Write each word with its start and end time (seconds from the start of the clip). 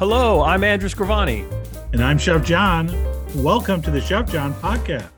Hello, 0.00 0.42
I'm 0.42 0.64
Andrew 0.64 0.88
Scrivani. 0.88 1.44
And 1.92 2.02
I'm 2.02 2.16
Chef 2.16 2.42
John. 2.42 2.90
Welcome 3.34 3.82
to 3.82 3.90
the 3.90 4.00
Chef 4.00 4.32
John 4.32 4.54
podcast. 4.54 5.10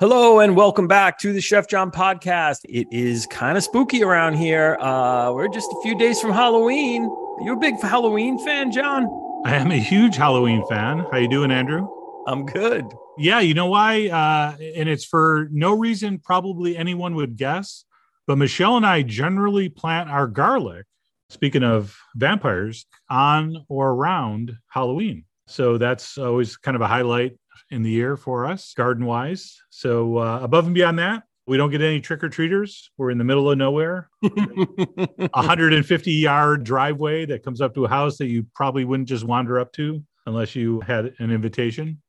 Hello, 0.00 0.40
and 0.40 0.56
welcome 0.56 0.88
back 0.88 1.18
to 1.18 1.34
the 1.34 1.40
Chef 1.42 1.68
John 1.68 1.90
podcast. 1.90 2.60
It 2.64 2.86
is 2.90 3.26
kind 3.26 3.58
of 3.58 3.62
spooky 3.62 4.02
around 4.02 4.36
here. 4.36 4.78
Uh, 4.80 5.32
we're 5.34 5.48
just 5.48 5.70
a 5.70 5.78
few 5.82 5.94
days 5.98 6.18
from 6.18 6.32
Halloween. 6.32 7.02
You're 7.42 7.48
you 7.48 7.52
a 7.52 7.56
big 7.58 7.78
Halloween 7.78 8.38
fan, 8.38 8.72
John? 8.72 9.06
I 9.44 9.54
am 9.56 9.70
a 9.70 9.78
huge 9.78 10.16
Halloween 10.16 10.66
fan. 10.66 11.04
How 11.12 11.18
you 11.18 11.28
doing, 11.28 11.50
Andrew? 11.50 11.86
I'm 12.26 12.46
good. 12.46 12.86
Yeah, 13.18 13.40
you 13.40 13.52
know 13.52 13.66
why? 13.66 14.08
Uh, 14.08 14.56
and 14.76 14.88
it's 14.88 15.04
for 15.04 15.48
no 15.52 15.76
reason 15.76 16.20
probably 16.20 16.74
anyone 16.74 17.14
would 17.16 17.36
guess, 17.36 17.84
but 18.26 18.38
Michelle 18.38 18.78
and 18.78 18.86
I 18.86 19.02
generally 19.02 19.68
plant 19.68 20.08
our 20.08 20.26
garlic, 20.26 20.86
speaking 21.30 21.62
of 21.62 21.96
vampires, 22.14 22.86
on 23.10 23.64
or 23.68 23.90
around 23.90 24.56
Halloween. 24.68 25.24
So 25.48 25.78
that's 25.78 26.18
always 26.18 26.56
kind 26.56 26.74
of 26.74 26.80
a 26.80 26.86
highlight 26.86 27.38
in 27.70 27.82
the 27.82 27.90
year 27.90 28.16
for 28.16 28.46
us, 28.46 28.74
garden 28.74 29.04
wise. 29.06 29.60
So 29.70 30.18
uh, 30.18 30.40
above 30.42 30.66
and 30.66 30.74
beyond 30.74 30.98
that, 30.98 31.22
we 31.46 31.56
don't 31.56 31.70
get 31.70 31.80
any 31.80 32.00
trick 32.00 32.24
or 32.24 32.28
treaters. 32.28 32.90
We're 32.98 33.10
in 33.10 33.18
the 33.18 33.24
middle 33.24 33.50
of 33.50 33.56
nowhere. 33.58 34.10
150 34.20 36.12
yard 36.12 36.64
driveway 36.64 37.26
that 37.26 37.44
comes 37.44 37.60
up 37.60 37.74
to 37.74 37.84
a 37.84 37.88
house 37.88 38.18
that 38.18 38.26
you 38.26 38.46
probably 38.54 38.84
wouldn't 38.84 39.08
just 39.08 39.24
wander 39.24 39.60
up 39.60 39.72
to 39.72 40.02
unless 40.26 40.56
you 40.56 40.80
had 40.80 41.14
an 41.18 41.30
invitation. 41.30 42.02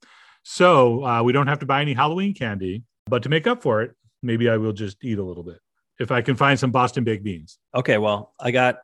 So 0.44 1.06
uh, 1.06 1.22
we 1.22 1.34
don't 1.34 1.48
have 1.48 1.60
to 1.60 1.68
buy 1.68 1.82
any 1.82 1.94
Halloween 1.94 2.34
candy. 2.34 2.84
But 3.06 3.24
to 3.24 3.30
make 3.30 3.46
up 3.48 3.62
for 3.62 3.84
it, 3.84 3.96
maybe 4.24 4.50
I 4.50 4.58
will 4.58 4.74
just 4.74 5.04
eat 5.04 5.20
a 5.20 5.24
little 5.24 5.44
bit 5.44 5.60
if 6.00 6.12
I 6.12 6.22
can 6.22 6.36
find 6.36 6.60
some 6.60 6.72
Boston 6.72 7.04
baked 7.04 7.24
beans. 7.24 7.60
Okay, 7.74 7.98
well, 7.98 8.34
I 8.40 8.52
got 8.52 8.80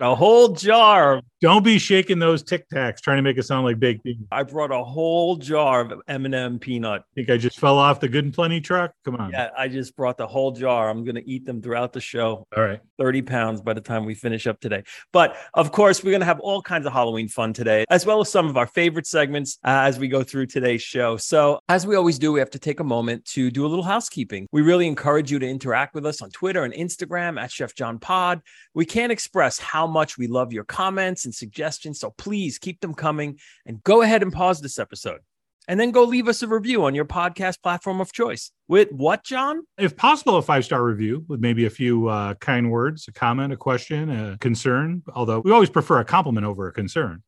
a 0.00 0.14
whole 0.14 0.48
jar. 0.48 1.22
Don't 1.44 1.62
be 1.62 1.78
shaking 1.78 2.18
those 2.18 2.42
Tic 2.42 2.66
Tacs 2.70 3.02
trying 3.02 3.18
to 3.18 3.22
make 3.22 3.36
it 3.36 3.42
sound 3.42 3.66
like 3.66 3.78
baked 3.78 4.02
beans. 4.02 4.26
I 4.32 4.44
brought 4.44 4.72
a 4.72 4.82
whole 4.82 5.36
jar 5.36 5.82
of 5.82 6.00
M&M 6.08 6.58
peanut. 6.58 7.02
Think 7.14 7.28
I 7.28 7.36
just 7.36 7.60
fell 7.60 7.76
off 7.76 8.00
the 8.00 8.08
Good 8.08 8.24
and 8.24 8.32
Plenty 8.32 8.62
truck? 8.62 8.92
Come 9.04 9.16
on. 9.16 9.30
Yeah, 9.30 9.50
I 9.54 9.68
just 9.68 9.94
brought 9.94 10.16
the 10.16 10.26
whole 10.26 10.52
jar. 10.52 10.88
I'm 10.88 11.04
going 11.04 11.16
to 11.16 11.30
eat 11.30 11.44
them 11.44 11.60
throughout 11.60 11.92
the 11.92 12.00
show. 12.00 12.46
All 12.56 12.62
right. 12.62 12.80
30 12.98 13.20
pounds 13.22 13.60
by 13.60 13.74
the 13.74 13.82
time 13.82 14.06
we 14.06 14.14
finish 14.14 14.46
up 14.46 14.58
today. 14.58 14.84
But 15.12 15.36
of 15.52 15.70
course, 15.70 16.02
we're 16.02 16.12
going 16.12 16.20
to 16.20 16.26
have 16.26 16.40
all 16.40 16.62
kinds 16.62 16.86
of 16.86 16.94
Halloween 16.94 17.28
fun 17.28 17.52
today, 17.52 17.84
as 17.90 18.06
well 18.06 18.22
as 18.22 18.30
some 18.30 18.46
of 18.46 18.56
our 18.56 18.66
favorite 18.66 19.06
segments 19.06 19.58
uh, 19.64 19.84
as 19.84 19.98
we 19.98 20.08
go 20.08 20.22
through 20.22 20.46
today's 20.46 20.80
show. 20.80 21.18
So, 21.18 21.58
as 21.68 21.86
we 21.86 21.94
always 21.94 22.18
do, 22.18 22.32
we 22.32 22.38
have 22.38 22.50
to 22.50 22.58
take 22.58 22.80
a 22.80 22.84
moment 22.84 23.22
to 23.26 23.50
do 23.50 23.66
a 23.66 23.68
little 23.68 23.84
housekeeping. 23.84 24.46
We 24.50 24.62
really 24.62 24.86
encourage 24.86 25.30
you 25.30 25.38
to 25.40 25.46
interact 25.46 25.94
with 25.94 26.06
us 26.06 26.22
on 26.22 26.30
Twitter 26.30 26.64
and 26.64 26.72
Instagram 26.72 27.38
at 27.38 27.52
Chef 27.52 27.74
John 27.74 27.98
Pod. 27.98 28.40
We 28.72 28.86
can't 28.86 29.12
express 29.12 29.58
how 29.58 29.86
much 29.86 30.16
we 30.16 30.26
love 30.26 30.50
your 30.50 30.64
comments 30.64 31.26
and 31.26 31.33
suggestions. 31.34 32.00
So, 32.00 32.10
please 32.16 32.58
keep 32.58 32.80
them 32.80 32.94
coming 32.94 33.38
and 33.66 33.82
go 33.82 34.02
ahead 34.02 34.22
and 34.22 34.32
pause 34.32 34.60
this 34.60 34.78
episode 34.78 35.20
and 35.68 35.80
then 35.80 35.90
go 35.90 36.04
leave 36.04 36.28
us 36.28 36.42
a 36.42 36.48
review 36.48 36.84
on 36.84 36.94
your 36.94 37.04
podcast 37.04 37.62
platform 37.62 38.00
of 38.00 38.12
choice. 38.12 38.50
With 38.68 38.90
what, 38.92 39.24
John? 39.24 39.62
If 39.78 39.96
possible, 39.96 40.36
a 40.36 40.42
five 40.42 40.64
star 40.64 40.82
review 40.82 41.24
with 41.28 41.40
maybe 41.40 41.66
a 41.66 41.70
few 41.70 42.08
uh, 42.08 42.34
kind 42.34 42.70
words, 42.70 43.06
a 43.08 43.12
comment, 43.12 43.52
a 43.52 43.56
question, 43.56 44.10
a 44.10 44.38
concern. 44.38 45.02
Although 45.14 45.40
we 45.40 45.52
always 45.52 45.70
prefer 45.70 46.00
a 46.00 46.04
compliment 46.04 46.46
over 46.46 46.68
a 46.68 46.72
concern. 46.72 47.22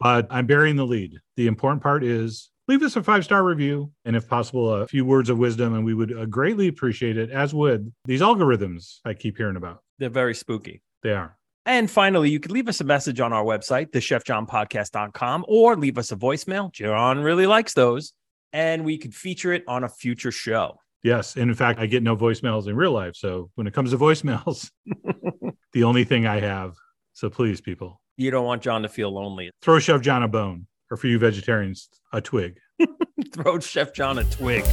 But 0.00 0.26
I'm 0.30 0.46
bearing 0.46 0.76
the 0.76 0.86
lead. 0.86 1.18
The 1.36 1.46
important 1.46 1.82
part 1.82 2.04
is 2.04 2.50
leave 2.68 2.82
us 2.82 2.96
a 2.96 3.02
five 3.02 3.24
star 3.24 3.44
review 3.44 3.92
and, 4.04 4.16
if 4.16 4.28
possible, 4.28 4.72
a 4.72 4.86
few 4.86 5.04
words 5.04 5.30
of 5.30 5.38
wisdom. 5.38 5.74
And 5.74 5.84
we 5.84 5.94
would 5.94 6.16
uh, 6.16 6.26
greatly 6.26 6.68
appreciate 6.68 7.16
it, 7.16 7.30
as 7.30 7.54
would 7.54 7.92
these 8.04 8.20
algorithms 8.20 8.98
I 9.04 9.14
keep 9.14 9.36
hearing 9.36 9.56
about. 9.56 9.82
They're 9.98 10.10
very 10.10 10.34
spooky. 10.34 10.82
They 11.02 11.12
are. 11.12 11.36
And 11.66 11.90
finally, 11.90 12.30
you 12.30 12.40
could 12.40 12.50
leave 12.50 12.68
us 12.68 12.80
a 12.80 12.84
message 12.84 13.20
on 13.20 13.32
our 13.32 13.44
website, 13.44 13.90
thechefjohnpodcast.com, 13.92 15.46
or 15.48 15.76
leave 15.76 15.96
us 15.96 16.12
a 16.12 16.16
voicemail. 16.16 16.70
John 16.72 17.20
really 17.20 17.46
likes 17.46 17.74
those. 17.74 18.12
And 18.52 18.84
we 18.84 18.98
could 18.98 19.14
feature 19.14 19.52
it 19.52 19.64
on 19.66 19.82
a 19.82 19.88
future 19.88 20.30
show. 20.30 20.78
Yes. 21.02 21.36
And 21.36 21.50
in 21.50 21.54
fact, 21.54 21.80
I 21.80 21.86
get 21.86 22.02
no 22.02 22.16
voicemails 22.16 22.66
in 22.66 22.76
real 22.76 22.92
life. 22.92 23.16
So 23.16 23.50
when 23.56 23.66
it 23.66 23.74
comes 23.74 23.90
to 23.90 23.98
voicemails, 23.98 24.70
the 25.72 25.84
only 25.84 26.04
thing 26.04 26.26
I 26.26 26.40
have. 26.40 26.74
So 27.12 27.28
please, 27.30 27.60
people. 27.60 28.00
You 28.16 28.30
don't 28.30 28.44
want 28.44 28.62
John 28.62 28.82
to 28.82 28.88
feel 28.88 29.12
lonely. 29.12 29.50
Throw 29.60 29.80
Chef 29.80 30.00
John 30.00 30.22
a 30.22 30.28
bone, 30.28 30.66
or 30.90 30.96
for 30.96 31.08
you 31.08 31.18
vegetarians, 31.18 31.88
a 32.12 32.20
twig. 32.20 32.58
Throw 33.32 33.58
Chef 33.58 33.92
John 33.92 34.18
a 34.18 34.24
twig. 34.24 34.64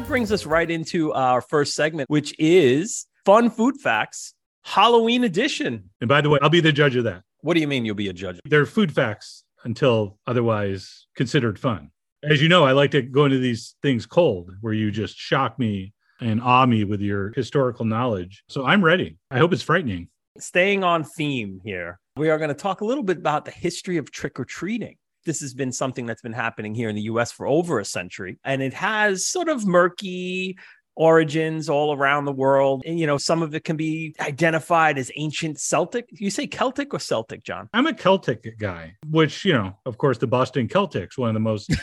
That 0.00 0.06
brings 0.06 0.32
us 0.32 0.46
right 0.46 0.70
into 0.70 1.12
our 1.12 1.42
first 1.42 1.74
segment, 1.74 2.08
which 2.08 2.34
is 2.38 3.06
Fun 3.26 3.50
Food 3.50 3.78
Facts, 3.82 4.32
Halloween 4.62 5.24
edition. 5.24 5.90
And 6.00 6.08
by 6.08 6.22
the 6.22 6.30
way, 6.30 6.38
I'll 6.40 6.48
be 6.48 6.60
the 6.60 6.72
judge 6.72 6.96
of 6.96 7.04
that. 7.04 7.22
What 7.42 7.52
do 7.52 7.60
you 7.60 7.68
mean 7.68 7.84
you'll 7.84 7.94
be 7.96 8.08
a 8.08 8.14
judge? 8.14 8.40
They're 8.46 8.64
food 8.64 8.90
facts 8.94 9.44
until 9.62 10.18
otherwise 10.26 11.06
considered 11.16 11.58
fun. 11.58 11.90
As 12.22 12.40
you 12.40 12.48
know, 12.48 12.64
I 12.64 12.72
like 12.72 12.92
to 12.92 13.02
go 13.02 13.26
into 13.26 13.38
these 13.38 13.76
things 13.82 14.06
cold 14.06 14.52
where 14.62 14.72
you 14.72 14.90
just 14.90 15.18
shock 15.18 15.58
me 15.58 15.92
and 16.18 16.40
awe 16.40 16.64
me 16.64 16.84
with 16.84 17.02
your 17.02 17.34
historical 17.36 17.84
knowledge. 17.84 18.42
So 18.48 18.64
I'm 18.64 18.82
ready. 18.82 19.18
I 19.30 19.36
hope 19.36 19.52
it's 19.52 19.62
frightening. 19.62 20.08
Staying 20.38 20.82
on 20.82 21.04
theme 21.04 21.60
here, 21.62 22.00
we 22.16 22.30
are 22.30 22.38
going 22.38 22.48
to 22.48 22.54
talk 22.54 22.80
a 22.80 22.86
little 22.86 23.04
bit 23.04 23.18
about 23.18 23.44
the 23.44 23.50
history 23.50 23.98
of 23.98 24.10
trick 24.10 24.40
or 24.40 24.46
treating. 24.46 24.96
This 25.24 25.40
has 25.40 25.54
been 25.54 25.72
something 25.72 26.06
that's 26.06 26.22
been 26.22 26.32
happening 26.32 26.74
here 26.74 26.88
in 26.88 26.96
the 26.96 27.02
US 27.02 27.32
for 27.32 27.46
over 27.46 27.78
a 27.78 27.84
century, 27.84 28.38
and 28.44 28.62
it 28.62 28.74
has 28.74 29.26
sort 29.26 29.48
of 29.48 29.66
murky 29.66 30.56
origins 30.96 31.68
all 31.70 31.94
around 31.94 32.26
the 32.26 32.32
world. 32.32 32.82
And, 32.84 32.98
you 32.98 33.06
know, 33.06 33.16
some 33.16 33.42
of 33.42 33.54
it 33.54 33.64
can 33.64 33.76
be 33.76 34.14
identified 34.20 34.98
as 34.98 35.10
ancient 35.16 35.58
Celtic. 35.58 36.06
You 36.10 36.30
say 36.30 36.46
Celtic 36.46 36.92
or 36.92 36.98
Celtic, 36.98 37.42
John? 37.42 37.68
I'm 37.72 37.86
a 37.86 37.94
Celtic 37.94 38.58
guy, 38.58 38.96
which, 39.08 39.44
you 39.44 39.54
know, 39.54 39.76
of 39.86 39.96
course, 39.98 40.18
the 40.18 40.26
Boston 40.26 40.68
Celtics, 40.68 41.16
one 41.16 41.30
of 41.30 41.34
the 41.34 41.40
most 41.40 41.74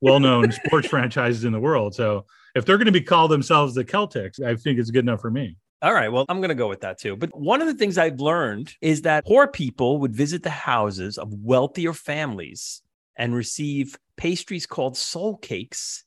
well 0.00 0.20
known 0.20 0.52
sports 0.66 0.88
franchises 0.88 1.44
in 1.44 1.52
the 1.52 1.60
world. 1.60 1.94
So 1.94 2.26
if 2.54 2.64
they're 2.64 2.76
going 2.76 2.86
to 2.86 2.92
be 2.92 3.00
called 3.00 3.30
themselves 3.30 3.74
the 3.74 3.84
Celtics, 3.84 4.40
I 4.42 4.56
think 4.56 4.78
it's 4.78 4.90
good 4.90 5.04
enough 5.04 5.20
for 5.20 5.30
me. 5.30 5.56
All 5.82 5.92
right. 5.92 6.08
Well, 6.10 6.24
I'm 6.28 6.38
going 6.38 6.48
to 6.48 6.54
go 6.54 6.68
with 6.68 6.80
that 6.80 6.98
too. 6.98 7.16
But 7.16 7.38
one 7.38 7.60
of 7.60 7.68
the 7.68 7.74
things 7.74 7.98
I've 7.98 8.20
learned 8.20 8.74
is 8.80 9.02
that 9.02 9.24
poor 9.26 9.46
people 9.46 9.98
would 10.00 10.14
visit 10.14 10.42
the 10.42 10.50
houses 10.50 11.18
of 11.18 11.32
wealthier 11.32 11.92
families 11.92 12.82
and 13.16 13.34
receive 13.34 13.98
pastries 14.16 14.66
called 14.66 14.96
soul 14.96 15.36
cakes 15.36 16.04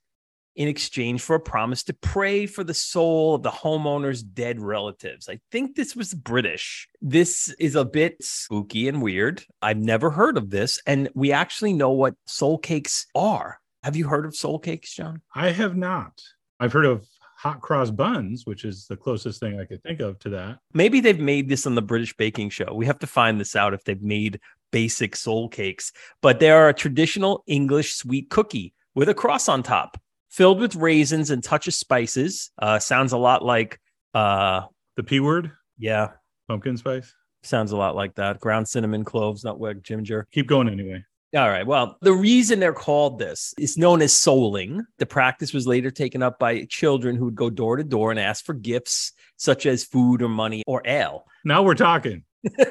in 0.55 0.67
exchange 0.67 1.21
for 1.21 1.35
a 1.35 1.39
promise 1.39 1.83
to 1.83 1.93
pray 1.93 2.45
for 2.45 2.63
the 2.63 2.73
soul 2.73 3.35
of 3.35 3.43
the 3.43 3.49
homeowner's 3.49 4.21
dead 4.21 4.59
relatives. 4.59 5.29
I 5.29 5.39
think 5.51 5.75
this 5.75 5.95
was 5.95 6.13
British. 6.13 6.87
This 7.01 7.53
is 7.59 7.75
a 7.75 7.85
bit 7.85 8.17
spooky 8.21 8.89
and 8.89 9.01
weird. 9.01 9.43
I've 9.61 9.77
never 9.77 10.09
heard 10.09 10.37
of 10.37 10.49
this. 10.49 10.81
And 10.85 11.09
we 11.13 11.31
actually 11.31 11.71
know 11.73 11.91
what 11.91 12.15
soul 12.25 12.57
cakes 12.57 13.07
are. 13.15 13.59
Have 13.83 13.95
you 13.95 14.07
heard 14.07 14.25
of 14.25 14.35
soul 14.35 14.59
cakes, 14.59 14.93
John? 14.93 15.21
I 15.33 15.51
have 15.51 15.77
not. 15.77 16.21
I've 16.59 16.73
heard 16.73 16.85
of 16.85 17.07
hot 17.39 17.61
cross 17.61 17.89
buns, 17.89 18.45
which 18.45 18.65
is 18.65 18.85
the 18.87 18.97
closest 18.97 19.39
thing 19.39 19.57
I 19.61 19.63
could 19.65 19.81
think 19.81 20.01
of 20.01 20.19
to 20.19 20.29
that. 20.31 20.59
Maybe 20.73 20.99
they've 20.99 21.17
made 21.17 21.47
this 21.47 21.65
on 21.65 21.73
the 21.73 21.81
British 21.81 22.13
Baking 22.17 22.49
Show. 22.49 22.73
We 22.73 22.85
have 22.85 22.99
to 22.99 23.07
find 23.07 23.39
this 23.39 23.55
out 23.55 23.73
if 23.73 23.85
they've 23.85 24.01
made 24.01 24.41
basic 24.71 25.15
soul 25.15 25.47
cakes, 25.47 25.93
but 26.21 26.41
they 26.41 26.51
are 26.51 26.67
a 26.67 26.73
traditional 26.73 27.43
English 27.47 27.95
sweet 27.95 28.29
cookie 28.29 28.73
with 28.93 29.07
a 29.07 29.13
cross 29.13 29.47
on 29.47 29.63
top, 29.63 29.97
filled 30.29 30.59
with 30.59 30.75
raisins 30.75 31.29
and 31.29 31.41
touch 31.41 31.65
of 31.69 31.73
spices. 31.73 32.51
Uh, 32.61 32.77
sounds 32.77 33.13
a 33.13 33.17
lot 33.17 33.45
like 33.45 33.79
uh, 34.13 34.63
The 34.97 35.03
P 35.03 35.21
word, 35.21 35.53
yeah, 35.77 36.09
pumpkin 36.49 36.75
spice. 36.75 37.15
sounds 37.43 37.71
a 37.71 37.77
lot 37.77 37.95
like 37.95 38.15
that. 38.15 38.41
Ground 38.41 38.67
cinnamon, 38.67 39.05
cloves, 39.05 39.45
nutmeg, 39.45 39.81
ginger. 39.81 40.27
Keep 40.33 40.47
going 40.47 40.67
anyway. 40.67 41.05
All 41.35 41.47
right. 41.47 41.65
Well, 41.65 41.95
the 42.01 42.13
reason 42.13 42.59
they're 42.59 42.73
called 42.73 43.19
this 43.19 43.53
is 43.59 43.77
known 43.77 44.01
as 44.01 44.11
souling. 44.13 44.81
The 44.97 45.05
practice 45.05 45.53
was 45.53 45.67
later 45.67 45.91
taken 45.91 46.23
up 46.23 46.39
by 46.39 46.65
children 46.65 47.15
who 47.15 47.25
would 47.25 47.35
go 47.35 47.51
door 47.51 47.75
to 47.75 47.83
door 47.83 48.09
and 48.09 48.19
ask 48.19 48.43
for 48.43 48.53
gifts 48.53 49.13
such 49.37 49.67
as 49.67 49.83
food 49.83 50.23
or 50.23 50.29
money 50.29 50.63
or 50.65 50.81
ale. 50.85 51.25
Now 51.45 51.63
we're 51.63 51.75
talking. 51.75 52.23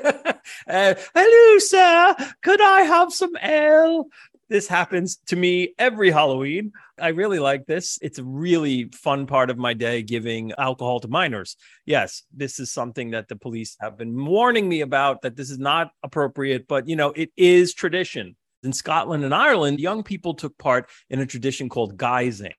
Uh, 0.66 0.94
hello, 1.14 1.58
sir. 1.58 2.16
Could 2.42 2.60
I 2.60 2.80
have 2.82 3.12
some 3.12 3.36
ale? 3.42 4.06
This 4.48 4.66
happens 4.66 5.18
to 5.26 5.36
me 5.36 5.74
every 5.78 6.10
Halloween. 6.10 6.72
I 6.98 7.08
really 7.08 7.38
like 7.38 7.66
this. 7.66 7.98
It's 8.00 8.18
a 8.18 8.24
really 8.24 8.88
fun 8.94 9.26
part 9.26 9.50
of 9.50 9.58
my 9.58 9.74
day 9.74 10.02
giving 10.02 10.52
alcohol 10.56 11.00
to 11.00 11.08
minors. 11.08 11.56
Yes, 11.84 12.22
this 12.34 12.58
is 12.60 12.72
something 12.72 13.10
that 13.10 13.28
the 13.28 13.36
police 13.36 13.76
have 13.80 13.98
been 13.98 14.24
warning 14.24 14.68
me 14.68 14.80
about 14.80 15.20
that 15.22 15.36
this 15.36 15.50
is 15.50 15.58
not 15.58 15.90
appropriate, 16.02 16.66
but 16.66 16.88
you 16.88 16.96
know, 16.96 17.10
it 17.10 17.30
is 17.36 17.74
tradition. 17.74 18.34
In 18.64 18.72
Scotland 18.72 19.24
and 19.24 19.34
Ireland, 19.34 19.78
young 19.78 20.02
people 20.02 20.34
took 20.34 20.58
part 20.58 20.90
in 21.10 21.20
a 21.20 21.26
tradition 21.26 21.68
called 21.68 21.96
guising. 21.96 22.52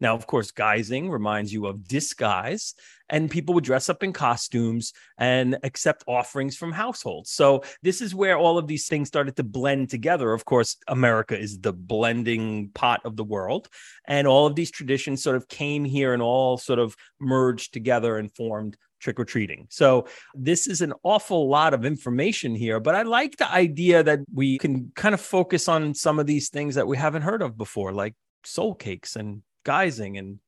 Now, 0.00 0.14
of 0.14 0.26
course, 0.26 0.50
guising 0.50 1.08
reminds 1.08 1.52
you 1.52 1.66
of 1.66 1.86
disguise, 1.86 2.74
and 3.08 3.30
people 3.30 3.54
would 3.54 3.64
dress 3.64 3.88
up 3.88 4.02
in 4.02 4.12
costumes 4.12 4.92
and 5.16 5.56
accept 5.62 6.04
offerings 6.08 6.56
from 6.56 6.72
households. 6.72 7.30
So, 7.30 7.62
this 7.82 8.00
is 8.00 8.14
where 8.14 8.36
all 8.36 8.58
of 8.58 8.66
these 8.66 8.88
things 8.88 9.06
started 9.06 9.36
to 9.36 9.44
blend 9.44 9.90
together. 9.90 10.32
Of 10.32 10.44
course, 10.44 10.76
America 10.88 11.38
is 11.38 11.60
the 11.60 11.72
blending 11.72 12.70
pot 12.74 13.02
of 13.04 13.16
the 13.16 13.24
world, 13.24 13.68
and 14.06 14.26
all 14.26 14.46
of 14.46 14.56
these 14.56 14.72
traditions 14.72 15.22
sort 15.22 15.36
of 15.36 15.48
came 15.48 15.84
here 15.84 16.12
and 16.12 16.22
all 16.22 16.58
sort 16.58 16.80
of 16.80 16.96
merged 17.20 17.72
together 17.72 18.18
and 18.18 18.34
formed 18.34 18.76
trick 19.04 19.20
or 19.20 19.24
treating. 19.24 19.66
So, 19.70 20.08
this 20.34 20.66
is 20.66 20.80
an 20.80 20.94
awful 21.02 21.48
lot 21.48 21.74
of 21.74 21.84
information 21.84 22.54
here, 22.54 22.80
but 22.80 22.94
I 22.94 23.02
like 23.02 23.36
the 23.36 23.50
idea 23.50 24.02
that 24.02 24.20
we 24.32 24.58
can 24.58 24.90
kind 24.96 25.14
of 25.14 25.20
focus 25.20 25.68
on 25.68 25.94
some 25.94 26.18
of 26.18 26.26
these 26.26 26.48
things 26.48 26.74
that 26.74 26.86
we 26.86 26.96
haven't 26.96 27.22
heard 27.22 27.42
of 27.42 27.56
before, 27.56 27.92
like 27.92 28.14
soul 28.44 28.74
cakes 28.74 29.14
and 29.14 29.42
guising 29.64 30.18
and 30.18 30.38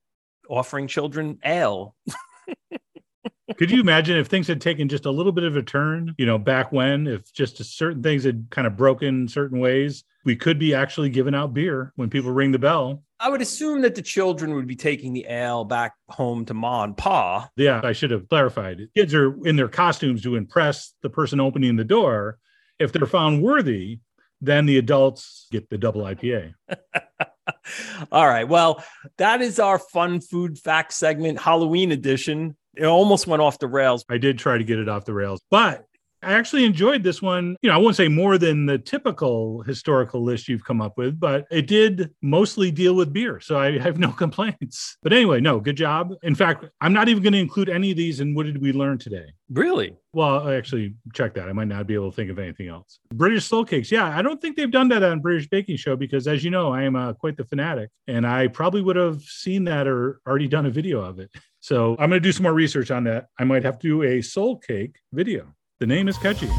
offering 0.49 0.87
children 0.87 1.37
ale. 1.45 1.95
Could 3.57 3.71
you 3.71 3.79
imagine 3.79 4.17
if 4.17 4.27
things 4.27 4.47
had 4.47 4.59
taken 4.59 4.89
just 4.89 5.05
a 5.05 5.11
little 5.11 5.31
bit 5.31 5.45
of 5.45 5.55
a 5.55 5.63
turn, 5.63 6.13
you 6.17 6.25
know, 6.25 6.37
back 6.37 6.71
when, 6.71 7.07
if 7.07 7.31
just 7.31 7.63
certain 7.63 8.03
things 8.03 8.25
had 8.25 8.47
kind 8.49 8.67
of 8.67 8.75
broken 8.75 9.27
certain 9.27 9.59
ways, 9.59 10.03
we 10.25 10.35
could 10.35 10.59
be 10.59 10.75
actually 10.75 11.09
giving 11.09 11.33
out 11.33 11.53
beer 11.53 11.93
when 11.95 12.09
people 12.09 12.31
ring 12.31 12.51
the 12.51 12.59
bell. 12.59 13.03
I 13.19 13.29
would 13.29 13.41
assume 13.41 13.81
that 13.81 13.95
the 13.95 14.01
children 14.01 14.53
would 14.53 14.67
be 14.67 14.75
taking 14.75 15.13
the 15.13 15.25
ale 15.27 15.63
back 15.63 15.93
home 16.09 16.45
to 16.45 16.53
ma 16.53 16.83
and 16.83 16.95
pa. 16.95 17.49
Yeah, 17.55 17.81
I 17.83 17.93
should 17.93 18.11
have 18.11 18.29
clarified. 18.29 18.87
Kids 18.95 19.13
are 19.15 19.35
in 19.45 19.55
their 19.55 19.67
costumes 19.67 20.21
to 20.23 20.35
impress 20.35 20.93
the 21.01 21.09
person 21.09 21.39
opening 21.39 21.75
the 21.75 21.83
door. 21.83 22.37
If 22.79 22.91
they're 22.91 23.07
found 23.07 23.41
worthy, 23.41 23.99
then 24.39 24.67
the 24.67 24.77
adults 24.77 25.47
get 25.51 25.69
the 25.69 25.79
double 25.79 26.01
IPA. 26.01 26.53
All 28.11 28.27
right. 28.27 28.47
Well, 28.47 28.83
that 29.17 29.41
is 29.41 29.59
our 29.59 29.79
fun 29.79 30.21
food 30.21 30.59
fact 30.59 30.93
segment, 30.93 31.39
Halloween 31.39 31.91
edition. 31.91 32.55
It 32.75 32.85
almost 32.85 33.25
went 33.25 33.41
off 33.41 33.57
the 33.57 33.67
rails. 33.67 34.05
I 34.09 34.19
did 34.19 34.37
try 34.37 34.59
to 34.59 34.63
get 34.63 34.77
it 34.77 34.87
off 34.87 35.05
the 35.05 35.13
rails, 35.13 35.41
but 35.49 35.86
I 36.27 36.33
actually 36.33 36.65
enjoyed 36.65 37.03
this 37.03 37.21
one. 37.21 37.55
You 37.61 37.69
know, 37.69 37.75
I 37.75 37.77
won't 37.77 37.95
say 37.95 38.09
more 38.09 38.37
than 38.37 38.65
the 38.65 38.77
typical 38.77 39.61
historical 39.61 40.21
list 40.21 40.49
you've 40.49 40.65
come 40.65 40.81
up 40.81 40.97
with, 40.97 41.17
but 41.17 41.45
it 41.49 41.67
did 41.67 42.11
mostly 42.21 42.69
deal 42.69 42.95
with 42.95 43.13
beer. 43.13 43.39
So 43.39 43.57
I 43.57 43.77
have 43.79 43.97
no 43.97 44.11
complaints. 44.11 44.97
But 45.01 45.13
anyway, 45.13 45.39
no, 45.39 45.61
good 45.61 45.77
job. 45.77 46.13
In 46.23 46.35
fact, 46.35 46.65
I'm 46.81 46.91
not 46.91 47.07
even 47.07 47.23
going 47.23 47.31
to 47.31 47.39
include 47.39 47.69
any 47.69 47.91
of 47.91 47.97
these 47.97 48.19
in 48.19 48.35
what 48.35 48.45
did 48.45 48.61
we 48.61 48.73
learn 48.73 48.97
today? 48.97 49.27
Really? 49.49 49.95
Well, 50.11 50.45
I 50.45 50.55
actually 50.55 50.95
check 51.13 51.33
that. 51.35 51.47
I 51.47 51.53
might 51.53 51.69
not 51.69 51.87
be 51.87 51.93
able 51.93 52.11
to 52.11 52.15
think 52.15 52.29
of 52.29 52.39
anything 52.39 52.67
else. 52.67 52.99
British 53.13 53.45
soul 53.45 53.63
cakes. 53.63 53.89
Yeah, 53.89 54.17
I 54.17 54.21
don't 54.21 54.41
think 54.41 54.57
they've 54.57 54.69
done 54.69 54.89
that 54.89 55.03
on 55.03 55.21
British 55.21 55.47
Baking 55.47 55.77
Show 55.77 55.95
because, 55.95 56.27
as 56.27 56.43
you 56.43 56.51
know, 56.51 56.73
I 56.73 56.83
am 56.83 56.97
uh, 56.97 57.13
quite 57.13 57.37
the 57.37 57.45
fanatic 57.45 57.89
and 58.07 58.27
I 58.27 58.47
probably 58.47 58.81
would 58.81 58.97
have 58.97 59.21
seen 59.21 59.63
that 59.65 59.87
or 59.87 60.19
already 60.27 60.49
done 60.49 60.65
a 60.65 60.71
video 60.71 60.99
of 60.99 61.19
it. 61.19 61.31
So 61.61 61.91
I'm 61.93 62.09
going 62.09 62.21
to 62.21 62.27
do 62.27 62.31
some 62.33 62.43
more 62.43 62.53
research 62.53 62.91
on 62.91 63.05
that. 63.05 63.27
I 63.39 63.45
might 63.45 63.63
have 63.63 63.79
to 63.79 63.87
do 63.87 64.03
a 64.03 64.21
soul 64.21 64.57
cake 64.57 64.97
video. 65.13 65.53
The 65.79 65.85
name 65.85 66.07
is 66.07 66.17
catchy. 66.17 66.49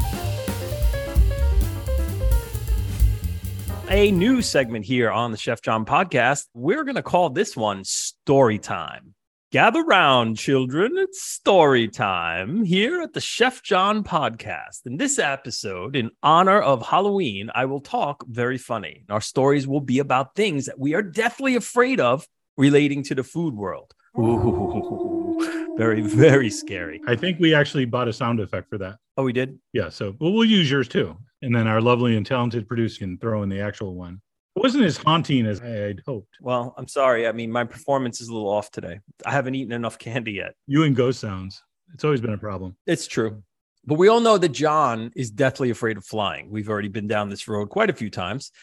A 3.89 4.11
new 4.11 4.41
segment 4.41 4.85
here 4.85 5.11
on 5.11 5.31
the 5.31 5.37
Chef 5.37 5.61
John 5.61 5.83
podcast. 5.83 6.45
We're 6.53 6.85
going 6.85 6.95
to 6.95 7.03
call 7.03 7.29
this 7.29 7.57
one 7.57 7.83
Story 7.83 8.59
Time. 8.59 9.15
Gather 9.51 9.83
round, 9.83 10.37
children. 10.37 10.93
It's 10.95 11.21
story 11.21 11.89
time 11.89 12.63
here 12.63 13.01
at 13.01 13.11
the 13.11 13.19
Chef 13.19 13.61
John 13.61 14.05
podcast. 14.05 14.85
In 14.85 14.95
this 14.95 15.19
episode, 15.19 15.97
in 15.97 16.11
honor 16.23 16.61
of 16.61 16.87
Halloween, 16.87 17.49
I 17.53 17.65
will 17.65 17.81
talk 17.81 18.23
very 18.25 18.57
funny. 18.57 19.03
Our 19.09 19.21
stories 19.21 19.67
will 19.67 19.81
be 19.81 19.99
about 19.99 20.33
things 20.33 20.67
that 20.67 20.79
we 20.79 20.93
are 20.93 21.01
deathly 21.01 21.57
afraid 21.57 21.99
of 21.99 22.25
relating 22.57 23.03
to 23.05 23.15
the 23.15 23.23
food 23.23 23.53
world. 23.53 23.93
Ooh, 24.17 25.73
very, 25.77 26.01
very 26.01 26.49
scary. 26.49 27.01
I 27.07 27.15
think 27.15 27.39
we 27.39 27.53
actually 27.53 27.85
bought 27.85 28.07
a 28.07 28.13
sound 28.13 28.39
effect 28.39 28.69
for 28.69 28.77
that. 28.77 28.97
Oh, 29.19 29.23
we 29.23 29.33
did? 29.33 29.59
Yeah. 29.73 29.89
So 29.89 30.15
well, 30.17 30.31
we'll 30.31 30.45
use 30.45 30.71
yours 30.71 30.87
too. 30.87 31.17
And 31.41 31.53
then 31.53 31.67
our 31.67 31.81
lovely 31.81 32.15
and 32.15 32.25
talented 32.25 32.69
producer 32.69 32.99
can 32.99 33.17
throw 33.17 33.43
in 33.43 33.49
the 33.49 33.59
actual 33.59 33.93
one. 33.93 34.21
It 34.55 34.63
wasn't 34.63 34.85
as 34.85 34.95
haunting 34.95 35.45
as 35.45 35.59
I'd 35.59 36.01
hoped. 36.07 36.37
Well, 36.39 36.73
I'm 36.77 36.87
sorry. 36.87 37.27
I 37.27 37.33
mean, 37.33 37.51
my 37.51 37.65
performance 37.65 38.21
is 38.21 38.29
a 38.29 38.33
little 38.33 38.47
off 38.47 38.71
today. 38.71 39.01
I 39.25 39.31
haven't 39.31 39.55
eaten 39.55 39.73
enough 39.73 39.99
candy 39.99 40.31
yet. 40.31 40.53
You 40.67 40.83
and 40.83 40.95
ghost 40.95 41.19
sounds. 41.19 41.61
It's 41.93 42.05
always 42.05 42.21
been 42.21 42.31
a 42.31 42.37
problem. 42.37 42.77
It's 42.87 43.07
true. 43.07 43.43
But 43.85 43.97
we 43.97 44.07
all 44.07 44.21
know 44.21 44.37
that 44.37 44.53
John 44.53 45.11
is 45.17 45.31
deathly 45.31 45.69
afraid 45.69 45.97
of 45.97 46.05
flying. 46.05 46.49
We've 46.49 46.69
already 46.69 46.87
been 46.87 47.09
down 47.09 47.29
this 47.29 47.45
road 47.45 47.67
quite 47.67 47.89
a 47.89 47.93
few 47.93 48.09
times. 48.09 48.53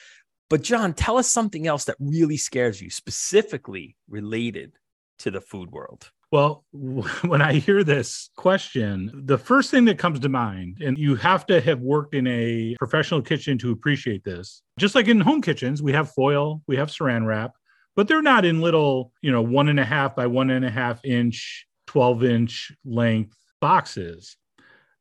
But, 0.49 0.63
John, 0.63 0.95
tell 0.95 1.19
us 1.19 1.29
something 1.29 1.67
else 1.67 1.85
that 1.85 1.97
really 2.01 2.39
scares 2.39 2.81
you, 2.81 2.89
specifically 2.89 3.95
related 4.09 4.73
to 5.19 5.31
the 5.31 5.43
food 5.43 5.71
world. 5.71 6.11
Well, 6.33 6.65
when 6.73 7.43
I 7.43 7.55
hear 7.55 7.85
this 7.85 8.31
question, 8.37 9.11
the 9.25 9.39
first 9.39 9.71
thing 9.71 9.85
that 9.87 9.99
comes 9.99 10.21
to 10.21 10.29
mind, 10.29 10.79
and 10.83 10.99
you 10.99 11.15
have 11.17 11.47
to 11.47 11.61
have 11.61 11.81
worked 11.81 12.15
in 12.15 12.27
a 12.27 12.75
professional 12.79 13.23
kitchen 13.23 13.59
to 13.59 13.71
appreciate 13.71 14.25
this, 14.25 14.63
just 14.79 14.95
like 14.95 15.09
in 15.09 15.21
home 15.21 15.43
kitchens, 15.43 15.83
we 15.83 15.93
have 15.93 16.11
foil, 16.11 16.63
we 16.67 16.77
have 16.77 16.89
saran 16.89 17.27
wrap, 17.27 17.53
but 17.95 18.09
they're 18.09 18.23
not 18.23 18.45
in 18.45 18.61
little, 18.61 19.13
you 19.23 19.31
know, 19.31 19.43
one 19.43 19.69
and 19.69 19.81
a 19.81 19.85
half 19.85 20.17
by 20.17 20.27
one 20.27 20.51
and 20.51 20.65
a 20.65 20.71
half 20.71 21.05
inch, 21.05 21.67
12 21.87 22.25
inch 22.25 22.73
length 22.85 23.37
boxes. 23.61 24.37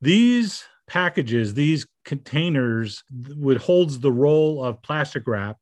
These 0.02 0.64
packages, 0.88 1.54
these 1.54 1.88
containers, 2.06 3.04
would 3.36 3.58
holds 3.58 4.00
the 4.00 4.12
roll 4.12 4.64
of 4.64 4.82
plastic 4.84 5.28
wrap. 5.28 5.58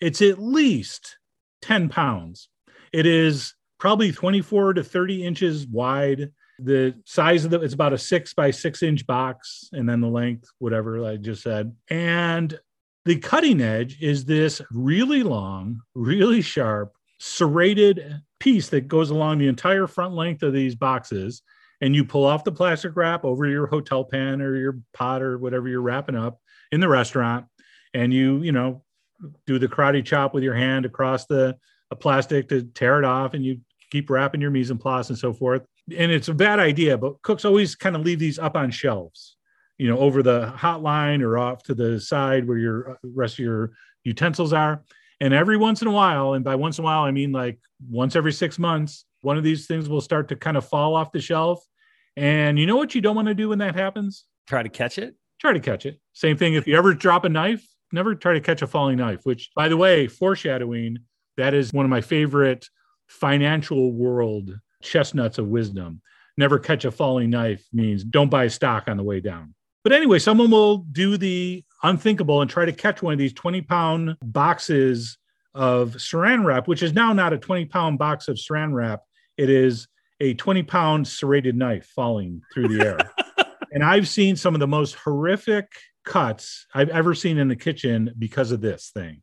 It's 0.00 0.22
at 0.22 0.38
least 0.38 1.18
10 1.62 1.88
pounds. 1.88 2.48
It 2.92 3.04
is 3.04 3.54
probably 3.78 4.12
24 4.12 4.74
to 4.74 4.84
30 4.84 5.24
inches 5.24 5.66
wide. 5.66 6.32
The 6.58 6.94
size 7.04 7.44
of 7.44 7.52
the 7.52 7.60
it's 7.60 7.74
about 7.74 7.92
a 7.92 7.98
six 7.98 8.34
by 8.34 8.50
six 8.50 8.82
inch 8.82 9.06
box, 9.06 9.68
and 9.72 9.88
then 9.88 10.00
the 10.00 10.08
length, 10.08 10.50
whatever 10.58 11.04
I 11.04 11.16
just 11.16 11.42
said. 11.42 11.74
And 11.88 12.58
the 13.04 13.16
cutting 13.16 13.60
edge 13.60 14.02
is 14.02 14.24
this 14.24 14.60
really 14.72 15.22
long, 15.22 15.80
really 15.94 16.42
sharp, 16.42 16.92
serrated 17.20 18.20
piece 18.40 18.68
that 18.70 18.88
goes 18.88 19.10
along 19.10 19.38
the 19.38 19.48
entire 19.48 19.86
front 19.86 20.14
length 20.14 20.42
of 20.42 20.52
these 20.52 20.74
boxes. 20.74 21.42
And 21.80 21.94
you 21.94 22.04
pull 22.04 22.24
off 22.24 22.42
the 22.42 22.50
plastic 22.50 22.96
wrap 22.96 23.24
over 23.24 23.46
your 23.46 23.68
hotel 23.68 24.02
pan 24.02 24.42
or 24.42 24.56
your 24.56 24.80
pot 24.92 25.22
or 25.22 25.38
whatever 25.38 25.68
you're 25.68 25.80
wrapping 25.80 26.16
up 26.16 26.40
in 26.72 26.80
the 26.80 26.88
restaurant. 26.88 27.46
And 27.94 28.12
you, 28.12 28.42
you 28.42 28.50
know, 28.50 28.82
do 29.46 29.60
the 29.60 29.68
karate 29.68 30.04
chop 30.04 30.34
with 30.34 30.42
your 30.42 30.54
hand 30.54 30.84
across 30.84 31.26
the 31.26 31.56
plastic 31.96 32.48
to 32.48 32.62
tear 32.62 32.98
it 32.98 33.04
off 33.04 33.34
and 33.34 33.44
you 33.44 33.60
keep 33.90 34.10
wrapping 34.10 34.40
your 34.40 34.50
mise 34.50 34.70
en 34.70 34.78
place 34.78 35.08
and 35.08 35.18
so 35.18 35.32
forth. 35.32 35.62
And 35.96 36.12
it's 36.12 36.28
a 36.28 36.34
bad 36.34 36.58
idea, 36.60 36.98
but 36.98 37.20
cooks 37.22 37.44
always 37.44 37.74
kind 37.74 37.96
of 37.96 38.02
leave 38.02 38.18
these 38.18 38.38
up 38.38 38.56
on 38.56 38.70
shelves, 38.70 39.36
you 39.78 39.88
know, 39.88 39.98
over 39.98 40.22
the 40.22 40.48
hot 40.48 40.82
line 40.82 41.22
or 41.22 41.38
off 41.38 41.62
to 41.64 41.74
the 41.74 42.00
side 42.00 42.46
where 42.46 42.58
your 42.58 42.92
uh, 42.92 42.94
rest 43.02 43.34
of 43.34 43.44
your 43.44 43.72
utensils 44.04 44.52
are. 44.52 44.82
And 45.20 45.34
every 45.34 45.56
once 45.56 45.82
in 45.82 45.88
a 45.88 45.92
while, 45.92 46.34
and 46.34 46.44
by 46.44 46.54
once 46.54 46.78
in 46.78 46.84
a 46.84 46.86
while, 46.86 47.02
I 47.02 47.10
mean 47.10 47.32
like 47.32 47.58
once 47.88 48.14
every 48.14 48.32
six 48.32 48.58
months, 48.58 49.04
one 49.22 49.36
of 49.36 49.44
these 49.44 49.66
things 49.66 49.88
will 49.88 50.00
start 50.00 50.28
to 50.28 50.36
kind 50.36 50.56
of 50.56 50.68
fall 50.68 50.94
off 50.94 51.12
the 51.12 51.20
shelf. 51.20 51.64
And 52.16 52.58
you 52.58 52.66
know 52.66 52.76
what 52.76 52.94
you 52.94 53.00
don't 53.00 53.16
want 53.16 53.28
to 53.28 53.34
do 53.34 53.48
when 53.48 53.58
that 53.58 53.74
happens? 53.74 54.24
Try 54.46 54.62
to 54.62 54.68
catch 54.68 54.98
it. 54.98 55.14
Try 55.40 55.52
to 55.52 55.60
catch 55.60 55.86
it. 55.86 55.98
Same 56.12 56.36
thing 56.36 56.54
if 56.54 56.66
you 56.66 56.76
ever 56.76 56.94
drop 56.94 57.24
a 57.24 57.28
knife, 57.28 57.66
never 57.92 58.14
try 58.14 58.34
to 58.34 58.40
catch 58.40 58.62
a 58.62 58.66
falling 58.66 58.98
knife, 58.98 59.20
which, 59.24 59.50
by 59.54 59.68
the 59.68 59.76
way, 59.76 60.06
foreshadowing, 60.06 60.98
that 61.36 61.54
is 61.54 61.72
one 61.72 61.84
of 61.84 61.90
my 61.90 62.00
favorite 62.00 62.68
financial 63.08 63.92
world 63.92 64.58
chestnuts 64.82 65.38
of 65.38 65.48
wisdom. 65.48 66.00
Never 66.36 66.58
catch 66.58 66.84
a 66.84 66.90
falling 66.90 67.30
knife 67.30 67.66
means 67.72 68.04
don't 68.04 68.30
buy 68.30 68.48
stock 68.48 68.84
on 68.86 68.96
the 68.96 69.02
way 69.02 69.20
down. 69.20 69.54
But 69.82 69.92
anyway, 69.92 70.18
someone 70.18 70.50
will 70.50 70.78
do 70.78 71.16
the 71.16 71.64
unthinkable 71.82 72.42
and 72.42 72.50
try 72.50 72.64
to 72.64 72.72
catch 72.72 73.02
one 73.02 73.12
of 73.12 73.18
these 73.18 73.32
20 73.32 73.62
pound 73.62 74.16
boxes 74.22 75.18
of 75.54 75.92
saran 75.94 76.44
wrap, 76.44 76.68
which 76.68 76.82
is 76.82 76.92
now 76.92 77.12
not 77.12 77.32
a 77.32 77.38
20 77.38 77.64
pound 77.66 77.98
box 77.98 78.28
of 78.28 78.36
saran 78.36 78.72
wrap. 78.72 79.00
It 79.36 79.50
is 79.50 79.88
a 80.20 80.34
20 80.34 80.62
pound 80.64 81.08
serrated 81.08 81.56
knife 81.56 81.86
falling 81.86 82.42
through 82.52 82.68
the 82.68 82.84
air. 82.84 82.98
and 83.72 83.84
I've 83.84 84.08
seen 84.08 84.36
some 84.36 84.54
of 84.54 84.60
the 84.60 84.66
most 84.66 84.94
horrific 84.94 85.68
cuts 86.04 86.66
I've 86.74 86.88
ever 86.88 87.14
seen 87.14 87.38
in 87.38 87.48
the 87.48 87.56
kitchen 87.56 88.14
because 88.18 88.52
of 88.52 88.60
this 88.60 88.90
thing. 88.92 89.22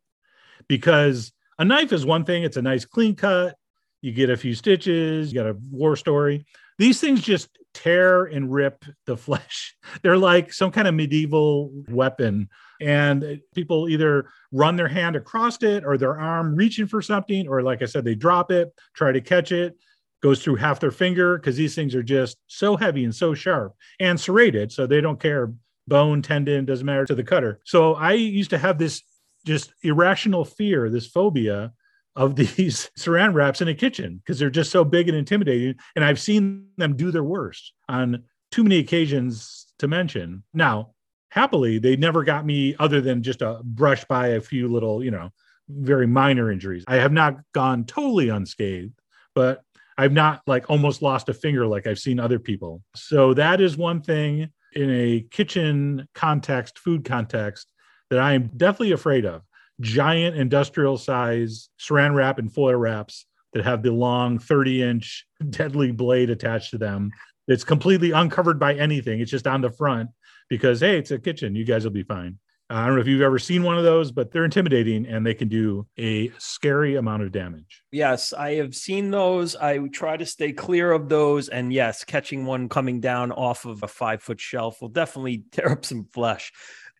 Because 0.67 1.31
a 1.59 1.65
knife 1.65 1.93
is 1.93 2.05
one 2.05 2.25
thing, 2.25 2.43
it's 2.43 2.57
a 2.57 2.61
nice 2.61 2.85
clean 2.85 3.15
cut, 3.15 3.55
you 4.05 4.11
get 4.11 4.29
a 4.29 4.37
few 4.37 4.53
stitches, 4.53 5.33
you 5.33 5.39
got 5.41 5.49
a 5.49 5.57
war 5.71 5.95
story. 5.95 6.45
These 6.77 7.01
things 7.01 7.23
just 7.23 7.49
tear 7.73 8.25
and 8.25 8.53
rip 8.53 8.85
the 9.07 9.17
flesh. 9.25 9.75
They're 10.03 10.15
like 10.17 10.53
some 10.53 10.69
kind 10.69 10.87
of 10.87 10.93
medieval 10.93 11.71
weapon. 11.89 12.49
And 12.79 13.41
people 13.55 13.89
either 13.89 14.29
run 14.51 14.75
their 14.75 14.87
hand 14.87 15.15
across 15.15 15.61
it 15.63 15.83
or 15.83 15.97
their 15.97 16.19
arm 16.19 16.55
reaching 16.55 16.85
for 16.85 17.01
something, 17.01 17.47
or 17.47 17.63
like 17.63 17.81
I 17.81 17.85
said, 17.85 18.05
they 18.05 18.13
drop 18.13 18.51
it, 18.51 18.71
try 18.93 19.11
to 19.11 19.21
catch 19.21 19.51
it, 19.51 19.75
goes 20.21 20.43
through 20.43 20.57
half 20.57 20.79
their 20.79 20.91
finger 20.91 21.37
because 21.37 21.55
these 21.55 21.73
things 21.73 21.95
are 21.95 22.03
just 22.03 22.37
so 22.45 22.77
heavy 22.77 23.05
and 23.05 23.15
so 23.15 23.33
sharp 23.33 23.73
and 23.99 24.19
serrated. 24.19 24.71
So 24.71 24.85
they 24.85 25.01
don't 25.01 25.19
care 25.19 25.51
bone, 25.87 26.21
tendon, 26.21 26.65
doesn't 26.65 26.85
matter 26.85 27.05
to 27.05 27.15
the 27.15 27.23
cutter. 27.23 27.59
So 27.63 27.95
I 27.95 28.13
used 28.13 28.51
to 28.51 28.59
have 28.59 28.77
this 28.77 29.01
just 29.47 29.73
irrational 29.81 30.45
fear, 30.45 30.91
this 30.91 31.07
phobia 31.07 31.73
of 32.15 32.35
these 32.35 32.89
saran 32.97 33.33
wraps 33.33 33.61
in 33.61 33.67
a 33.67 33.73
kitchen 33.73 34.17
because 34.17 34.39
they're 34.39 34.49
just 34.49 34.71
so 34.71 34.83
big 34.83 35.09
and 35.09 35.17
intimidating. 35.17 35.75
And 35.95 36.05
I've 36.05 36.19
seen 36.19 36.67
them 36.77 36.95
do 36.95 37.11
their 37.11 37.23
worst 37.23 37.73
on 37.89 38.23
too 38.51 38.63
many 38.63 38.77
occasions 38.77 39.67
to 39.79 39.87
mention. 39.87 40.43
Now, 40.53 40.93
happily, 41.29 41.79
they 41.79 41.95
never 41.95 42.23
got 42.23 42.45
me 42.45 42.75
other 42.79 43.01
than 43.01 43.21
just 43.21 43.41
a 43.41 43.59
brush 43.63 44.05
by 44.05 44.27
a 44.29 44.41
few 44.41 44.67
little, 44.67 45.03
you 45.03 45.11
know, 45.11 45.29
very 45.67 46.07
minor 46.07 46.51
injuries. 46.51 46.83
I 46.87 46.95
have 46.95 47.11
not 47.11 47.37
gone 47.53 47.85
totally 47.85 48.29
unscathed, 48.29 48.99
but 49.33 49.61
I've 49.97 50.13
not 50.13 50.41
like 50.45 50.69
almost 50.69 51.01
lost 51.01 51.29
a 51.29 51.33
finger 51.33 51.65
like 51.65 51.87
I've 51.87 51.99
seen 51.99 52.19
other 52.19 52.39
people. 52.39 52.81
So 52.95 53.33
that 53.33 53.61
is 53.61 53.77
one 53.77 54.01
thing 54.01 54.49
in 54.73 54.89
a 54.89 55.25
kitchen 55.31 56.07
context, 56.13 56.79
food 56.79 57.05
context, 57.05 57.71
that 58.09 58.19
I 58.19 58.33
am 58.33 58.51
definitely 58.55 58.91
afraid 58.91 59.25
of. 59.25 59.41
Giant 59.81 60.35
industrial 60.35 60.97
size 60.97 61.69
saran 61.79 62.15
wrap 62.15 62.39
and 62.39 62.53
foil 62.53 62.75
wraps 62.75 63.25
that 63.53 63.63
have 63.63 63.83
the 63.83 63.91
long 63.91 64.39
30 64.39 64.83
inch 64.83 65.25
deadly 65.49 65.91
blade 65.91 66.29
attached 66.29 66.71
to 66.71 66.77
them. 66.77 67.11
It's 67.47 67.63
completely 67.63 68.11
uncovered 68.11 68.59
by 68.59 68.73
anything. 68.75 69.19
It's 69.19 69.31
just 69.31 69.47
on 69.47 69.61
the 69.61 69.69
front 69.69 70.09
because, 70.49 70.79
hey, 70.79 70.97
it's 70.97 71.11
a 71.11 71.19
kitchen. 71.19 71.55
You 71.55 71.63
guys 71.63 71.83
will 71.83 71.91
be 71.91 72.03
fine. 72.03 72.39
Uh, 72.69 72.73
I 72.73 72.85
don't 72.87 72.95
know 72.95 73.01
if 73.01 73.07
you've 73.07 73.21
ever 73.21 73.37
seen 73.37 73.61
one 73.61 73.77
of 73.77 73.83
those, 73.83 74.11
but 74.11 74.31
they're 74.31 74.45
intimidating 74.45 75.05
and 75.05 75.25
they 75.25 75.35
can 75.35 75.47
do 75.47 75.85
a 75.99 76.31
scary 76.39 76.95
amount 76.95 77.21
of 77.21 77.31
damage. 77.31 77.83
Yes, 77.91 78.33
I 78.33 78.55
have 78.55 78.75
seen 78.75 79.11
those. 79.11 79.55
I 79.55 79.77
try 79.89 80.17
to 80.17 80.25
stay 80.25 80.51
clear 80.51 80.91
of 80.91 81.07
those. 81.07 81.47
And 81.47 81.71
yes, 81.71 82.03
catching 82.03 82.45
one 82.45 82.67
coming 82.67 83.01
down 83.01 83.31
off 83.31 83.65
of 83.65 83.83
a 83.83 83.87
five 83.87 84.23
foot 84.23 84.39
shelf 84.39 84.81
will 84.81 84.89
definitely 84.89 85.43
tear 85.51 85.73
up 85.73 85.85
some 85.85 86.05
flesh. 86.05 86.51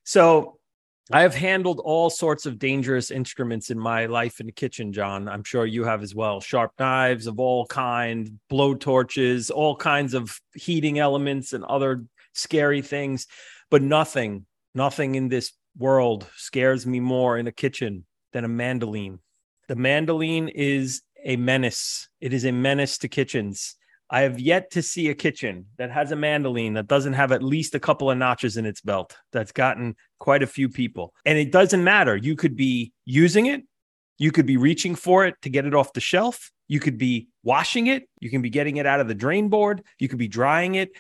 So 0.04 0.60
I 1.12 1.22
have 1.22 1.36
handled 1.36 1.80
all 1.84 2.10
sorts 2.10 2.46
of 2.46 2.58
dangerous 2.58 3.12
instruments 3.12 3.70
in 3.70 3.78
my 3.78 4.08
life 4.08 4.40
in 4.40 4.48
the 4.48 4.52
kitchen, 4.52 4.92
John. 4.92 5.28
I'm 5.28 5.44
sure 5.44 5.66
you 5.66 5.84
have 5.84 6.02
as 6.02 6.16
well. 6.16 6.42
Sharp 6.42 6.72
knives 6.80 7.28
of 7.28 7.40
all 7.40 7.68
kind, 7.68 8.40
blow 8.50 8.74
torches, 8.74 9.52
all 9.52 9.76
kinds 9.76 10.14
of 10.16 10.40
heating 10.56 10.98
elements 10.98 11.54
and 11.54 11.64
other 11.64 12.06
scary 12.34 12.82
things, 12.82 13.28
but 13.70 13.84
nothing 13.84 14.46
Nothing 14.76 15.16
in 15.16 15.30
this 15.30 15.54
world 15.78 16.28
scares 16.36 16.86
me 16.86 17.00
more 17.00 17.38
in 17.38 17.48
a 17.48 17.52
kitchen 17.52 18.06
than 18.34 18.44
a 18.44 18.50
mandolin. 18.50 19.20
The 19.70 19.78
mandolin 19.78 20.50
is 20.50 21.02
a 21.24 21.38
menace. 21.38 22.10
It 22.20 22.34
is 22.34 22.44
a 22.44 22.52
menace 22.52 22.98
to 23.00 23.08
kitchens. 23.08 23.78
I 24.10 24.22
have 24.22 24.40
yet 24.40 24.72
to 24.72 24.82
see 24.82 25.10
a 25.10 25.16
kitchen 25.16 25.66
that 25.78 25.92
has 25.92 26.12
a 26.12 26.16
mandolin 26.16 26.74
that 26.74 26.88
doesn't 26.88 27.14
have 27.14 27.32
at 27.32 27.42
least 27.42 27.74
a 27.74 27.80
couple 27.80 28.12
of 28.12 28.18
notches 28.18 28.56
in 28.56 28.66
its 28.66 28.82
belt. 28.82 29.18
That's 29.32 29.52
gotten 29.52 29.96
quite 30.20 30.44
a 30.44 30.48
few 30.48 30.70
people. 30.70 31.14
And 31.26 31.38
it 31.38 31.52
doesn't 31.52 31.84
matter. 31.84 32.16
You 32.16 32.36
could 32.36 32.56
be 32.56 32.94
using 33.06 33.48
it, 33.48 33.64
you 34.18 34.32
could 34.32 34.46
be 34.46 34.58
reaching 34.58 34.96
for 34.96 35.26
it 35.26 35.36
to 35.42 35.50
get 35.50 35.66
it 35.66 35.74
off 35.74 35.94
the 35.94 36.02
shelf, 36.02 36.52
you 36.68 36.80
could 36.80 36.98
be 36.98 37.28
washing 37.44 37.88
it, 37.88 38.08
you 38.20 38.30
can 38.30 38.42
be 38.42 38.50
getting 38.50 38.78
it 38.78 38.86
out 38.86 39.00
of 39.00 39.08
the 39.08 39.16
drain 39.16 39.50
board, 39.50 39.82
you 40.00 40.08
could 40.08 40.20
be 40.20 40.28
drying 40.28 40.76
it. 40.76 40.92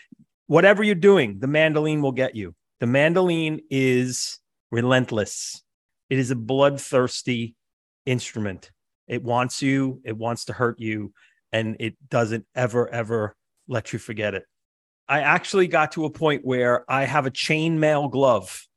Whatever 0.47 0.83
you're 0.83 0.95
doing, 0.95 1.39
the 1.39 1.47
mandolin 1.47 2.01
will 2.01 2.11
get 2.11 2.35
you. 2.35 2.55
The 2.79 2.87
mandolin 2.87 3.61
is 3.69 4.39
relentless. 4.71 5.63
It 6.09 6.19
is 6.19 6.31
a 6.31 6.35
bloodthirsty 6.35 7.55
instrument. 8.05 8.71
It 9.07 9.23
wants 9.23 9.61
you, 9.61 10.01
it 10.03 10.17
wants 10.17 10.45
to 10.45 10.53
hurt 10.53 10.79
you, 10.79 11.13
and 11.55 11.77
it 11.79 11.95
doesn't 12.09 12.45
ever, 12.53 12.89
ever 12.89 13.33
let 13.69 13.93
you 13.93 13.99
forget 13.99 14.33
it. 14.33 14.43
I 15.07 15.21
actually 15.21 15.67
got 15.67 15.93
to 15.93 16.03
a 16.03 16.09
point 16.09 16.43
where 16.43 16.83
I 16.91 17.05
have 17.05 17.25
a 17.25 17.31
chainmail 17.31 18.11
glove 18.11 18.67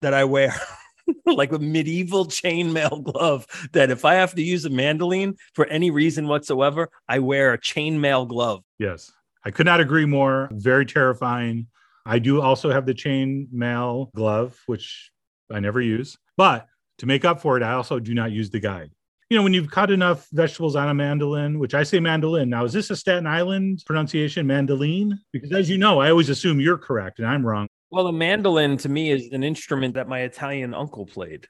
that 0.00 0.14
I 0.14 0.24
wear, 0.24 0.54
like 1.26 1.50
a 1.50 1.58
medieval 1.58 2.26
chainmail 2.26 3.02
glove. 3.02 3.46
That 3.72 3.90
if 3.90 4.04
I 4.04 4.14
have 4.14 4.34
to 4.36 4.42
use 4.42 4.64
a 4.64 4.70
mandolin 4.70 5.34
for 5.54 5.66
any 5.66 5.90
reason 5.90 6.28
whatsoever, 6.28 6.88
I 7.08 7.18
wear 7.18 7.52
a 7.52 7.58
chainmail 7.58 8.28
glove. 8.28 8.62
Yes, 8.78 9.10
I 9.44 9.50
could 9.50 9.66
not 9.66 9.80
agree 9.80 10.06
more. 10.06 10.50
Very 10.52 10.86
terrifying. 10.86 11.66
I 12.06 12.20
do 12.20 12.40
also 12.40 12.70
have 12.70 12.86
the 12.86 12.94
chainmail 12.94 14.12
glove, 14.12 14.56
which 14.66 15.10
I 15.50 15.58
never 15.58 15.80
use. 15.80 16.16
But 16.36 16.68
to 16.98 17.06
make 17.06 17.24
up 17.24 17.40
for 17.40 17.56
it, 17.56 17.64
I 17.64 17.72
also 17.72 17.98
do 17.98 18.14
not 18.14 18.30
use 18.30 18.50
the 18.50 18.60
guide. 18.60 18.92
You 19.30 19.36
know, 19.36 19.44
when 19.44 19.54
you've 19.54 19.70
cut 19.70 19.92
enough 19.92 20.26
vegetables 20.32 20.74
on 20.74 20.88
a 20.88 20.94
mandolin, 20.94 21.60
which 21.60 21.72
I 21.72 21.84
say 21.84 22.00
mandolin. 22.00 22.50
Now, 22.50 22.64
is 22.64 22.72
this 22.72 22.90
a 22.90 22.96
Staten 22.96 23.28
Island 23.28 23.80
pronunciation, 23.86 24.44
mandolin? 24.44 25.20
Because 25.32 25.52
as 25.52 25.70
you 25.70 25.78
know, 25.78 26.00
I 26.00 26.10
always 26.10 26.28
assume 26.28 26.60
you're 26.60 26.76
correct 26.76 27.20
and 27.20 27.28
I'm 27.28 27.46
wrong. 27.46 27.68
Well, 27.92 28.08
a 28.08 28.12
mandolin 28.12 28.76
to 28.78 28.88
me 28.88 29.12
is 29.12 29.28
an 29.30 29.44
instrument 29.44 29.94
that 29.94 30.08
my 30.08 30.22
Italian 30.22 30.74
uncle 30.74 31.06
played. 31.06 31.46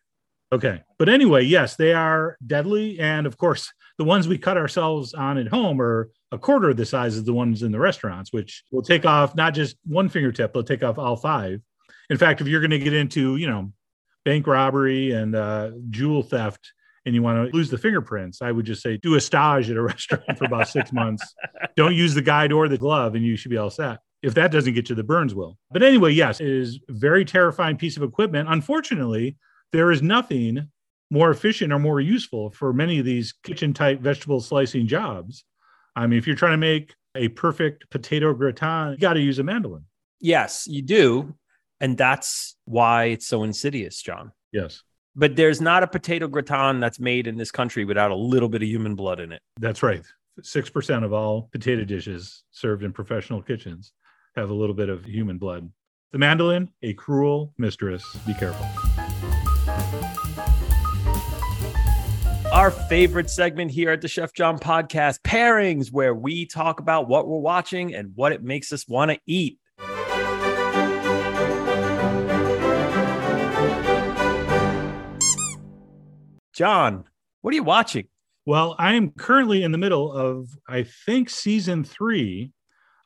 Okay. 0.53 0.83
But 0.99 1.09
anyway, 1.09 1.45
yes, 1.45 1.77
they 1.77 1.95
are 1.95 2.37
deadly. 2.47 3.01
And 3.01 3.27
of 3.27 3.39
course, 3.39 3.73
the 3.97 4.05
ones 4.05 4.29
we 4.29 4.37
cut 4.37 4.59
ourselves 4.59 5.15
on 5.15 5.39
at 5.39 5.49
home 5.49 5.81
are 5.81 6.11
a 6.33 6.39
quarter 6.39 6.69
of 6.69 6.77
the 6.77 6.85
size 6.85 7.17
of 7.17 7.25
the 7.25 7.33
ones 7.33 7.63
in 7.63 7.73
the 7.73 7.81
restaurants, 7.81 8.31
which 8.31 8.63
will 8.71 8.83
take 8.83 9.07
off 9.07 9.35
not 9.35 9.55
just 9.55 9.77
one 9.87 10.11
fingertip, 10.11 10.53
they'll 10.53 10.63
take 10.63 10.83
off 10.83 10.99
all 10.99 11.17
five. 11.17 11.63
In 12.11 12.19
fact, 12.19 12.43
if 12.43 12.47
you're 12.47 12.61
going 12.61 12.71
to 12.73 12.79
get 12.79 12.93
into, 12.93 13.37
you 13.37 13.49
know, 13.49 13.73
bank 14.27 14.47
robbery 14.47 15.13
and 15.13 15.35
uh, 15.35 15.71
jewel 15.89 16.23
theft 16.23 16.73
and 17.07 17.15
you 17.15 17.23
want 17.23 17.51
to 17.51 17.57
lose 17.57 17.71
the 17.71 17.79
fingerprints, 17.79 18.43
I 18.43 18.53
would 18.53 18.67
just 18.67 18.83
say 18.83 18.99
do 18.99 19.15
a 19.15 19.21
stage 19.21 19.71
at 19.71 19.77
a 19.77 19.83
restaurant 19.95 20.39
for 20.39 20.45
about 20.45 20.69
six 20.69 20.93
months. 20.93 21.35
Don't 21.77 21.95
use 21.95 22.15
the 22.15 22.23
guide 22.23 22.53
or 22.53 22.69
the 22.69 22.79
glove, 22.79 23.15
and 23.15 23.25
you 23.25 23.37
should 23.37 23.51
be 23.51 23.57
all 23.57 23.71
set. 23.71 23.99
If 24.23 24.35
that 24.35 24.53
doesn't 24.53 24.75
get 24.75 24.91
you, 24.91 24.95
the 24.95 25.03
burns 25.03 25.35
will. 25.35 25.57
But 25.71 25.83
anyway, 25.83 26.13
yes, 26.13 26.41
it 26.41 26.49
is 26.49 26.79
a 26.89 26.93
very 26.93 27.25
terrifying 27.25 27.79
piece 27.79 27.97
of 27.97 28.03
equipment. 28.03 28.49
Unfortunately, 28.51 29.37
there 29.73 29.91
is 29.91 30.03
nothing 30.03 30.69
more 31.11 31.31
efficient 31.31 31.73
or 31.73 31.79
more 31.79 32.01
useful 32.01 32.51
for 32.51 32.73
many 32.73 32.99
of 32.99 33.05
these 33.05 33.35
kitchen 33.43 33.73
type 33.73 34.01
vegetable 34.01 34.41
slicing 34.41 34.87
jobs. 34.87 35.45
I 35.97 36.07
mean, 36.07 36.19
if 36.19 36.27
you're 36.27 36.37
trying 36.37 36.53
to 36.53 36.59
make 36.59 36.95
a 37.15 37.29
perfect 37.29 37.91
potato 37.91 38.33
gratin, 38.35 38.93
you 38.93 38.99
got 38.99 39.15
to 39.15 39.21
use 39.21 39.39
a 39.39 39.43
mandolin. 39.43 39.85
Yes, 40.21 40.67
you 40.69 40.83
do. 40.83 41.35
And 41.81 41.97
that's 41.97 42.57
why 42.67 43.05
it's 43.05 43.27
so 43.27 43.43
insidious, 43.43 44.01
John. 44.03 44.33
Yes. 44.53 44.83
But 45.17 45.35
there's 45.35 45.61
not 45.61 45.83
a 45.83 45.87
potato 45.87 46.29
gratin 46.29 46.79
that's 46.81 47.01
made 47.01 47.27
in 47.27 47.37
this 47.37 47.51
country 47.51 47.85
without 47.85 48.11
a 48.11 48.17
little 48.17 48.49
bit 48.49 48.63
of 48.63 48.69
human 48.69 48.95
blood 48.95 49.19
in 49.19 49.33
it. 49.33 49.43
That's 49.59 49.83
right. 49.83 50.05
6% 50.41 51.05
of 51.05 51.13
all 51.13 51.49
potato 51.53 51.85
dishes 51.85 52.45
served 52.51 52.85
in 52.85 52.93
professional 52.93 53.43
kitchens 53.43 53.93
have 54.37 54.51
a 54.51 54.55
little 54.55 54.75
bit 54.75 54.89
of 54.89 55.05
human 55.05 55.39
blood. 55.39 55.71
The 56.13 56.19
mandolin, 56.19 56.71
a 56.83 56.93
cruel 56.95 57.53
mistress. 57.59 58.05
Be 58.27 58.35
careful. 58.35 58.67
Our 62.53 62.73
favorite 62.73 63.31
segment 63.31 63.71
here 63.71 63.91
at 63.91 64.01
the 64.01 64.09
Chef 64.09 64.33
John 64.33 64.59
podcast, 64.59 65.21
pairings, 65.21 65.93
where 65.93 66.15
we 66.15 66.47
talk 66.47 66.81
about 66.81 67.07
what 67.07 67.29
we're 67.29 67.39
watching 67.39 67.95
and 67.95 68.11
what 68.17 68.33
it 68.33 68.43
makes 68.43 68.73
us 68.73 68.89
want 68.89 69.13
to 69.13 69.21
eat. 69.25 69.60
John, 76.53 77.05
what 77.43 77.53
are 77.53 77.57
you 77.57 77.63
watching? 77.63 78.09
Well, 78.47 78.75
I 78.79 78.95
am 78.95 79.11
currently 79.11 79.63
in 79.63 79.73
the 79.73 79.79
middle 79.79 80.13
of, 80.13 80.51
I 80.69 80.83
think, 80.83 81.31
season 81.31 81.85
three 81.85 82.53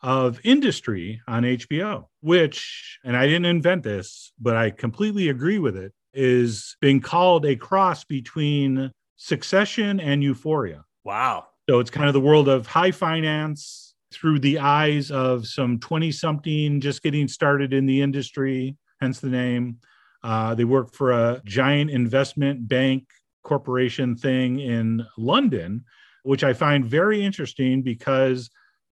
of 0.02 0.40
Industry 0.44 1.20
on 1.26 1.42
HBO, 1.42 2.06
which, 2.20 2.98
and 3.04 3.16
I 3.16 3.26
didn't 3.26 3.46
invent 3.46 3.82
this, 3.82 4.32
but 4.40 4.56
I 4.56 4.70
completely 4.70 5.28
agree 5.28 5.58
with 5.58 5.76
it, 5.76 5.92
is 6.12 6.76
being 6.80 7.00
called 7.00 7.44
a 7.46 7.56
cross 7.56 8.04
between 8.04 8.92
Succession 9.16 10.00
and 10.00 10.22
Euphoria. 10.22 10.84
Wow. 11.04 11.46
So 11.68 11.80
it's 11.80 11.90
kind 11.90 12.06
of 12.06 12.14
the 12.14 12.20
world 12.20 12.48
of 12.48 12.66
high 12.66 12.90
finance 12.90 13.94
through 14.12 14.38
the 14.38 14.58
eyes 14.58 15.10
of 15.10 15.46
some 15.46 15.80
20 15.80 16.12
something 16.12 16.80
just 16.80 17.02
getting 17.02 17.26
started 17.26 17.72
in 17.72 17.86
the 17.86 18.00
industry, 18.00 18.76
hence 19.00 19.20
the 19.20 19.28
name. 19.28 19.78
Uh, 20.22 20.54
they 20.54 20.64
work 20.64 20.94
for 20.94 21.12
a 21.12 21.42
giant 21.44 21.90
investment 21.90 22.66
bank 22.68 23.06
corporation 23.44 24.16
thing 24.16 24.58
in 24.58 25.06
London, 25.16 25.84
which 26.24 26.42
I 26.42 26.52
find 26.52 26.84
very 26.84 27.24
interesting 27.24 27.82
because 27.82 28.50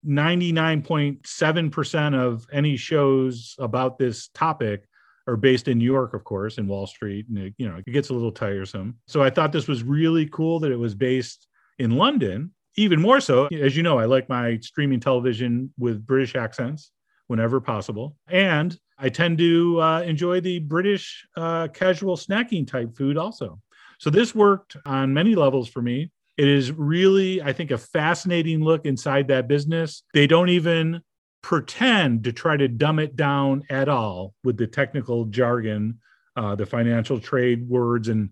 99.7% 0.06 2.14
of 2.14 2.46
any 2.52 2.76
shows 2.76 3.56
about 3.58 3.98
this 3.98 4.28
topic 4.28 4.86
are 5.26 5.36
based 5.36 5.68
in 5.68 5.78
New 5.78 5.90
York, 5.90 6.14
of 6.14 6.24
course, 6.24 6.58
in 6.58 6.66
Wall 6.66 6.86
Street, 6.86 7.26
and 7.28 7.38
it, 7.38 7.54
you 7.56 7.68
know 7.68 7.80
it 7.84 7.90
gets 7.90 8.10
a 8.10 8.12
little 8.12 8.32
tiresome. 8.32 8.98
So 9.06 9.22
I 9.22 9.30
thought 9.30 9.52
this 9.52 9.68
was 9.68 9.82
really 9.82 10.26
cool 10.26 10.60
that 10.60 10.70
it 10.70 10.78
was 10.78 10.94
based 10.94 11.48
in 11.78 11.92
London. 11.92 12.52
Even 12.76 13.00
more 13.00 13.20
so, 13.20 13.46
as 13.46 13.76
you 13.76 13.82
know, 13.82 13.98
I 13.98 14.04
like 14.04 14.28
my 14.28 14.58
streaming 14.60 15.00
television 15.00 15.72
with 15.78 16.04
British 16.04 16.34
accents 16.34 16.90
whenever 17.28 17.60
possible, 17.60 18.16
and 18.28 18.76
I 18.98 19.08
tend 19.08 19.38
to 19.38 19.80
uh, 19.80 20.02
enjoy 20.02 20.40
the 20.40 20.58
British 20.58 21.26
uh, 21.36 21.68
casual 21.68 22.16
snacking 22.16 22.66
type 22.66 22.96
food 22.96 23.16
also. 23.16 23.60
So 23.98 24.10
this 24.10 24.34
worked 24.34 24.76
on 24.84 25.14
many 25.14 25.34
levels 25.34 25.68
for 25.68 25.82
me. 25.82 26.10
It 26.36 26.48
is 26.48 26.72
really, 26.72 27.40
I 27.42 27.52
think, 27.52 27.70
a 27.70 27.78
fascinating 27.78 28.62
look 28.62 28.86
inside 28.86 29.28
that 29.28 29.46
business. 29.46 30.02
They 30.14 30.26
don't 30.26 30.48
even 30.48 31.00
pretend 31.42 32.24
to 32.24 32.32
try 32.32 32.56
to 32.56 32.66
dumb 32.68 32.98
it 32.98 33.16
down 33.16 33.62
at 33.70 33.88
all 33.88 34.34
with 34.42 34.56
the 34.56 34.66
technical 34.66 35.26
jargon, 35.26 36.00
uh, 36.36 36.54
the 36.54 36.66
financial 36.66 37.20
trade 37.20 37.68
words. 37.68 38.08
And, 38.08 38.30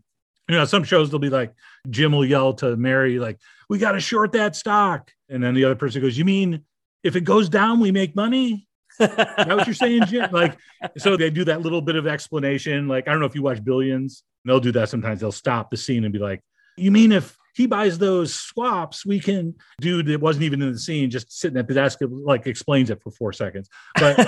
you 0.48 0.56
know, 0.56 0.64
some 0.64 0.82
shows 0.82 1.10
they'll 1.10 1.20
be 1.20 1.30
like, 1.30 1.52
Jim 1.90 2.12
will 2.12 2.24
yell 2.24 2.54
to 2.54 2.76
Mary, 2.76 3.18
like, 3.18 3.38
we 3.68 3.78
got 3.78 3.92
to 3.92 4.00
short 4.00 4.32
that 4.32 4.56
stock. 4.56 5.10
And 5.28 5.42
then 5.42 5.54
the 5.54 5.64
other 5.64 5.76
person 5.76 6.02
goes, 6.02 6.18
You 6.18 6.24
mean 6.24 6.64
if 7.02 7.16
it 7.16 7.22
goes 7.22 7.48
down, 7.48 7.80
we 7.80 7.90
make 7.90 8.14
money? 8.14 8.68
Is 9.00 9.08
that 9.08 9.48
what 9.48 9.66
you're 9.66 9.74
saying, 9.74 10.06
Jim? 10.06 10.30
Like, 10.32 10.58
so 10.98 11.16
they 11.16 11.30
do 11.30 11.44
that 11.44 11.62
little 11.62 11.80
bit 11.80 11.96
of 11.96 12.06
explanation. 12.06 12.88
Like, 12.88 13.08
I 13.08 13.12
don't 13.12 13.20
know 13.20 13.26
if 13.26 13.34
you 13.34 13.42
watch 13.42 13.62
Billions, 13.62 14.24
they'll 14.44 14.60
do 14.60 14.72
that 14.72 14.88
sometimes. 14.88 15.20
They'll 15.20 15.32
stop 15.32 15.70
the 15.70 15.76
scene 15.76 16.04
and 16.04 16.12
be 16.12 16.18
like, 16.18 16.40
You 16.76 16.90
mean 16.90 17.12
if 17.12 17.36
he 17.54 17.66
buys 17.66 17.98
those 17.98 18.34
swaps, 18.34 19.04
we 19.04 19.20
can. 19.20 19.54
Dude, 19.80 20.08
it 20.08 20.20
wasn't 20.20 20.44
even 20.44 20.62
in 20.62 20.72
the 20.72 20.78
scene, 20.78 21.10
just 21.10 21.30
sitting 21.32 21.58
at 21.58 21.68
the 21.68 21.74
desk, 21.74 21.98
like 22.02 22.46
explains 22.46 22.90
it 22.90 23.02
for 23.02 23.10
four 23.10 23.32
seconds. 23.32 23.68
But 23.94 24.18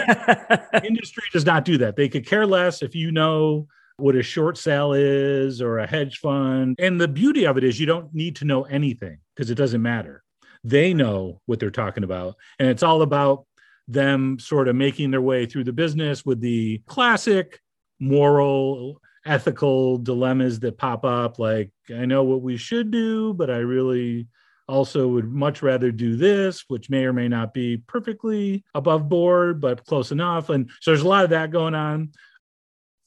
industry 0.85 1.25
does 1.33 1.47
not 1.47 1.65
do 1.65 1.79
that. 1.79 1.97
They 1.97 2.09
could 2.09 2.27
care 2.27 2.47
less 2.47 2.83
if 2.83 2.95
you 2.95 3.13
know 3.13 3.67
what 3.97 4.17
a 4.17 4.23
short 4.23 4.59
sale 4.59 4.93
is 4.93 5.63
or 5.63 5.79
a 5.79 5.87
hedge 5.87 6.19
fund. 6.19 6.77
And 6.79 7.01
the 7.01 7.09
beauty 7.09 7.47
of 7.47 7.57
it 7.57 7.65
is 7.65 7.79
you 7.79 7.87
don't 7.87 8.13
need 8.15 8.37
to 8.37 8.45
know 8.45 8.65
anything 8.65 9.19
because 9.35 9.51
it 9.51 9.55
doesn't 9.55 9.83
matter. 9.83 10.23
They 10.65 10.95
know 10.95 11.41
what 11.47 11.61
they're 11.61 11.71
talking 11.71 12.05
about. 12.05 12.37
And 12.59 12.69
it's 12.69 12.83
all 12.83 13.03
about 13.03 13.47
them 13.89 14.39
sort 14.39 14.69
of 14.69 14.77
making 14.77 15.11
their 15.11 15.21
way 15.21 15.47
through 15.47 15.65
the 15.65 15.73
business 15.73 16.25
with 16.25 16.41
the 16.41 16.81
classic 16.87 17.61
moral, 18.01 19.01
ethical 19.27 19.99
dilemmas 19.99 20.61
that 20.61 20.79
pop 20.79 21.05
up. 21.05 21.39
Like, 21.39 21.71
I 21.95 22.07
know 22.07 22.25
what 22.25 22.43
we 22.43 22.57
should 22.57 22.91
do, 22.91 23.35
but 23.35 23.51
I 23.51 23.59
really 23.59 24.27
also 24.67 25.09
would 25.09 25.31
much 25.31 25.63
rather 25.63 25.91
do 25.91 26.17
this, 26.17 26.65
which 26.69 26.89
may 26.89 27.05
or 27.05 27.13
may 27.13 27.29
not 27.29 27.53
be 27.53 27.79
perfectly 27.87 28.65
above 28.75 29.09
board, 29.09 29.61
but 29.61 29.85
close 29.85 30.11
enough. 30.11 30.49
And 30.49 30.71
so 30.81 30.91
there's 30.91 31.03
a 31.03 31.09
lot 31.09 31.25
of 31.25 31.31
that 31.31 31.51
going 31.51 31.75
on. 31.75 32.13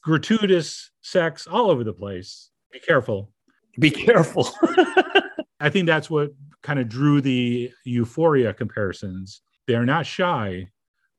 Gratuitous 0.04 0.92
sex 1.02 1.48
all 1.48 1.70
over 1.72 1.84
the 1.84 1.94
place. 1.94 2.50
Be 2.72 2.80
careful. 2.80 3.32
Be 3.80 3.92
careful. 3.92 4.50
I 5.60 5.70
think 5.70 5.88
that's 5.88 6.10
what 6.10 6.32
kind 6.62 6.80
of 6.80 6.90
drew 6.90 7.22
the 7.22 7.72
euphoria 7.84 8.54
comparisons. 8.54 9.42
They 9.68 9.76
are 9.76 9.86
not 9.86 10.06
shy 10.06 10.68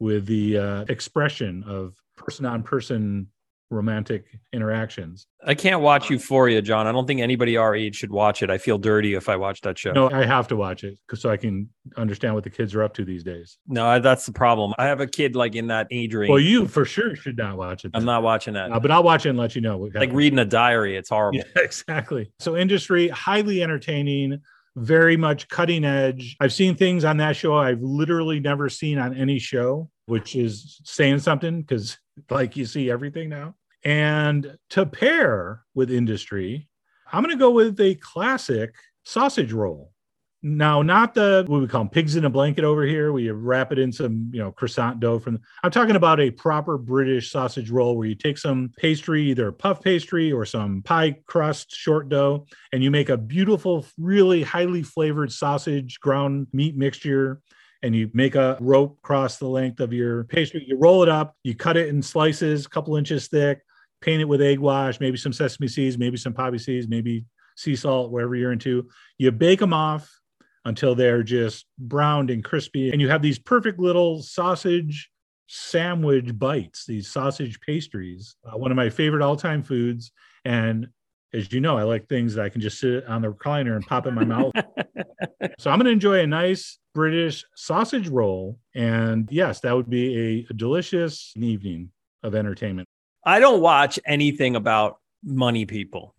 with 0.01 0.27
the 0.27 0.59
uh, 0.59 0.85
expression 0.89 1.63
of 1.67 1.95
person 2.17 2.47
on 2.47 2.63
person 2.63 3.29
romantic 3.71 4.25
interactions. 4.53 5.27
I 5.45 5.55
can't 5.55 5.83
watch 5.83 6.09
Euphoria, 6.09 6.63
John. 6.63 6.87
I 6.87 6.93
don't 6.93 7.07
think 7.07 7.21
anybody 7.21 7.57
our 7.57 7.75
age 7.75 7.97
should 7.97 8.11
watch 8.11 8.43
it. 8.43 8.49
I 8.49 8.57
feel 8.57 8.79
dirty 8.79 9.15
if 9.15 9.29
I 9.29 9.37
watch 9.37 9.61
that 9.61 9.79
show. 9.79 9.93
No, 9.93 10.11
I 10.11 10.25
have 10.25 10.49
to 10.49 10.57
watch 10.57 10.85
it 10.85 10.99
so 11.15 11.29
I 11.29 11.37
can 11.37 11.69
understand 11.97 12.35
what 12.35 12.45
the 12.45 12.51
kids 12.51 12.75
are 12.75 12.83
up 12.83 12.95
to 12.95 13.05
these 13.05 13.23
days. 13.23 13.59
No, 13.67 14.01
that's 14.01 14.25
the 14.25 14.33
problem. 14.33 14.73
I 14.79 14.87
have 14.87 15.01
a 15.01 15.07
kid 15.07 15.37
like 15.37 15.55
in 15.55 15.67
that 15.67 15.87
age 15.91 16.15
range. 16.15 16.31
Well, 16.31 16.41
you 16.41 16.67
for 16.67 16.85
sure 16.85 17.15
should 17.15 17.37
not 17.37 17.59
watch 17.59 17.85
it. 17.85 17.91
I'm 17.95 18.07
not 18.07 18.23
watching 18.23 18.55
that. 18.55 18.73
Uh, 18.73 18.81
but 18.81 18.91
I'll 18.91 19.03
watch 19.03 19.27
it 19.27 19.31
and 19.31 19.39
let 19.39 19.55
you 19.55 19.61
know. 19.61 19.91
Like 19.95 20.13
reading 20.13 20.39
a 20.39 20.45
diary. 20.47 20.97
It's 20.97 21.11
horrible. 21.11 21.39
Yeah, 21.39 21.63
exactly. 21.63 22.33
So 22.39 22.57
industry 22.57 23.09
highly 23.09 23.63
entertaining 23.63 24.41
very 24.79 25.17
much 25.17 25.49
cutting 25.49 25.85
edge. 25.85 26.37
I've 26.41 26.53
seen 26.53 26.75
things 26.75 27.05
on 27.05 27.17
that 27.19 27.37
show 27.37 27.57
I've 27.57 27.83
literally 27.83 28.41
never 28.41 28.69
seen 28.69 28.99
on 28.99 29.17
any 29.17 29.39
show, 29.39 29.91
which 30.07 30.37
is 30.37 30.81
saying 30.85 31.21
something 31.21 31.63
because, 31.63 31.99
like, 32.31 32.57
you 32.57 32.65
see 32.65 32.91
everything 32.91 33.29
now. 33.29 33.55
And 33.85 34.57
to 34.71 34.87
pair 34.87 35.63
with 35.75 35.91
industry, 35.91 36.69
I'm 37.13 37.23
going 37.23 37.35
to 37.35 37.41
go 37.41 37.51
with 37.51 37.81
a 37.81 37.95
classic 37.97 38.75
sausage 39.05 39.53
roll. 39.53 39.93
Now, 40.41 40.83
not 40.83 41.15
the 41.15 41.45
what 41.49 41.61
we 41.61 41.67
call 41.67 41.81
them, 41.81 41.89
pigs 41.89 42.15
in 42.15 42.25
a 42.25 42.31
blanket 42.31 42.63
over 42.63 42.85
here. 42.85 43.13
We 43.13 43.29
wrap 43.31 43.73
it 43.73 43.79
in 43.79 43.91
some, 43.91 44.31
you 44.33 44.39
know, 44.39 44.53
croissant 44.53 45.01
dough 45.01 45.19
from. 45.19 45.41
I'm 45.65 45.73
talking 45.73 45.97
about 45.97 46.21
a 46.21 46.31
proper 46.31 46.79
British 46.79 47.33
sausage 47.33 47.71
roll 47.71 47.97
where 47.97 48.07
you 48.07 48.15
take 48.15 48.39
some 48.39 48.71
pastry, 48.77 49.25
either 49.25 49.51
puff 49.51 49.83
pastry 49.83 50.31
or 50.31 50.45
some 50.45 50.83
pie 50.83 51.17
crust 51.27 51.75
short 51.75 52.09
dough, 52.09 52.47
and 52.73 52.85
you 52.85 52.91
make 52.93 53.09
a 53.09 53.17
beautiful, 53.17 53.85
really 53.99 54.45
highly 54.45 54.85
flavored 54.85 55.33
sausage 55.33 55.99
ground 55.99 56.47
meat 56.53 56.77
mixture. 56.77 57.41
And 57.83 57.95
you 57.95 58.11
make 58.13 58.35
a 58.35 58.57
rope 58.61 58.99
across 58.99 59.39
the 59.39 59.47
length 59.47 59.79
of 59.79 59.93
your 59.93 60.25
pastry. 60.25 60.65
You 60.67 60.77
roll 60.79 61.05
it 61.05 61.09
up, 61.09 61.37
you 61.45 61.55
cut 61.55 61.77
it 61.77 61.89
in 61.89 62.03
slices, 62.03 62.67
a 62.67 62.69
couple 62.69 62.97
inches 62.97 63.29
thick, 63.29 63.61
paint 64.01 64.21
it 64.21 64.25
with 64.25 64.43
egg 64.43 64.59
wash, 64.59 64.99
maybe 64.99 65.17
some 65.17 65.33
sesame 65.33 65.69
seeds, 65.69 65.97
maybe 65.97 66.17
some 66.17 66.33
poppy 66.33 66.59
seeds, 66.59 66.89
maybe 66.89 67.25
sea 67.57 67.77
salt, 67.77 68.11
wherever 68.11 68.35
you're 68.35 68.51
into. 68.51 68.89
You 69.17 69.31
bake 69.31 69.61
them 69.61 69.73
off 69.73 70.13
until 70.65 70.95
they're 70.95 71.23
just 71.23 71.67
browned 71.79 72.31
and 72.31 72.45
crispy. 72.45 72.91
And 72.91 73.01
you 73.01 73.09
have 73.09 73.23
these 73.23 73.39
perfect 73.39 73.79
little 73.79 74.23
sausage 74.23 75.11
sandwich 75.49 76.39
bites, 76.39 76.85
these 76.87 77.09
sausage 77.09 77.59
pastries, 77.61 78.37
uh, 78.45 78.57
one 78.57 78.71
of 78.71 78.77
my 78.77 78.91
favorite 78.91 79.23
all 79.23 79.37
time 79.37 79.63
foods. 79.63 80.13
And 80.45 80.89
as 81.33 81.53
you 81.53 81.61
know, 81.61 81.77
I 81.77 81.83
like 81.83 82.09
things 82.09 82.35
that 82.35 82.45
I 82.45 82.49
can 82.49 82.61
just 82.61 82.79
sit 82.79 83.07
on 83.07 83.23
the 83.23 83.33
recliner 83.33 83.77
and 83.77 83.87
pop 83.87 84.07
in 84.07 84.15
my 84.15 84.25
mouth. 84.25 84.53
so 85.59 85.71
I'm 85.71 85.79
going 85.79 85.87
to 85.87 85.91
enjoy 85.91 86.21
a 86.21 86.27
nice 86.27 86.79
British 86.95 87.45
sausage 87.55 88.09
roll. 88.09 88.59
And 88.75 89.29
yes, 89.31 89.61
that 89.61 89.75
would 89.75 89.91
be 89.91 90.17
a, 90.17 90.47
a 90.51 90.55
delicious 90.55 91.33
evening 91.37 91.91
of 92.23 92.35
entertainment. 92.35 92.89
I 93.25 93.41
don't 93.41 93.61
watch 93.61 93.99
anything 94.07 94.57
about 94.57 94.99
money 95.23 95.67
people 95.67 96.15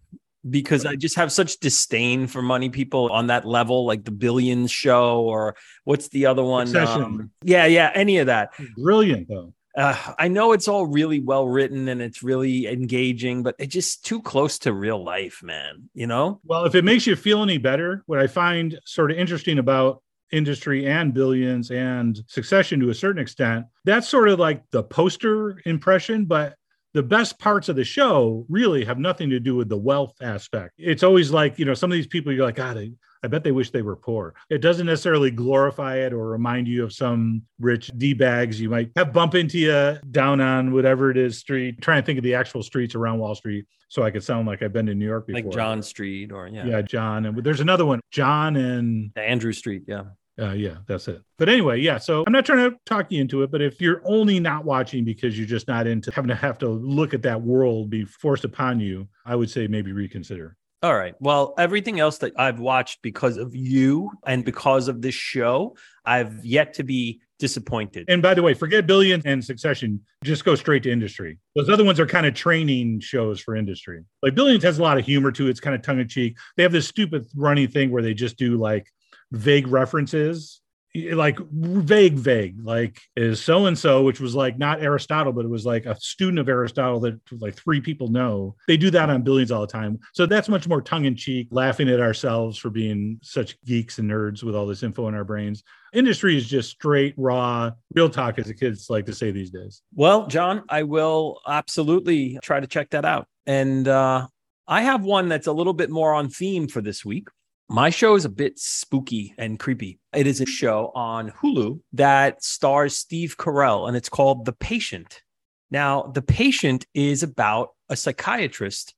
because 0.47 0.85
I 0.85 0.95
just 0.95 1.15
have 1.15 1.31
such 1.31 1.59
disdain 1.59 2.27
for 2.27 2.41
money 2.41 2.69
people 2.69 3.11
on 3.11 3.27
that 3.27 3.45
level, 3.45 3.85
like 3.85 4.05
the 4.05 4.11
Billions 4.11 4.71
show 4.71 5.21
or 5.21 5.55
what's 5.83 6.07
the 6.09 6.25
other 6.27 6.43
one? 6.43 6.73
Um, 6.75 7.31
yeah, 7.43 7.65
yeah, 7.65 7.91
any 7.93 8.19
of 8.19 8.27
that. 8.27 8.53
Brilliant 8.77 9.27
though. 9.27 9.53
Uh, 9.77 9.95
I 10.17 10.27
know 10.27 10.51
it's 10.53 10.67
all 10.67 10.87
really 10.87 11.19
well 11.19 11.47
written 11.47 11.87
and 11.89 12.01
it's 12.01 12.23
really 12.23 12.67
engaging, 12.67 13.43
but 13.43 13.55
it's 13.59 13.73
just 13.73 14.03
too 14.03 14.21
close 14.21 14.59
to 14.59 14.73
real 14.73 15.03
life, 15.03 15.41
man. 15.43 15.89
You 15.93 16.07
know? 16.07 16.41
Well, 16.43 16.65
if 16.65 16.75
it 16.75 16.83
makes 16.83 17.05
you 17.05 17.15
feel 17.15 17.43
any 17.43 17.57
better, 17.57 18.03
what 18.05 18.19
I 18.19 18.27
find 18.27 18.79
sort 18.85 19.11
of 19.11 19.17
interesting 19.17 19.59
about 19.59 20.01
industry 20.31 20.85
and 20.87 21.13
billions 21.13 21.71
and 21.71 22.19
succession 22.27 22.79
to 22.79 22.89
a 22.89 22.95
certain 22.95 23.21
extent, 23.21 23.65
that's 23.85 24.09
sort 24.09 24.29
of 24.29 24.39
like 24.39 24.63
the 24.71 24.83
poster 24.83 25.61
impression, 25.65 26.25
but 26.25 26.55
the 26.93 27.03
best 27.03 27.37
parts 27.39 27.69
of 27.69 27.75
the 27.75 27.83
show 27.83 28.45
really 28.49 28.83
have 28.85 28.97
nothing 28.97 29.29
to 29.29 29.39
do 29.39 29.55
with 29.55 29.69
the 29.69 29.77
wealth 29.77 30.15
aspect. 30.21 30.73
It's 30.77 31.03
always 31.03 31.31
like, 31.31 31.59
you 31.59 31.65
know, 31.65 31.73
some 31.73 31.91
of 31.91 31.95
these 31.95 32.07
people 32.07 32.33
you're 32.33 32.45
like, 32.45 32.55
God, 32.55 32.77
I, 32.77 32.91
I 33.23 33.27
bet 33.27 33.43
they 33.43 33.51
wish 33.51 33.69
they 33.69 33.81
were 33.81 33.95
poor. 33.95 34.33
It 34.49 34.59
doesn't 34.59 34.85
necessarily 34.85 35.29
glorify 35.29 35.97
it 35.97 36.13
or 36.13 36.27
remind 36.27 36.67
you 36.67 36.83
of 36.83 36.93
some 36.93 37.43
rich 37.59 37.91
D 37.97 38.13
bags 38.13 38.59
you 38.59 38.69
might 38.69 38.91
have 38.95 39.13
bump 39.13 39.35
into 39.35 39.59
you 39.59 39.99
down 40.09 40.41
on 40.41 40.71
whatever 40.71 41.11
it 41.11 41.17
is 41.17 41.37
street. 41.37 41.81
Trying 41.81 42.01
to 42.01 42.05
think 42.05 42.17
of 42.17 42.23
the 42.23 42.35
actual 42.35 42.63
streets 42.63 42.95
around 42.95 43.19
Wall 43.19 43.35
Street 43.35 43.65
so 43.89 44.03
I 44.03 44.11
could 44.11 44.23
sound 44.23 44.47
like 44.47 44.61
I've 44.61 44.71
been 44.71 44.85
to 44.85 44.95
New 44.95 45.05
York 45.05 45.27
before. 45.27 45.41
Like 45.41 45.51
John 45.51 45.83
Street 45.83 46.31
or 46.31 46.47
yeah. 46.47 46.65
Yeah, 46.65 46.81
John. 46.81 47.25
And 47.25 47.43
there's 47.43 47.59
another 47.59 47.85
one, 47.85 47.99
John 48.11 48.55
and 48.55 49.11
Andrew 49.17 49.51
Street. 49.51 49.83
Yeah. 49.87 50.03
Uh, 50.39 50.53
yeah, 50.53 50.75
that's 50.87 51.07
it. 51.07 51.21
But 51.37 51.49
anyway, 51.49 51.81
yeah. 51.81 51.97
So 51.97 52.23
I'm 52.25 52.33
not 52.33 52.45
trying 52.45 52.69
to 52.69 52.77
talk 52.85 53.11
you 53.11 53.19
into 53.19 53.43
it, 53.43 53.51
but 53.51 53.61
if 53.61 53.81
you're 53.81 54.01
only 54.05 54.39
not 54.39 54.63
watching 54.63 55.03
because 55.03 55.37
you're 55.37 55.47
just 55.47 55.67
not 55.67 55.87
into 55.87 56.11
having 56.11 56.29
to 56.29 56.35
have 56.35 56.57
to 56.59 56.69
look 56.69 57.13
at 57.13 57.23
that 57.23 57.41
world 57.41 57.89
be 57.89 58.05
forced 58.05 58.45
upon 58.45 58.79
you, 58.79 59.07
I 59.25 59.35
would 59.35 59.49
say 59.49 59.67
maybe 59.67 59.91
reconsider. 59.91 60.55
All 60.81 60.95
right. 60.95 61.13
Well, 61.19 61.55
everything 61.57 61.99
else 61.99 62.19
that 62.19 62.31
I've 62.37 62.59
watched 62.59 63.01
because 63.01 63.35
of 63.35 63.53
you 63.53 64.11
and 64.25 64.45
because 64.45 64.87
of 64.87 65.01
this 65.01 65.15
show, 65.15 65.75
I've 66.05 66.45
yet 66.45 66.75
to 66.75 66.83
be 66.83 67.19
disappointed. 67.37 68.05
And 68.07 68.21
by 68.21 68.33
the 68.33 68.41
way, 68.41 68.53
forget 68.53 68.87
Billions 68.87 69.25
and 69.25 69.43
Succession. 69.43 70.01
Just 70.23 70.45
go 70.45 70.55
straight 70.55 70.83
to 70.83 70.91
industry. 70.91 71.37
Those 71.55 71.69
other 71.69 71.83
ones 71.83 71.99
are 71.99 72.05
kind 72.05 72.25
of 72.25 72.33
training 72.33 73.01
shows 73.01 73.41
for 73.41 73.57
industry. 73.57 74.05
Like 74.23 74.35
Billions 74.35 74.63
has 74.63 74.79
a 74.79 74.81
lot 74.81 74.97
of 74.97 75.05
humor 75.05 75.33
to 75.33 75.47
it. 75.47 75.49
It's 75.49 75.59
kind 75.59 75.75
of 75.75 75.81
tongue 75.81 75.99
in 75.99 76.07
cheek. 76.07 76.37
They 76.55 76.63
have 76.63 76.71
this 76.71 76.87
stupid 76.87 77.25
running 77.35 77.67
thing 77.67 77.91
where 77.91 78.03
they 78.03 78.13
just 78.13 78.37
do 78.37 78.55
like 78.57 78.89
vague 79.31 79.67
references 79.67 80.61
like 80.95 81.37
vague 81.51 82.15
vague 82.15 82.59
like 82.63 82.99
is 83.15 83.41
so 83.41 83.67
and 83.67 83.77
so 83.77 84.01
which 84.01 84.19
was 84.19 84.33
like 84.33 84.57
not 84.57 84.81
aristotle 84.81 85.31
but 85.31 85.45
it 85.45 85.49
was 85.49 85.63
like 85.63 85.85
a 85.85 85.95
student 85.99 86.39
of 86.39 86.49
aristotle 86.49 86.99
that 86.99 87.19
like 87.39 87.55
three 87.55 87.79
people 87.79 88.07
know. 88.07 88.55
They 88.67 88.77
do 88.77 88.89
that 88.91 89.09
on 89.09 89.21
billions 89.21 89.51
all 89.51 89.61
the 89.61 89.67
time. 89.67 89.99
So 90.13 90.25
that's 90.25 90.49
much 90.49 90.67
more 90.67 90.81
tongue-in-cheek 90.81 91.49
laughing 91.51 91.89
at 91.89 91.99
ourselves 91.99 92.57
for 92.57 92.69
being 92.69 93.19
such 93.21 93.61
geeks 93.65 93.99
and 93.99 94.09
nerds 94.09 94.43
with 94.43 94.55
all 94.55 94.65
this 94.65 94.81
info 94.81 95.07
in 95.07 95.13
our 95.13 95.23
brains. 95.23 95.63
Industry 95.93 96.35
is 96.35 96.47
just 96.47 96.71
straight 96.71 97.13
raw 97.17 97.71
real 97.93 98.09
talk 98.09 98.39
as 98.39 98.47
the 98.47 98.53
kids 98.55 98.89
like 98.89 99.05
to 99.05 99.13
say 99.13 99.29
these 99.29 99.51
days. 99.51 99.83
Well 99.93 100.25
john 100.27 100.63
i 100.69 100.83
will 100.83 101.39
absolutely 101.47 102.39
try 102.41 102.59
to 102.59 102.67
check 102.67 102.89
that 102.91 103.05
out. 103.05 103.27
And 103.45 103.87
uh 103.87 104.27
I 104.67 104.81
have 104.81 105.03
one 105.03 105.29
that's 105.29 105.47
a 105.47 105.51
little 105.51 105.73
bit 105.73 105.89
more 105.89 106.13
on 106.13 106.29
theme 106.29 106.67
for 106.67 106.79
this 106.79 107.03
week. 107.03 107.27
My 107.71 107.91
show 107.91 108.15
is 108.15 108.25
a 108.25 108.29
bit 108.29 108.57
spooky 108.57 109.35
and 109.37 109.59
creepy. 109.59 109.99
It 110.11 110.25
is 110.25 110.41
a 110.41 110.47
show 110.47 110.91
on 110.95 111.29
Hulu 111.29 111.79
that 111.93 112.43
stars 112.43 112.97
Steve 112.97 113.37
Carell 113.37 113.87
and 113.87 113.95
it's 113.95 114.09
called 114.09 114.45
The 114.45 114.53
Patient. 114.53 115.21
Now, 115.69 116.01
The 116.01 116.23
Patient 116.23 116.87
is 116.95 117.21
about 117.21 117.75
a 117.87 117.95
psychiatrist 117.95 118.95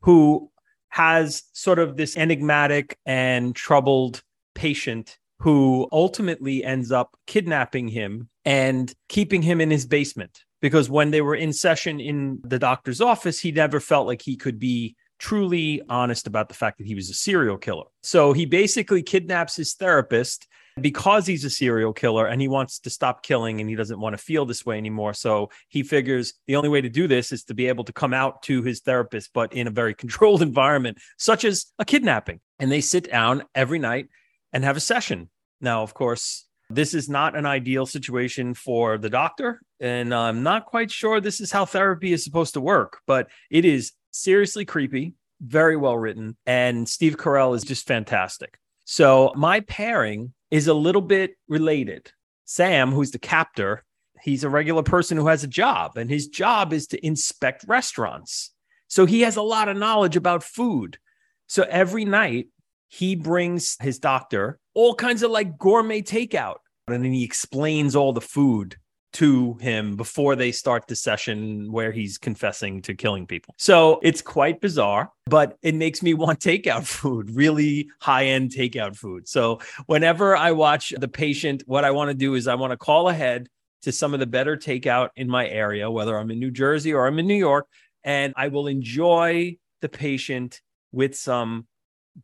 who 0.00 0.50
has 0.88 1.44
sort 1.52 1.78
of 1.78 1.96
this 1.96 2.16
enigmatic 2.16 2.98
and 3.06 3.54
troubled 3.54 4.24
patient 4.52 5.16
who 5.38 5.86
ultimately 5.92 6.64
ends 6.64 6.90
up 6.90 7.16
kidnapping 7.28 7.86
him 7.86 8.28
and 8.44 8.92
keeping 9.08 9.42
him 9.42 9.60
in 9.60 9.70
his 9.70 9.86
basement. 9.86 10.40
Because 10.60 10.90
when 10.90 11.12
they 11.12 11.20
were 11.20 11.36
in 11.36 11.52
session 11.52 12.00
in 12.00 12.40
the 12.42 12.58
doctor's 12.58 13.00
office, 13.00 13.38
he 13.38 13.52
never 13.52 13.78
felt 13.78 14.08
like 14.08 14.22
he 14.22 14.34
could 14.34 14.58
be 14.58 14.96
truly 15.18 15.82
honest 15.88 16.26
about 16.26 16.48
the 16.48 16.54
fact 16.54 16.78
that 16.78 16.86
he 16.86 16.94
was 16.94 17.10
a 17.10 17.14
serial 17.14 17.58
killer. 17.58 17.84
So 18.02 18.32
he 18.32 18.46
basically 18.46 19.02
kidnaps 19.02 19.56
his 19.56 19.74
therapist 19.74 20.46
because 20.80 21.26
he's 21.26 21.44
a 21.44 21.50
serial 21.50 21.92
killer 21.92 22.26
and 22.26 22.40
he 22.40 22.48
wants 22.48 22.78
to 22.80 22.90
stop 22.90 23.22
killing 23.22 23.60
and 23.60 23.68
he 23.68 23.76
doesn't 23.76 24.00
want 24.00 24.16
to 24.16 24.22
feel 24.22 24.46
this 24.46 24.64
way 24.64 24.78
anymore. 24.78 25.14
So 25.14 25.50
he 25.68 25.82
figures 25.82 26.34
the 26.46 26.56
only 26.56 26.68
way 26.68 26.80
to 26.80 26.88
do 26.88 27.08
this 27.08 27.32
is 27.32 27.44
to 27.44 27.54
be 27.54 27.66
able 27.66 27.84
to 27.84 27.92
come 27.92 28.14
out 28.14 28.42
to 28.44 28.62
his 28.62 28.80
therapist, 28.80 29.30
but 29.34 29.52
in 29.52 29.66
a 29.66 29.70
very 29.70 29.94
controlled 30.02 30.42
environment, 30.42 30.98
such 31.16 31.44
as 31.44 31.66
a 31.78 31.84
kidnapping. 31.84 32.40
and 32.58 32.70
they 32.70 32.80
sit 32.80 33.10
down 33.10 33.44
every 33.54 33.78
night 33.78 34.08
and 34.52 34.64
have 34.64 34.76
a 34.76 34.80
session. 34.80 35.30
Now, 35.60 35.82
of 35.82 35.94
course, 35.94 36.46
this 36.70 36.92
is 36.94 37.08
not 37.08 37.36
an 37.36 37.46
ideal 37.46 37.86
situation 37.86 38.54
for 38.54 38.98
the 38.98 39.08
doctor. 39.08 39.60
And 39.80 40.14
I'm 40.14 40.42
not 40.42 40.66
quite 40.66 40.90
sure 40.90 41.20
this 41.20 41.40
is 41.40 41.50
how 41.50 41.64
therapy 41.64 42.12
is 42.12 42.24
supposed 42.24 42.54
to 42.54 42.60
work, 42.60 42.98
but 43.06 43.28
it 43.50 43.64
is 43.64 43.92
seriously 44.18 44.64
creepy, 44.64 45.14
very 45.40 45.76
well 45.76 45.96
written. 45.96 46.36
And 46.46 46.88
Steve 46.88 47.16
Carell 47.16 47.54
is 47.54 47.64
just 47.64 47.86
fantastic. 47.86 48.58
So 48.84 49.32
my 49.36 49.60
pairing 49.60 50.32
is 50.50 50.66
a 50.66 50.74
little 50.74 51.02
bit 51.02 51.36
related. 51.48 52.12
Sam, 52.44 52.90
who's 52.92 53.10
the 53.10 53.18
captor, 53.18 53.84
he's 54.22 54.44
a 54.44 54.48
regular 54.48 54.82
person 54.82 55.16
who 55.16 55.26
has 55.26 55.44
a 55.44 55.48
job, 55.48 55.96
and 55.96 56.08
his 56.08 56.28
job 56.28 56.72
is 56.72 56.86
to 56.88 57.06
inspect 57.06 57.64
restaurants. 57.68 58.52
So 58.88 59.04
he 59.04 59.20
has 59.20 59.36
a 59.36 59.42
lot 59.42 59.68
of 59.68 59.76
knowledge 59.76 60.16
about 60.16 60.42
food. 60.42 60.98
So 61.46 61.66
every 61.68 62.04
night 62.04 62.48
he 62.88 63.14
brings 63.14 63.76
his 63.80 63.98
doctor 63.98 64.58
all 64.74 64.94
kinds 64.94 65.22
of 65.22 65.30
like 65.30 65.58
gourmet 65.58 66.02
takeout. 66.02 66.56
And 66.86 67.04
then 67.04 67.12
he 67.12 67.24
explains 67.24 67.94
all 67.94 68.14
the 68.14 68.22
food 68.22 68.76
to 69.14 69.54
him 69.54 69.96
before 69.96 70.36
they 70.36 70.52
start 70.52 70.86
the 70.86 70.96
session 70.96 71.72
where 71.72 71.90
he's 71.92 72.18
confessing 72.18 72.82
to 72.82 72.94
killing 72.94 73.26
people. 73.26 73.54
So 73.58 74.00
it's 74.02 74.20
quite 74.20 74.60
bizarre, 74.60 75.10
but 75.26 75.56
it 75.62 75.74
makes 75.74 76.02
me 76.02 76.14
want 76.14 76.40
takeout 76.40 76.86
food, 76.86 77.30
really 77.34 77.88
high 78.00 78.26
end 78.26 78.50
takeout 78.50 78.96
food. 78.96 79.28
So 79.28 79.60
whenever 79.86 80.36
I 80.36 80.52
watch 80.52 80.92
the 80.98 81.08
patient, 81.08 81.62
what 81.66 81.84
I 81.84 81.90
want 81.90 82.08
to 82.10 82.14
do 82.14 82.34
is 82.34 82.46
I 82.46 82.54
want 82.54 82.72
to 82.72 82.76
call 82.76 83.08
ahead 83.08 83.48
to 83.82 83.92
some 83.92 84.12
of 84.12 84.20
the 84.20 84.26
better 84.26 84.56
takeout 84.56 85.10
in 85.16 85.28
my 85.28 85.48
area, 85.48 85.90
whether 85.90 86.18
I'm 86.18 86.30
in 86.30 86.38
New 86.38 86.50
Jersey 86.50 86.92
or 86.92 87.06
I'm 87.06 87.18
in 87.18 87.26
New 87.26 87.34
York, 87.34 87.66
and 88.04 88.34
I 88.36 88.48
will 88.48 88.66
enjoy 88.66 89.56
the 89.80 89.88
patient 89.88 90.60
with 90.92 91.16
some 91.16 91.66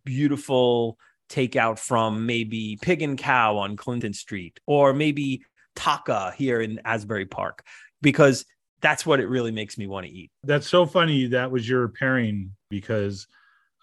beautiful 0.05 0.99
takeout 1.31 1.79
from 1.79 2.27
maybe 2.27 2.79
Pig 2.81 3.03
and 3.03 3.19
Khao 3.19 3.57
on 3.57 3.77
Clinton 3.77 4.13
Street 4.13 4.61
or 4.67 4.93
maybe 4.93 5.43
Taka 5.75 6.33
here 6.37 6.61
in 6.61 6.81
Asbury 6.85 7.27
Park 7.27 7.65
because 8.03 8.45
that's 8.81 9.07
what 9.07 9.21
it 9.21 9.29
really 9.29 9.51
makes 9.51 9.79
me 9.79 9.87
want 9.87 10.07
to 10.07 10.13
eat. 10.13 10.31
That's 10.43 10.69
so 10.69 10.85
funny. 10.87 11.27
That 11.29 11.51
was 11.51 11.69
your 11.69 11.89
pairing 11.89 12.53
because 12.69 13.27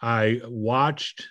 I 0.01 0.41
watched 0.45 1.27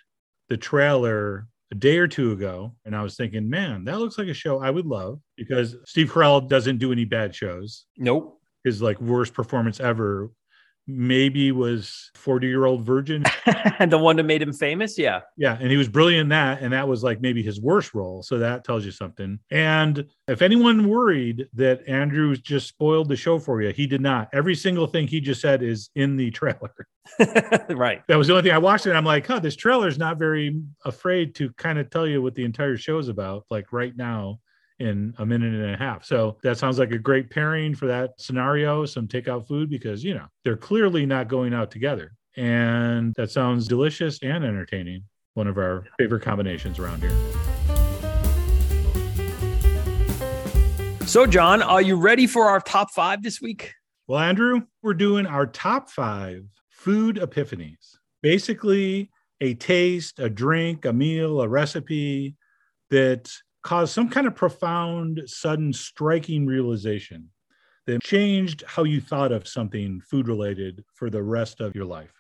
the 0.49 0.57
trailer 0.57 1.47
a 1.71 1.75
day 1.77 1.99
or 1.99 2.09
two 2.09 2.33
ago 2.33 2.75
and 2.85 2.97
I 2.97 3.03
was 3.03 3.17
thinking, 3.17 3.49
man, 3.49 3.85
that 3.85 3.99
looks 3.99 4.19
like 4.19 4.29
a 4.29 4.35
show 4.35 4.61
I 4.61 4.71
would 4.71 4.87
love 4.87 5.21
because 5.37 5.77
Steve 5.85 6.11
Carell 6.11 6.49
doesn't 6.49 6.79
do 6.79 6.91
any 6.91 7.05
bad 7.05 7.35
shows. 7.35 7.87
Nope. 7.97 8.41
His 8.65 8.83
like 8.83 9.01
worst 9.01 9.35
performance 9.35 9.81
ever 9.81 10.31
maybe 10.97 11.53
was 11.53 12.11
40 12.15 12.47
year 12.47 12.65
old 12.67 12.85
virgin. 12.85 13.25
And 13.79 13.91
the 13.93 13.99
one 13.99 14.17
that 14.17 14.25
made 14.25 14.43
him 14.43 14.53
famous? 14.53 14.99
Yeah. 14.99 15.21
Yeah 15.37 15.57
and 15.61 15.71
he 15.71 15.77
was 15.77 15.89
brilliant 15.89 16.23
in 16.23 16.29
that 16.31 16.61
and 16.61 16.73
that 16.73 16.87
was 16.87 17.03
like 17.03 17.21
maybe 17.21 17.43
his 17.43 17.61
worst 17.61 17.95
role 17.95 18.23
so 18.23 18.39
that 18.39 18.65
tells 18.65 18.85
you 18.85 18.91
something. 18.91 19.39
And 19.51 20.07
if 20.29 20.43
anyone 20.43 20.89
worried 20.89 21.49
that 21.55 21.87
andrew 21.89 22.37
just 22.37 22.69
spoiled 22.69 23.09
the 23.09 23.17
show 23.17 23.39
for 23.39 23.63
you 23.63 23.73
he 23.73 23.87
did 23.87 24.01
not. 24.01 24.29
Every 24.33 24.55
single 24.55 24.87
thing 24.87 25.07
he 25.07 25.21
just 25.21 25.41
said 25.41 25.63
is 25.63 25.91
in 25.95 26.17
the 26.17 26.31
trailer. 26.31 26.75
Right. 27.71 28.03
That 28.09 28.17
was 28.17 28.27
the 28.27 28.35
only 28.35 28.43
thing 28.43 28.53
i 28.53 28.59
watched 28.59 28.87
and 28.87 28.97
i'm 28.97 29.05
like 29.05 29.27
huh 29.27 29.39
this 29.39 29.57
trailer 29.57 29.89
is 29.89 29.99
not 29.99 30.19
very 30.19 30.61
afraid 30.85 31.35
to 31.37 31.51
kind 31.55 31.79
of 31.79 31.91
tell 31.91 32.07
you 32.07 32.23
what 32.23 32.35
the 32.35 32.45
entire 32.45 32.77
show 32.77 32.99
is 32.99 33.09
about 33.09 33.47
like 33.51 33.73
right 33.73 33.97
now 33.97 34.41
in 34.81 35.15
a 35.19 35.27
minute 35.27 35.53
and 35.53 35.75
a 35.75 35.77
half. 35.77 36.05
So 36.05 36.39
that 36.43 36.59
sounds 36.59 36.79
like 36.79 36.91
a 36.91 36.99
great 36.99 37.31
pairing 37.31 37.75
for 37.75 37.87
that 37.87 38.13
scenario, 38.19 38.87
some 38.87 39.07
takeout 39.07 39.47
food, 39.47 39.71
because, 39.71 40.03
you 40.03 40.15
know, 40.15 40.27
they're 40.43 40.57
clearly 40.57 41.07
not 41.07 41.29
going 41.29 41.55
out 41.55 41.71
together. 41.71 42.13
And 42.37 43.15
that 43.17 43.31
sounds 43.31 43.69
delicious 43.69 44.19
and 44.23 44.45
entertaining. 44.45 45.05
One 45.35 45.47
of 45.47 45.59
our 45.59 45.85
favorite 45.99 46.23
combinations 46.23 46.79
around 46.79 47.03
here. 47.03 47.17
So, 51.07 51.27
John, 51.27 51.63
are 51.63 51.83
you 51.83 51.97
ready 51.97 52.27
for 52.27 52.47
our 52.47 52.61
top 52.61 52.91
five 52.93 53.23
this 53.23 53.41
week? 53.41 53.75
Well, 54.07 54.19
Andrew, 54.19 54.63
we're 54.83 54.95
doing 54.95 55.27
our 55.27 55.47
top 55.47 55.91
five 55.91 56.45
food 56.71 57.17
epiphanies. 57.17 57.97
Basically, 58.23 59.11
a 59.41 59.55
taste, 59.55 60.19
a 60.19 60.31
drink, 60.31 60.85
a 60.85 60.93
meal, 60.93 61.41
a 61.41 61.49
recipe 61.49 62.37
that 62.91 63.31
caused 63.63 63.93
some 63.93 64.09
kind 64.09 64.27
of 64.27 64.35
profound, 64.35 65.23
sudden, 65.27 65.73
striking 65.73 66.47
realization 66.47 67.29
that 67.87 68.03
changed 68.03 68.63
how 68.67 68.85
you 68.85 69.01
thought 69.01 69.33
of 69.33 69.49
something 69.49 70.01
food 70.01 70.29
related 70.29 70.85
for 70.95 71.11
the 71.11 71.23
rest 71.23 71.61
of 71.61 71.75
your 71.75 71.85
life. 71.85 72.13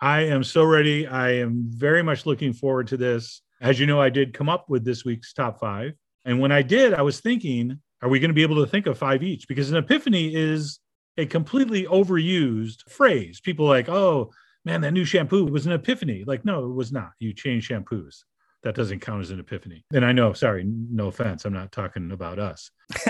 I 0.00 0.20
am 0.22 0.44
so 0.44 0.64
ready. 0.64 1.06
I 1.06 1.32
am 1.32 1.64
very 1.68 2.02
much 2.02 2.26
looking 2.26 2.52
forward 2.52 2.88
to 2.88 2.96
this. 2.96 3.42
As 3.60 3.80
you 3.80 3.86
know, 3.86 4.00
I 4.00 4.10
did 4.10 4.34
come 4.34 4.48
up 4.48 4.68
with 4.68 4.84
this 4.84 5.04
week's 5.04 5.32
top 5.32 5.60
five. 5.60 5.94
And 6.24 6.40
when 6.40 6.52
I 6.52 6.62
did, 6.62 6.94
I 6.94 7.02
was 7.02 7.20
thinking, 7.20 7.80
are 8.02 8.08
we 8.08 8.20
going 8.20 8.30
to 8.30 8.34
be 8.34 8.42
able 8.42 8.62
to 8.64 8.70
think 8.70 8.86
of 8.86 8.98
five 8.98 9.22
each? 9.22 9.48
Because 9.48 9.70
an 9.70 9.76
epiphany 9.76 10.34
is 10.34 10.78
a 11.16 11.26
completely 11.26 11.84
overused 11.84 12.88
phrase. 12.90 13.40
People 13.40 13.66
like, 13.66 13.88
oh, 13.88 14.30
man, 14.64 14.80
that 14.82 14.92
new 14.92 15.04
shampoo 15.04 15.46
was 15.46 15.66
an 15.66 15.72
epiphany. 15.72 16.24
Like, 16.26 16.44
no, 16.44 16.64
it 16.64 16.74
was 16.74 16.92
not. 16.92 17.10
You 17.18 17.32
change 17.32 17.68
shampoos 17.68 18.24
that 18.64 18.74
doesn't 18.74 19.00
count 19.00 19.20
as 19.22 19.30
an 19.30 19.38
epiphany. 19.38 19.84
And 19.92 20.04
I 20.04 20.12
know, 20.12 20.32
sorry, 20.32 20.64
no 20.66 21.08
offense, 21.08 21.44
I'm 21.44 21.52
not 21.52 21.70
talking 21.70 22.10
about 22.10 22.38
us. 22.38 22.70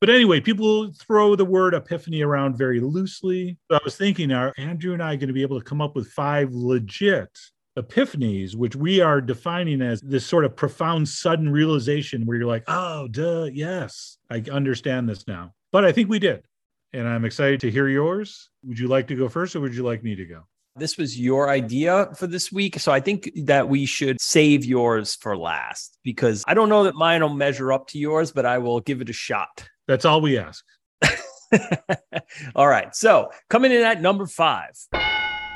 but 0.00 0.10
anyway, 0.10 0.40
people 0.40 0.90
throw 0.92 1.36
the 1.36 1.44
word 1.44 1.74
epiphany 1.74 2.22
around 2.22 2.56
very 2.56 2.80
loosely. 2.80 3.58
So 3.70 3.76
I 3.76 3.80
was 3.84 3.96
thinking, 3.96 4.32
are 4.32 4.52
Andrew 4.58 4.94
and 4.94 5.02
I 5.02 5.16
going 5.16 5.28
to 5.28 5.34
be 5.34 5.42
able 5.42 5.60
to 5.60 5.64
come 5.64 5.80
up 5.80 5.94
with 5.94 6.08
five 6.08 6.52
legit 6.52 7.30
epiphanies, 7.78 8.54
which 8.56 8.74
we 8.74 9.00
are 9.00 9.20
defining 9.20 9.82
as 9.82 10.00
this 10.00 10.24
sort 10.24 10.44
of 10.44 10.56
profound, 10.56 11.08
sudden 11.08 11.50
realization 11.50 12.24
where 12.24 12.38
you're 12.38 12.46
like, 12.46 12.64
oh, 12.66 13.08
duh, 13.08 13.48
yes, 13.52 14.18
I 14.30 14.42
understand 14.50 15.08
this 15.08 15.26
now. 15.26 15.52
But 15.70 15.84
I 15.84 15.92
think 15.92 16.08
we 16.08 16.18
did. 16.18 16.44
And 16.92 17.08
I'm 17.08 17.24
excited 17.24 17.60
to 17.60 17.70
hear 17.70 17.88
yours. 17.88 18.48
Would 18.64 18.78
you 18.78 18.88
like 18.88 19.08
to 19.08 19.16
go 19.16 19.28
first 19.28 19.56
or 19.56 19.60
would 19.60 19.74
you 19.74 19.82
like 19.82 20.04
me 20.04 20.14
to 20.14 20.24
go? 20.24 20.44
This 20.76 20.98
was 20.98 21.18
your 21.18 21.50
idea 21.50 22.08
for 22.16 22.26
this 22.26 22.50
week. 22.50 22.80
So 22.80 22.90
I 22.90 22.98
think 22.98 23.30
that 23.44 23.68
we 23.68 23.86
should 23.86 24.20
save 24.20 24.64
yours 24.64 25.14
for 25.14 25.36
last 25.36 25.98
because 26.02 26.42
I 26.48 26.54
don't 26.54 26.68
know 26.68 26.82
that 26.82 26.96
mine 26.96 27.22
will 27.22 27.28
measure 27.28 27.72
up 27.72 27.86
to 27.88 27.98
yours, 27.98 28.32
but 28.32 28.44
I 28.44 28.58
will 28.58 28.80
give 28.80 29.00
it 29.00 29.08
a 29.08 29.12
shot. 29.12 29.68
That's 29.86 30.04
all 30.04 30.20
we 30.20 30.36
ask. 30.36 30.64
all 32.56 32.66
right. 32.66 32.92
So 32.96 33.30
coming 33.48 33.70
in 33.70 33.82
at 33.82 34.02
number 34.02 34.26
five, 34.26 34.72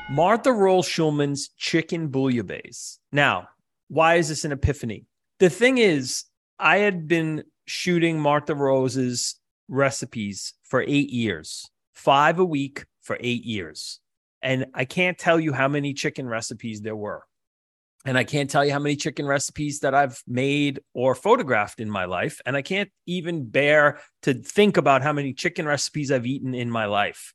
Martha 0.09 0.53
Rose 0.53 0.87
Shulman's 0.87 1.49
chicken 1.57 2.07
bouillabaisse. 2.07 2.99
Now, 3.11 3.49
why 3.89 4.15
is 4.15 4.29
this 4.29 4.45
an 4.45 4.53
epiphany? 4.53 5.05
The 5.39 5.49
thing 5.49 5.79
is, 5.79 6.23
I 6.59 6.77
had 6.77 7.09
been 7.09 7.43
shooting 7.65 8.21
Martha 8.21 8.55
Rose's 8.55 9.35
recipes 9.67 10.53
for 10.63 10.81
eight 10.81 11.09
years, 11.09 11.69
five 11.93 12.39
a 12.39 12.45
week 12.45 12.85
for 13.01 13.17
eight 13.19 13.43
years. 13.43 13.99
And 14.41 14.67
I 14.73 14.85
can't 14.85 15.17
tell 15.17 15.39
you 15.39 15.53
how 15.53 15.67
many 15.67 15.93
chicken 15.93 16.27
recipes 16.27 16.81
there 16.81 16.95
were. 16.95 17.23
And 18.05 18.17
I 18.17 18.23
can't 18.23 18.49
tell 18.49 18.63
you 18.63 18.71
how 18.71 18.79
many 18.79 18.95
chicken 18.95 19.27
recipes 19.27 19.81
that 19.81 19.93
I've 19.93 20.21
made 20.25 20.79
or 20.93 21.15
photographed 21.15 21.81
in 21.81 21.89
my 21.89 22.05
life. 22.05 22.39
And 22.45 22.55
I 22.55 22.61
can't 22.61 22.89
even 23.05 23.49
bear 23.49 23.99
to 24.21 24.33
think 24.33 24.77
about 24.77 25.01
how 25.01 25.11
many 25.11 25.33
chicken 25.33 25.65
recipes 25.65 26.11
I've 26.11 26.25
eaten 26.25 26.55
in 26.55 26.71
my 26.71 26.85
life. 26.85 27.33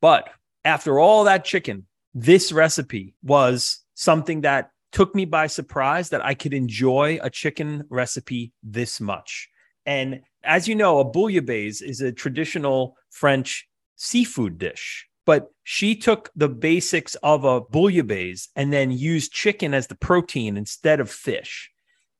But 0.00 0.30
after 0.64 0.98
all 0.98 1.24
that 1.24 1.44
chicken, 1.44 1.86
this 2.14 2.50
recipe 2.50 3.14
was 3.22 3.84
something 3.94 4.40
that 4.40 4.70
took 4.90 5.14
me 5.14 5.26
by 5.26 5.48
surprise 5.48 6.08
that 6.08 6.24
I 6.24 6.32
could 6.32 6.54
enjoy 6.54 7.18
a 7.22 7.28
chicken 7.28 7.84
recipe 7.90 8.52
this 8.62 9.00
much. 9.00 9.50
And 9.84 10.22
as 10.42 10.66
you 10.66 10.74
know, 10.74 10.98
a 10.98 11.04
bouillabaisse 11.04 11.82
is 11.82 12.00
a 12.00 12.12
traditional 12.12 12.96
French 13.10 13.68
seafood 13.96 14.58
dish 14.58 15.06
but 15.26 15.50
she 15.64 15.94
took 15.96 16.30
the 16.34 16.48
basics 16.48 17.16
of 17.16 17.44
a 17.44 17.60
bouillabaisse 17.60 18.48
and 18.56 18.72
then 18.72 18.90
used 18.90 19.32
chicken 19.32 19.74
as 19.74 19.88
the 19.88 19.96
protein 19.96 20.56
instead 20.56 21.00
of 21.00 21.10
fish. 21.10 21.70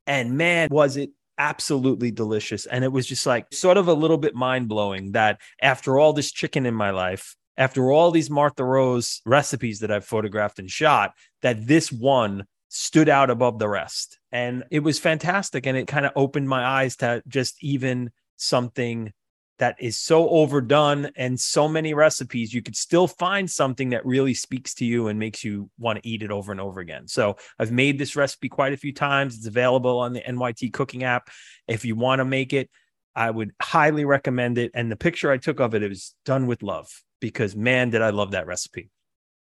And 0.05 0.37
man, 0.37 0.67
was 0.69 0.97
it 0.97 1.09
absolutely 1.37 2.11
delicious. 2.11 2.65
And 2.65 2.83
it 2.83 2.91
was 2.91 3.07
just 3.07 3.25
like 3.25 3.47
sort 3.53 3.77
of 3.77 3.87
a 3.87 3.93
little 3.93 4.17
bit 4.17 4.35
mind 4.35 4.67
blowing 4.67 5.13
that 5.13 5.39
after 5.61 5.97
all 5.97 6.13
this 6.13 6.31
chicken 6.31 6.65
in 6.65 6.73
my 6.73 6.91
life, 6.91 7.35
after 7.57 7.91
all 7.91 8.11
these 8.11 8.29
Martha 8.29 8.63
Rose 8.63 9.21
recipes 9.25 9.79
that 9.79 9.91
I've 9.91 10.05
photographed 10.05 10.59
and 10.59 10.69
shot, 10.69 11.13
that 11.41 11.65
this 11.65 11.91
one 11.91 12.45
stood 12.69 13.09
out 13.09 13.29
above 13.29 13.59
the 13.59 13.69
rest. 13.69 14.19
And 14.31 14.63
it 14.69 14.81
was 14.81 14.99
fantastic. 14.99 15.65
And 15.65 15.77
it 15.77 15.87
kind 15.87 16.05
of 16.05 16.11
opened 16.15 16.49
my 16.49 16.63
eyes 16.63 16.97
to 16.97 17.23
just 17.27 17.63
even 17.63 18.11
something 18.35 19.13
that 19.59 19.75
is 19.79 19.99
so 19.99 20.29
overdone 20.29 21.11
and 21.15 21.39
so 21.39 21.67
many 21.67 21.93
recipes, 21.93 22.53
you 22.53 22.61
could 22.61 22.75
still 22.75 23.07
find 23.07 23.49
something 23.49 23.89
that 23.89 24.05
really 24.05 24.33
speaks 24.33 24.73
to 24.75 24.85
you 24.85 25.07
and 25.07 25.17
makes 25.17 25.43
you 25.43 25.69
want 25.79 26.01
to 26.01 26.07
eat 26.07 26.21
it 26.21 26.31
over 26.31 26.51
and 26.51 26.61
over 26.61 26.79
again. 26.79 27.07
So 27.07 27.37
I've 27.57 27.71
made 27.71 27.97
this 27.97 28.15
recipe 28.15 28.49
quite 28.49 28.73
a 28.73 28.77
few 28.77 28.93
times. 28.93 29.35
It's 29.35 29.47
available 29.47 29.99
on 29.99 30.13
the 30.13 30.21
NYT 30.21 30.73
cooking 30.73 31.03
app. 31.03 31.29
If 31.67 31.85
you 31.85 31.95
want 31.95 32.19
to 32.19 32.25
make 32.25 32.53
it, 32.53 32.69
I 33.15 33.31
would 33.31 33.51
highly 33.61 34.05
recommend 34.05 34.59
it. 34.59 34.71
And 34.75 34.91
the 34.91 34.95
picture 34.95 35.31
I 35.31 35.37
took 35.37 35.59
of 35.59 35.73
it, 35.73 35.81
it 35.81 35.89
was 35.89 36.13
done 36.23 36.45
with 36.45 36.61
love 36.61 36.87
because 37.19 37.55
man, 37.55 37.89
did 37.89 38.01
I 38.01 38.11
love 38.11 38.31
that 38.31 38.45
recipe. 38.45 38.91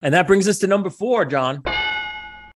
And 0.02 0.12
that 0.14 0.26
brings 0.26 0.46
us 0.46 0.58
to 0.58 0.66
number 0.66 0.90
four, 0.90 1.24
John. 1.24 1.62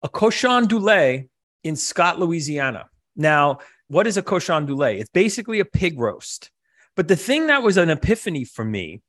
a 0.03 0.09
cochon 0.09 0.67
de 0.67 0.77
lait 0.77 1.29
in 1.63 1.75
Scott, 1.75 2.19
Louisiana. 2.19 2.89
Now, 3.15 3.59
what 3.87 4.07
is 4.07 4.17
a 4.17 4.21
cochon 4.21 4.65
de 4.65 4.75
lait? 4.75 4.99
It's 4.99 5.09
basically 5.09 5.59
a 5.61 5.65
pig 5.65 5.99
roast. 5.99 6.51
But 6.95 7.07
the 7.07 7.15
thing 7.15 7.47
that 7.47 7.63
was 7.63 7.77
an 7.77 7.89
epiphany 7.89 8.45
for 8.45 8.63
me 8.63 9.01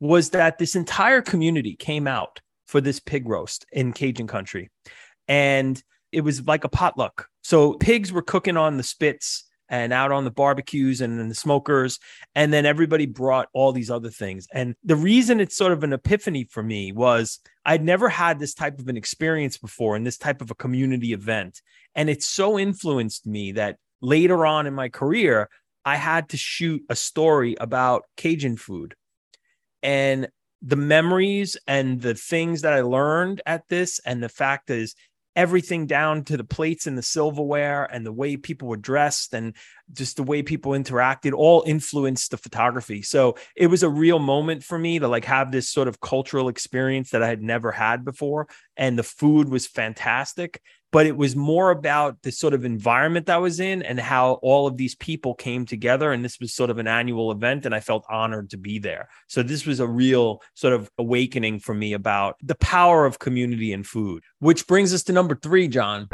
was 0.00 0.30
that 0.30 0.58
this 0.58 0.76
entire 0.76 1.22
community 1.22 1.76
came 1.76 2.06
out 2.06 2.40
for 2.66 2.80
this 2.80 3.00
pig 3.00 3.28
roast 3.28 3.64
in 3.72 3.92
Cajun 3.92 4.26
country. 4.26 4.70
And 5.28 5.82
it 6.12 6.22
was 6.22 6.46
like 6.46 6.64
a 6.64 6.68
potluck. 6.68 7.28
So 7.42 7.74
pigs 7.74 8.12
were 8.12 8.22
cooking 8.22 8.56
on 8.56 8.76
the 8.76 8.82
spits 8.82 9.44
and 9.68 9.92
out 9.92 10.12
on 10.12 10.24
the 10.24 10.30
barbecues 10.30 11.00
and 11.00 11.30
the 11.30 11.34
smokers. 11.34 11.98
And 12.34 12.52
then 12.52 12.66
everybody 12.66 13.06
brought 13.06 13.48
all 13.52 13.72
these 13.72 13.90
other 13.90 14.10
things. 14.10 14.46
And 14.52 14.74
the 14.84 14.96
reason 14.96 15.40
it's 15.40 15.56
sort 15.56 15.72
of 15.72 15.82
an 15.82 15.92
epiphany 15.92 16.44
for 16.44 16.62
me 16.62 16.92
was 16.92 17.40
I'd 17.64 17.82
never 17.82 18.08
had 18.08 18.38
this 18.38 18.54
type 18.54 18.78
of 18.78 18.88
an 18.88 18.96
experience 18.96 19.56
before 19.56 19.96
in 19.96 20.04
this 20.04 20.18
type 20.18 20.42
of 20.42 20.50
a 20.50 20.54
community 20.54 21.12
event. 21.12 21.62
And 21.94 22.10
it 22.10 22.22
so 22.22 22.58
influenced 22.58 23.26
me 23.26 23.52
that 23.52 23.78
later 24.00 24.44
on 24.44 24.66
in 24.66 24.74
my 24.74 24.90
career, 24.90 25.48
I 25.84 25.96
had 25.96 26.30
to 26.30 26.36
shoot 26.36 26.82
a 26.88 26.96
story 26.96 27.56
about 27.60 28.04
Cajun 28.16 28.56
food. 28.56 28.94
And 29.82 30.28
the 30.62 30.76
memories 30.76 31.56
and 31.66 32.00
the 32.00 32.14
things 32.14 32.62
that 32.62 32.72
I 32.72 32.80
learned 32.80 33.42
at 33.44 33.68
this, 33.68 34.00
and 34.04 34.22
the 34.22 34.30
fact 34.30 34.70
is, 34.70 34.94
everything 35.36 35.86
down 35.86 36.22
to 36.24 36.36
the 36.36 36.44
plates 36.44 36.86
and 36.86 36.96
the 36.96 37.02
silverware 37.02 37.84
and 37.84 38.06
the 38.06 38.12
way 38.12 38.36
people 38.36 38.68
were 38.68 38.76
dressed 38.76 39.34
and 39.34 39.54
just 39.92 40.16
the 40.16 40.22
way 40.22 40.42
people 40.42 40.72
interacted 40.72 41.32
all 41.32 41.64
influenced 41.66 42.30
the 42.30 42.36
photography. 42.36 43.02
So 43.02 43.36
it 43.56 43.66
was 43.66 43.82
a 43.82 43.88
real 43.88 44.20
moment 44.20 44.62
for 44.62 44.78
me 44.78 44.98
to 45.00 45.08
like 45.08 45.24
have 45.24 45.50
this 45.50 45.68
sort 45.68 45.88
of 45.88 46.00
cultural 46.00 46.48
experience 46.48 47.10
that 47.10 47.22
i 47.22 47.28
had 47.28 47.42
never 47.42 47.72
had 47.72 48.04
before. 48.04 48.48
And 48.76 48.98
the 48.98 49.02
food 49.02 49.48
was 49.48 49.66
fantastic 49.66 50.60
but 50.94 51.06
it 51.06 51.16
was 51.16 51.34
more 51.34 51.72
about 51.72 52.22
the 52.22 52.30
sort 52.30 52.54
of 52.54 52.64
environment 52.64 53.26
that 53.26 53.34
I 53.34 53.38
was 53.38 53.58
in 53.58 53.82
and 53.82 53.98
how 53.98 54.34
all 54.42 54.68
of 54.68 54.76
these 54.76 54.94
people 54.94 55.34
came 55.34 55.66
together. 55.66 56.12
And 56.12 56.24
this 56.24 56.38
was 56.38 56.54
sort 56.54 56.70
of 56.70 56.78
an 56.78 56.86
annual 56.86 57.32
event, 57.32 57.66
and 57.66 57.74
I 57.74 57.80
felt 57.80 58.04
honored 58.08 58.50
to 58.50 58.56
be 58.56 58.78
there. 58.78 59.08
So 59.26 59.42
this 59.42 59.66
was 59.66 59.80
a 59.80 59.88
real 59.88 60.40
sort 60.54 60.72
of 60.72 60.88
awakening 60.96 61.58
for 61.58 61.74
me 61.74 61.94
about 61.94 62.36
the 62.44 62.54
power 62.54 63.06
of 63.06 63.18
community 63.18 63.72
and 63.72 63.84
food, 63.84 64.22
which 64.38 64.68
brings 64.68 64.94
us 64.94 65.02
to 65.04 65.12
number 65.12 65.34
three, 65.34 65.66
John. 65.66 66.08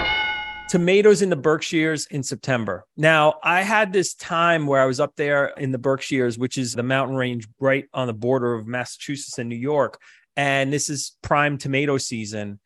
Tomatoes 0.70 1.20
in 1.20 1.28
the 1.28 1.36
Berkshires 1.36 2.06
in 2.06 2.22
September. 2.22 2.86
Now, 2.96 3.34
I 3.42 3.60
had 3.60 3.92
this 3.92 4.14
time 4.14 4.66
where 4.66 4.80
I 4.80 4.86
was 4.86 4.98
up 4.98 5.14
there 5.14 5.48
in 5.58 5.72
the 5.72 5.78
Berkshires, 5.78 6.38
which 6.38 6.56
is 6.56 6.72
the 6.72 6.82
mountain 6.82 7.16
range 7.16 7.46
right 7.58 7.84
on 7.92 8.06
the 8.06 8.14
border 8.14 8.54
of 8.54 8.66
Massachusetts 8.66 9.36
and 9.36 9.50
New 9.50 9.56
York. 9.56 10.00
And 10.38 10.72
this 10.72 10.88
is 10.88 11.18
prime 11.20 11.58
tomato 11.58 11.98
season 11.98 12.60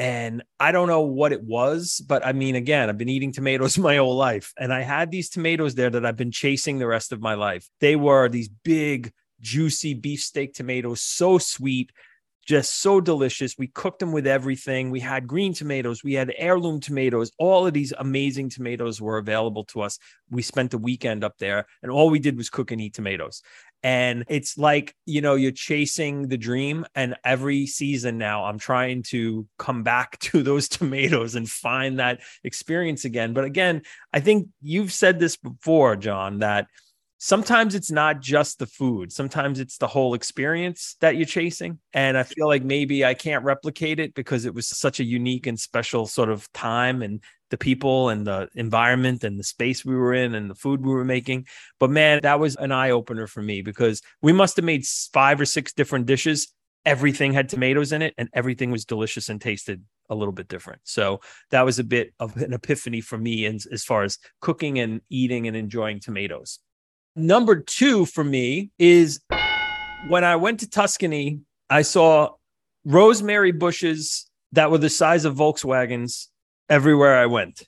and 0.00 0.42
I 0.58 0.72
don't 0.72 0.88
know 0.88 1.02
what 1.02 1.30
it 1.30 1.42
was, 1.42 2.02
but 2.08 2.24
I 2.24 2.32
mean, 2.32 2.54
again, 2.54 2.88
I've 2.88 2.96
been 2.96 3.10
eating 3.10 3.32
tomatoes 3.32 3.76
my 3.78 3.96
whole 3.96 4.16
life, 4.16 4.54
and 4.58 4.72
I 4.72 4.80
had 4.80 5.10
these 5.10 5.28
tomatoes 5.28 5.74
there 5.74 5.90
that 5.90 6.06
I've 6.06 6.16
been 6.16 6.30
chasing 6.30 6.78
the 6.78 6.86
rest 6.86 7.12
of 7.12 7.20
my 7.20 7.34
life. 7.34 7.68
They 7.80 7.96
were 7.96 8.30
these 8.30 8.48
big, 8.48 9.12
juicy 9.42 9.92
beefsteak 9.92 10.54
tomatoes, 10.54 11.02
so 11.02 11.36
sweet, 11.36 11.92
just 12.46 12.80
so 12.80 13.00
delicious. 13.00 13.56
We 13.58 13.68
cooked 13.68 14.00
them 14.00 14.12
with 14.12 14.26
everything. 14.26 14.90
We 14.90 15.00
had 15.00 15.26
green 15.26 15.54
tomatoes, 15.54 16.02
we 16.02 16.14
had 16.14 16.32
heirloom 16.36 16.80
tomatoes. 16.80 17.30
All 17.38 17.66
of 17.66 17.72
these 17.72 17.92
amazing 17.98 18.50
tomatoes 18.50 19.00
were 19.00 19.18
available 19.18 19.64
to 19.66 19.82
us. 19.82 19.98
We 20.30 20.42
spent 20.42 20.70
the 20.70 20.78
weekend 20.78 21.24
up 21.24 21.38
there, 21.38 21.66
and 21.82 21.90
all 21.90 22.10
we 22.10 22.18
did 22.18 22.36
was 22.36 22.50
cook 22.50 22.70
and 22.70 22.80
eat 22.80 22.94
tomatoes. 22.94 23.42
And 23.82 24.24
it's 24.28 24.58
like, 24.58 24.94
you 25.06 25.22
know, 25.22 25.36
you're 25.36 25.52
chasing 25.52 26.28
the 26.28 26.36
dream. 26.36 26.84
And 26.94 27.16
every 27.24 27.66
season 27.66 28.18
now, 28.18 28.44
I'm 28.44 28.58
trying 28.58 29.02
to 29.04 29.46
come 29.58 29.82
back 29.82 30.18
to 30.20 30.42
those 30.42 30.68
tomatoes 30.68 31.34
and 31.34 31.48
find 31.48 31.98
that 31.98 32.20
experience 32.44 33.04
again. 33.04 33.32
But 33.32 33.44
again, 33.44 33.82
I 34.12 34.20
think 34.20 34.48
you've 34.60 34.92
said 34.92 35.18
this 35.18 35.36
before, 35.36 35.96
John, 35.96 36.40
that 36.40 36.66
sometimes 37.22 37.74
it's 37.74 37.90
not 37.90 38.20
just 38.20 38.58
the 38.58 38.66
food 38.66 39.12
sometimes 39.12 39.60
it's 39.60 39.76
the 39.76 39.86
whole 39.86 40.14
experience 40.14 40.96
that 41.00 41.16
you're 41.16 41.26
chasing 41.26 41.78
and 41.92 42.16
i 42.16 42.22
feel 42.22 42.48
like 42.48 42.64
maybe 42.64 43.04
i 43.04 43.12
can't 43.12 43.44
replicate 43.44 44.00
it 44.00 44.14
because 44.14 44.46
it 44.46 44.54
was 44.54 44.66
such 44.66 45.00
a 45.00 45.04
unique 45.04 45.46
and 45.46 45.60
special 45.60 46.06
sort 46.06 46.30
of 46.30 46.50
time 46.52 47.02
and 47.02 47.22
the 47.50 47.58
people 47.58 48.08
and 48.08 48.26
the 48.26 48.48
environment 48.54 49.22
and 49.22 49.38
the 49.38 49.44
space 49.44 49.84
we 49.84 49.94
were 49.94 50.14
in 50.14 50.34
and 50.34 50.50
the 50.50 50.54
food 50.54 50.80
we 50.80 50.94
were 50.94 51.04
making 51.04 51.46
but 51.78 51.90
man 51.90 52.20
that 52.22 52.40
was 52.40 52.56
an 52.56 52.72
eye 52.72 52.90
opener 52.90 53.26
for 53.26 53.42
me 53.42 53.60
because 53.60 54.00
we 54.22 54.32
must 54.32 54.56
have 54.56 54.64
made 54.64 54.82
five 55.12 55.38
or 55.38 55.44
six 55.44 55.74
different 55.74 56.06
dishes 56.06 56.54
everything 56.86 57.34
had 57.34 57.50
tomatoes 57.50 57.92
in 57.92 58.00
it 58.00 58.14
and 58.16 58.30
everything 58.32 58.70
was 58.70 58.86
delicious 58.86 59.28
and 59.28 59.42
tasted 59.42 59.84
a 60.08 60.14
little 60.14 60.32
bit 60.32 60.48
different. 60.48 60.80
So 60.84 61.20
that 61.50 61.66
was 61.66 61.78
a 61.78 61.84
bit 61.84 62.14
of 62.18 62.34
an 62.38 62.54
epiphany 62.54 63.02
for 63.02 63.18
me 63.18 63.44
in, 63.44 63.58
as 63.70 63.84
far 63.84 64.02
as 64.02 64.16
cooking 64.40 64.78
and 64.78 65.02
eating 65.10 65.46
and 65.46 65.54
enjoying 65.54 66.00
tomatoes. 66.00 66.58
Number 67.16 67.60
two 67.60 68.06
for 68.06 68.22
me 68.22 68.70
is 68.78 69.20
when 70.08 70.24
I 70.24 70.36
went 70.36 70.60
to 70.60 70.68
Tuscany, 70.70 71.40
I 71.68 71.82
saw 71.82 72.30
rosemary 72.84 73.52
bushes 73.52 74.30
that 74.52 74.70
were 74.70 74.78
the 74.78 74.88
size 74.88 75.24
of 75.24 75.36
Volkswagens 75.36 76.28
everywhere 76.68 77.16
I 77.16 77.26
went. 77.26 77.62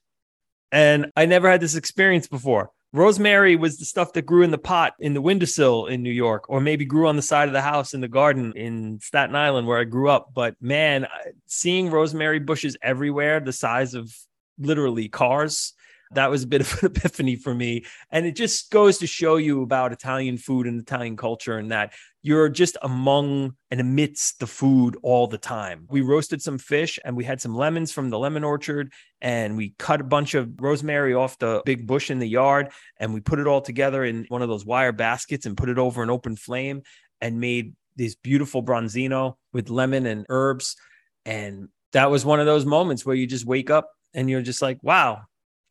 And 0.71 1.13
I 1.17 1.27
never 1.27 1.51
had 1.51 1.61
this 1.61 1.77
experience 1.77 2.27
before. 2.27 2.71
Rosemary 2.95 3.57
was 3.57 3.79
the 3.79 3.85
stuff 3.85 4.13
that 4.13 4.27
grew 4.27 4.43
in 4.43 4.51
the 4.51 4.59
pot 4.59 4.95
in 4.99 5.15
the 5.15 5.21
windowsill 5.21 5.87
in 5.87 6.03
New 6.03 6.11
York, 6.11 6.45
or 6.49 6.61
maybe 6.61 6.85
grew 6.85 7.09
on 7.09 7.17
the 7.17 7.23
side 7.23 7.49
of 7.49 7.55
the 7.55 7.63
house 7.63 7.95
in 7.95 8.03
the 8.03 8.09
garden 8.09 8.53
in 8.55 9.01
Staten 9.01 9.35
Island 9.35 9.67
where 9.67 9.79
I 9.79 9.85
grew 9.85 10.11
up. 10.11 10.31
But 10.35 10.57
man, 10.61 11.07
seeing 11.47 11.91
rosemary 11.91 12.39
bushes 12.39 12.77
everywhere, 12.83 13.41
the 13.41 13.53
size 13.53 13.95
of 13.95 14.15
literally 14.59 15.09
cars, 15.09 15.73
that 16.15 16.31
was 16.31 16.43
a 16.43 16.47
bit 16.47 16.61
of 16.61 16.83
an 16.83 16.87
epiphany 16.95 17.37
for 17.37 17.55
me. 17.55 17.85
And 18.11 18.27
it 18.27 18.37
just 18.37 18.71
goes 18.71 18.99
to 18.99 19.07
show 19.07 19.37
you 19.37 19.63
about 19.63 19.93
Italian 19.93 20.39
food 20.39 20.67
and 20.67 20.81
Italian 20.81 21.17
culture 21.17 21.59
and 21.59 21.71
that 21.71 21.93
you're 22.23 22.49
just 22.49 22.77
among 22.83 23.57
and 23.71 23.81
amidst 23.81 24.39
the 24.39 24.47
food 24.47 24.97
all 25.03 25.27
the 25.27 25.39
time. 25.39 25.87
We 25.89 26.03
roasted 26.03 26.41
some 26.41 26.59
fish 26.59 26.99
and 27.05 27.17
we 27.17 27.25
had 27.25 27.41
some 27.41 27.55
lemons 27.55 27.91
from 27.93 28.11
the 28.11 28.19
lemon 28.19 28.45
orchard 28.45 28.93
and 29.21 29.57
we 29.57 29.75
cut 29.79 30.01
a 30.01 30.05
bunch 30.05 30.35
of 30.35 30.51
rosemary 30.61 31.15
off 31.15 31.39
the 31.39 31.63
big 31.67 31.87
bush 31.87 32.11
in 32.11 32.21
the 32.21 32.29
yard 32.29 32.71
and 32.99 33.13
we 33.13 33.21
put 33.21 33.41
it 33.41 33.47
all 33.47 33.61
together 33.61 34.05
in 34.05 34.27
one 34.29 34.43
of 34.43 34.49
those 34.49 34.65
wire 34.65 34.93
baskets 34.93 35.47
and 35.47 35.57
put 35.57 35.69
it 35.69 35.79
over 35.79 36.03
an 36.03 36.11
open 36.11 36.37
flame 36.37 36.83
and 37.21 37.41
made 37.41 37.75
this 37.97 38.15
beautiful 38.15 38.63
branzino 38.63 39.35
with 39.53 39.69
lemon 39.69 40.07
and 40.07 40.27
herbs. 40.29 40.77
And 41.25 41.69
that 41.93 42.11
was 42.11 42.25
one 42.25 42.41
of 42.41 42.47
those 42.47 42.65
moments 42.65 43.05
where 43.05 43.17
you 43.17 43.27
just 43.27 43.45
wake 43.45 43.71
up 43.71 43.91
and 44.15 44.31
you're 44.31 44.43
just 44.43 44.63
like, 44.63 44.83
wow, 44.83 45.23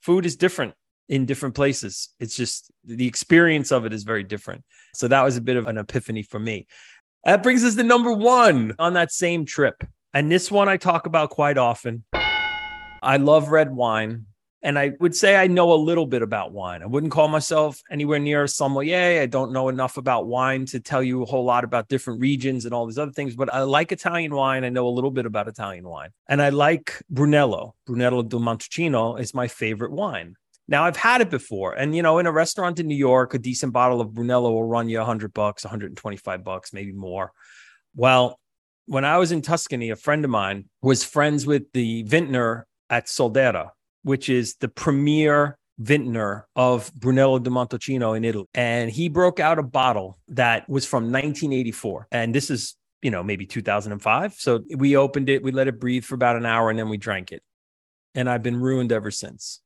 food 0.01 0.25
is 0.25 0.35
different 0.35 0.73
in 1.09 1.25
different 1.25 1.55
places. 1.55 2.09
It's 2.19 2.35
just 2.35 2.71
the 2.85 3.07
experience 3.07 3.71
of 3.71 3.85
it 3.85 3.93
is 3.93 4.03
very 4.03 4.23
different. 4.23 4.63
So 4.93 5.07
that 5.07 5.23
was 5.23 5.37
a 5.37 5.41
bit 5.41 5.57
of 5.57 5.67
an 5.67 5.77
epiphany 5.77 6.23
for 6.23 6.39
me. 6.39 6.67
That 7.23 7.43
brings 7.43 7.63
us 7.63 7.75
to 7.75 7.83
number 7.83 8.11
one 8.11 8.73
on 8.79 8.93
that 8.93 9.11
same 9.11 9.45
trip. 9.45 9.83
And 10.13 10.31
this 10.31 10.49
one 10.49 10.67
I 10.67 10.77
talk 10.77 11.05
about 11.05 11.29
quite 11.29 11.57
often. 11.57 12.03
I 12.13 13.17
love 13.17 13.49
red 13.49 13.73
wine. 13.73 14.25
And 14.63 14.77
I 14.77 14.91
would 14.99 15.15
say 15.15 15.35
I 15.35 15.47
know 15.47 15.73
a 15.73 15.75
little 15.75 16.05
bit 16.05 16.21
about 16.21 16.51
wine. 16.51 16.83
I 16.83 16.85
wouldn't 16.85 17.11
call 17.11 17.27
myself 17.27 17.81
anywhere 17.89 18.19
near 18.19 18.43
a 18.43 18.47
sommelier. 18.47 19.21
I 19.21 19.25
don't 19.25 19.53
know 19.53 19.69
enough 19.69 19.97
about 19.97 20.27
wine 20.27 20.65
to 20.67 20.79
tell 20.79 21.01
you 21.01 21.23
a 21.23 21.25
whole 21.25 21.45
lot 21.45 21.63
about 21.63 21.87
different 21.87 22.21
regions 22.21 22.65
and 22.65 22.73
all 22.73 22.85
these 22.85 22.99
other 22.99 23.11
things, 23.11 23.35
but 23.35 23.51
I 23.51 23.63
like 23.63 23.91
Italian 23.91 24.35
wine. 24.35 24.63
I 24.63 24.69
know 24.69 24.87
a 24.87 24.89
little 24.89 25.09
bit 25.09 25.25
about 25.25 25.47
Italian 25.47 25.87
wine. 25.87 26.09
And 26.29 26.41
I 26.41 26.49
like 26.49 27.01
Brunello. 27.09 27.75
Brunello 27.87 28.21
del 28.21 28.39
Montalcino 28.39 29.19
is 29.19 29.33
my 29.33 29.47
favorite 29.47 29.91
wine. 29.91 30.35
Now 30.67 30.85
I've 30.85 30.95
had 30.95 31.19
it 31.21 31.29
before, 31.29 31.73
and 31.73 31.93
you 31.93 32.01
know, 32.01 32.19
in 32.19 32.27
a 32.27 32.31
restaurant 32.31 32.79
in 32.79 32.87
New 32.87 32.95
York, 32.95 33.33
a 33.33 33.39
decent 33.39 33.73
bottle 33.73 33.99
of 33.99 34.13
Brunello 34.13 34.51
will 34.51 34.63
run 34.63 34.87
you 34.87 34.99
100 34.99 35.33
bucks, 35.33 35.65
125 35.65 36.43
bucks, 36.45 36.71
maybe 36.71 36.93
more. 36.93 37.33
Well, 37.93 38.39
when 38.85 39.03
I 39.03 39.17
was 39.17 39.33
in 39.33 39.41
Tuscany, 39.41 39.89
a 39.89 39.97
friend 39.97 40.23
of 40.23 40.31
mine 40.31 40.69
was 40.81 41.03
friends 41.03 41.45
with 41.45 41.63
the 41.73 42.03
vintner 42.03 42.67
at 42.89 43.07
Soldera, 43.07 43.71
which 44.03 44.29
is 44.29 44.55
the 44.55 44.67
premier 44.67 45.57
vintner 45.79 46.47
of 46.55 46.93
Brunello 46.93 47.39
di 47.39 47.49
Montalcino 47.49 48.15
in 48.15 48.23
Italy. 48.23 48.47
And 48.53 48.91
he 48.91 49.09
broke 49.09 49.39
out 49.39 49.59
a 49.59 49.63
bottle 49.63 50.19
that 50.29 50.69
was 50.69 50.85
from 50.85 51.05
1984. 51.05 52.07
And 52.11 52.35
this 52.35 52.49
is, 52.49 52.75
you 53.01 53.11
know, 53.11 53.23
maybe 53.23 53.45
2005. 53.45 54.33
So 54.33 54.63
we 54.75 54.95
opened 54.95 55.29
it, 55.29 55.43
we 55.43 55.51
let 55.51 55.67
it 55.67 55.79
breathe 55.79 56.03
for 56.03 56.15
about 56.15 56.35
an 56.35 56.45
hour, 56.45 56.69
and 56.69 56.77
then 56.77 56.89
we 56.89 56.97
drank 56.97 57.31
it. 57.31 57.41
And 58.13 58.29
I've 58.29 58.43
been 58.43 58.57
ruined 58.57 58.91
ever 58.91 59.09
since. 59.09 59.61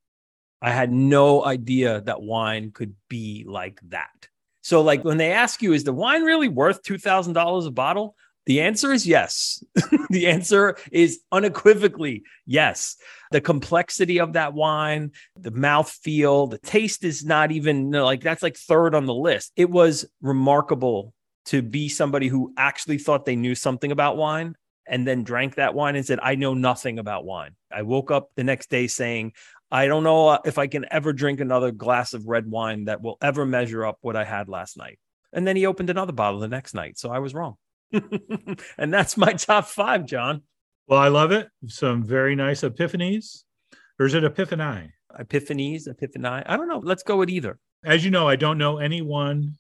I 0.61 0.71
had 0.71 0.91
no 0.91 1.43
idea 1.45 2.01
that 2.01 2.21
wine 2.21 2.71
could 2.71 2.95
be 3.09 3.45
like 3.47 3.79
that. 3.89 4.29
So, 4.61 4.81
like 4.81 5.03
when 5.03 5.17
they 5.17 5.31
ask 5.31 5.61
you, 5.61 5.73
is 5.73 5.83
the 5.83 5.93
wine 5.93 6.23
really 6.23 6.47
worth 6.47 6.81
$2,000 6.81 7.67
a 7.67 7.71
bottle? 7.71 8.15
The 8.45 8.61
answer 8.61 8.91
is 8.91 9.05
yes. 9.05 9.63
the 10.09 10.27
answer 10.27 10.77
is 10.91 11.21
unequivocally 11.31 12.23
yes. 12.45 12.95
The 13.31 13.41
complexity 13.41 14.19
of 14.19 14.33
that 14.33 14.53
wine, 14.53 15.11
the 15.37 15.51
mouth 15.51 15.89
feel, 15.89 16.47
the 16.47 16.59
taste 16.59 17.03
is 17.03 17.25
not 17.25 17.51
even 17.51 17.91
like 17.91 18.21
that's 18.21 18.43
like 18.43 18.55
third 18.55 18.95
on 18.95 19.05
the 19.05 19.13
list. 19.13 19.51
It 19.55 19.69
was 19.69 20.05
remarkable 20.21 21.13
to 21.45 21.61
be 21.61 21.89
somebody 21.89 22.27
who 22.27 22.53
actually 22.57 22.97
thought 22.97 23.25
they 23.25 23.35
knew 23.35 23.55
something 23.55 23.91
about 23.91 24.17
wine 24.17 24.55
and 24.87 25.07
then 25.07 25.23
drank 25.23 25.55
that 25.55 25.73
wine 25.73 25.95
and 25.95 26.05
said, 26.05 26.19
I 26.21 26.35
know 26.35 26.53
nothing 26.53 26.99
about 26.99 27.25
wine. 27.25 27.55
I 27.71 27.81
woke 27.81 28.11
up 28.11 28.29
the 28.35 28.43
next 28.43 28.69
day 28.69 28.87
saying, 28.87 29.33
I 29.71 29.87
don't 29.87 30.03
know 30.03 30.27
uh, 30.29 30.39
if 30.45 30.57
I 30.57 30.67
can 30.67 30.85
ever 30.91 31.11
drink 31.11 31.39
another 31.39 31.71
glass 31.71 32.13
of 32.13 32.27
red 32.27 32.49
wine 32.49 32.85
that 32.85 33.01
will 33.01 33.17
ever 33.21 33.45
measure 33.45 33.85
up 33.85 33.97
what 34.01 34.15
I 34.15 34.23
had 34.23 34.47
last 34.47 34.77
night. 34.77 34.99
And 35.33 35.45
then 35.45 35.55
he 35.55 35.65
opened 35.65 35.89
another 35.89 36.13
bottle 36.13 36.39
the 36.39 36.47
next 36.47 36.73
night. 36.73 36.97
So 36.97 37.09
I 37.09 37.19
was 37.19 37.33
wrong. 37.33 37.55
and 38.77 38.93
that's 38.93 39.17
my 39.17 39.33
top 39.33 39.65
five, 39.65 40.05
John. 40.05 40.41
Well, 40.87 40.99
I 40.99 41.07
love 41.07 41.31
it. 41.31 41.49
Some 41.67 42.03
very 42.03 42.35
nice 42.35 42.61
epiphanies. 42.61 43.43
Or 43.99 44.05
is 44.05 44.13
it 44.13 44.23
epiphany? 44.23 44.91
Epiphanies, 45.19 45.87
epiphany. 45.87 46.27
I 46.45 46.57
don't 46.57 46.67
know. 46.67 46.81
Let's 46.83 47.03
go 47.03 47.17
with 47.17 47.29
either. 47.29 47.57
As 47.83 48.03
you 48.03 48.11
know, 48.11 48.27
I 48.27 48.35
don't 48.35 48.57
know 48.57 48.77
anyone 48.77 49.55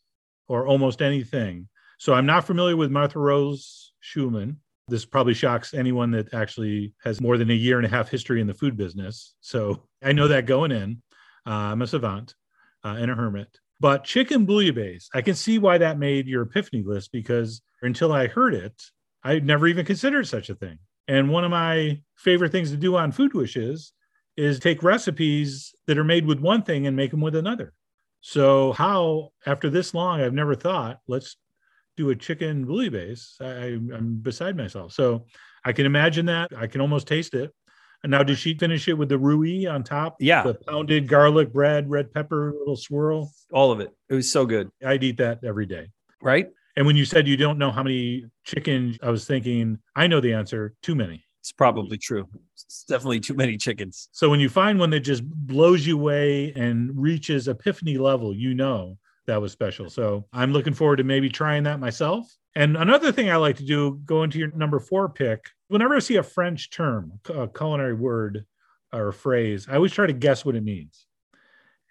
or 0.47 0.67
almost 0.67 1.01
anything. 1.01 1.67
So 1.97 2.13
I'm 2.13 2.25
not 2.25 2.45
familiar 2.45 2.75
with 2.75 2.91
Martha 2.91 3.19
Rose 3.19 3.93
Shulman. 4.03 4.57
This 4.87 5.05
probably 5.05 5.33
shocks 5.33 5.73
anyone 5.73 6.11
that 6.11 6.33
actually 6.33 6.93
has 7.03 7.21
more 7.21 7.37
than 7.37 7.49
a 7.49 7.55
year 7.55 7.77
and 7.77 7.85
a 7.85 7.89
half 7.89 8.09
history 8.09 8.41
in 8.41 8.47
the 8.47 8.53
food 8.53 8.77
business. 8.77 9.35
So 9.41 9.83
I 10.03 10.11
know 10.11 10.27
that 10.27 10.45
going 10.45 10.71
in. 10.71 11.01
Uh, 11.47 11.71
I'm 11.71 11.81
a 11.81 11.87
savant 11.87 12.35
uh, 12.83 12.97
and 12.99 13.09
a 13.09 13.15
hermit. 13.15 13.59
But 13.85 14.03
chicken 14.03 14.47
bouillabaisse, 14.47 15.09
I 15.13 15.21
can 15.21 15.35
see 15.35 15.59
why 15.59 15.77
that 15.77 15.99
made 15.99 16.25
your 16.25 16.41
epiphany 16.41 16.81
list 16.81 17.11
because 17.11 17.61
until 17.83 18.11
I 18.11 18.25
heard 18.25 18.55
it, 18.55 18.81
I 19.23 19.37
never 19.37 19.67
even 19.67 19.85
considered 19.85 20.27
such 20.27 20.49
a 20.49 20.55
thing. 20.55 20.79
And 21.07 21.29
one 21.29 21.43
of 21.43 21.51
my 21.51 22.01
favorite 22.15 22.51
things 22.51 22.71
to 22.71 22.77
do 22.77 22.95
on 22.95 23.11
Food 23.11 23.35
Wishes 23.35 23.93
is 24.37 24.57
take 24.57 24.81
recipes 24.81 25.71
that 25.85 25.99
are 25.99 26.03
made 26.03 26.25
with 26.25 26.39
one 26.39 26.63
thing 26.63 26.87
and 26.87 26.97
make 26.97 27.11
them 27.11 27.21
with 27.21 27.35
another. 27.35 27.73
So, 28.21 28.73
how 28.73 29.29
after 29.45 29.69
this 29.69 29.93
long, 29.93 30.19
I've 30.19 30.33
never 30.33 30.55
thought, 30.55 30.97
let's 31.07 31.37
do 31.95 32.09
a 32.09 32.15
chicken 32.15 32.65
bouillabaisse. 32.65 33.39
I, 33.39 33.95
I'm 33.95 34.17
beside 34.19 34.57
myself. 34.57 34.93
So, 34.93 35.27
I 35.63 35.73
can 35.73 35.85
imagine 35.85 36.25
that. 36.25 36.49
I 36.57 36.65
can 36.65 36.81
almost 36.81 37.05
taste 37.05 37.35
it. 37.35 37.53
And 38.03 38.11
now, 38.11 38.23
did 38.23 38.37
she 38.37 38.53
finish 38.53 38.87
it 38.87 38.93
with 38.93 39.09
the 39.09 39.17
rouille 39.17 39.67
on 39.67 39.83
top? 39.83 40.17
Yeah. 40.19 40.43
The 40.43 40.53
pounded 40.53 41.07
garlic 41.07 41.51
bread, 41.51 41.89
red 41.89 42.13
pepper, 42.13 42.53
little 42.57 42.75
swirl. 42.75 43.31
All 43.51 43.71
of 43.71 43.79
it. 43.79 43.91
It 44.09 44.13
was 44.13 44.31
so 44.31 44.45
good. 44.45 44.69
I'd 44.85 45.03
eat 45.03 45.17
that 45.17 45.43
every 45.43 45.65
day. 45.65 45.89
Right. 46.21 46.49
And 46.77 46.85
when 46.85 46.95
you 46.95 47.05
said 47.05 47.27
you 47.27 47.37
don't 47.37 47.57
know 47.57 47.71
how 47.71 47.83
many 47.83 48.25
chickens, 48.43 48.97
I 49.01 49.09
was 49.09 49.25
thinking, 49.25 49.79
I 49.95 50.07
know 50.07 50.19
the 50.19 50.33
answer 50.33 50.73
too 50.81 50.93
many. 50.93 51.23
It's 51.41 51.51
probably 51.51 51.97
true. 51.97 52.27
It's 52.53 52.85
definitely 52.85 53.19
too 53.19 53.35
many 53.35 53.55
chickens. 53.57 54.09
So 54.11 54.29
when 54.29 54.39
you 54.39 54.49
find 54.49 54.79
one 54.79 54.89
that 54.89 55.01
just 55.01 55.23
blows 55.23 55.85
you 55.85 55.97
away 55.97 56.51
and 56.55 56.89
reaches 56.99 57.47
epiphany 57.47 57.97
level, 57.97 58.35
you 58.35 58.55
know 58.55 58.97
that 59.27 59.39
was 59.39 59.51
special. 59.51 59.89
So 59.89 60.25
I'm 60.33 60.51
looking 60.51 60.73
forward 60.73 60.97
to 60.97 61.03
maybe 61.03 61.29
trying 61.29 61.63
that 61.63 61.79
myself. 61.79 62.35
And 62.55 62.77
another 62.77 63.11
thing 63.11 63.29
I 63.29 63.35
like 63.35 63.57
to 63.57 63.65
do, 63.65 63.99
go 64.05 64.23
into 64.23 64.39
your 64.39 64.51
number 64.51 64.79
four 64.79 65.09
pick, 65.09 65.45
whenever 65.67 65.95
I 65.95 65.99
see 65.99 66.15
a 66.15 66.23
French 66.23 66.69
term, 66.69 67.19
a 67.33 67.47
culinary 67.47 67.93
word 67.93 68.45
or 68.93 69.11
phrase, 69.11 69.67
I 69.69 69.75
always 69.75 69.91
try 69.91 70.07
to 70.07 70.13
guess 70.13 70.45
what 70.45 70.55
it 70.55 70.63
means. 70.63 71.05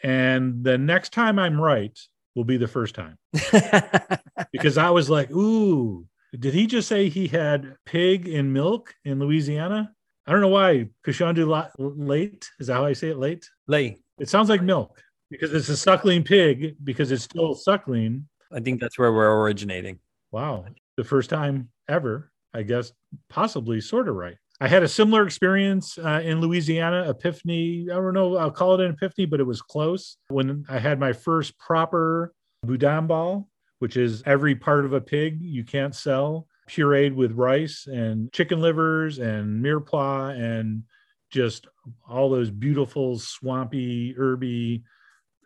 And 0.03 0.65
the 0.65 0.79
next 0.79 1.13
time 1.13 1.39
I'm 1.39 1.61
right 1.61 1.99
will 2.35 2.45
be 2.45 2.57
the 2.57 2.69
first 2.69 2.95
time. 2.95 3.19
because 4.53 4.79
I 4.79 4.91
was 4.91 5.11
like, 5.11 5.31
ooh, 5.31 6.07
did 6.39 6.55
he 6.55 6.67
just 6.67 6.89
say 6.89 7.09
he 7.09 7.29
had 7.29 7.75
pig 7.85 8.27
in 8.27 8.53
milk 8.53 8.95
in 9.05 9.19
Louisiana? 9.19 9.93
I 10.27 10.33
don't 10.33 10.41
know 10.41 10.49
why. 10.49 10.89
Cochon 11.05 11.35
du 11.35 11.47
lait. 11.79 12.51
Is 12.59 12.69
that 12.69 12.75
how 12.75 12.87
I 12.87 12.95
say 12.95 13.11
it? 13.11 13.19
Late? 13.19 13.49
Late. 13.67 13.99
It 14.19 14.29
sounds 14.29 14.49
like 14.49 14.63
milk 14.63 15.03
because 15.31 15.53
it's 15.53 15.69
a 15.69 15.77
suckling 15.77 16.25
pig 16.25 16.77
because 16.83 17.13
it's 17.13 17.25
still 17.25 17.55
suckling. 17.55 18.29
I 18.53 18.61
think 18.61 18.81
that's 18.81 18.99
where 18.99 19.13
we're 19.13 19.43
originating. 19.43 19.99
Wow. 20.35 20.67
The 20.97 21.05
first 21.05 21.31
time 21.31 21.69
ever, 21.89 22.33
I 22.53 22.63
guess, 22.63 22.93
possibly 23.29 23.81
sort 23.81 24.09
of 24.09 24.17
right. 24.17 24.37
I 24.61 24.69
had 24.69 24.83
a 24.83 24.89
similar 24.89 25.25
experience 25.25 25.97
uh, 25.99 26.23
in 26.25 26.41
Louisiana, 26.41 27.09
Epiphany. 27.09 27.87
I 27.91 27.95
don't 27.95 28.15
know, 28.15 28.37
I'll 28.37 28.51
call 28.51 28.75
it 28.75 28.85
an 28.85 28.93
Epiphany, 28.93 29.27
but 29.27 29.41
it 29.41 29.45
was 29.45 29.63
close 29.63 30.17
when 30.29 30.65
I 30.69 30.79
had 30.79 31.01
my 31.01 31.13
first 31.13 31.59
proper 31.59 32.33
boudin 32.65 33.07
ball 33.07 33.49
which 33.85 33.99
is 33.99 34.23
every 34.25 34.55
part 34.55 34.87
of 34.87 34.95
a 34.95 35.01
pig 35.01 35.39
you 35.43 35.63
can't 35.63 35.95
sell, 35.95 36.47
pureed 36.69 37.15
with 37.15 37.33
rice 37.33 37.87
and 37.87 38.33
chicken 38.33 38.59
livers 38.61 39.19
and 39.19 39.63
mirepoix 39.63 40.35
and 40.41 40.85
just 41.31 41.67
all 42.09 42.31
those 42.31 42.51
beautiful, 42.51 43.19
swampy, 43.19 44.15
herby, 44.15 44.83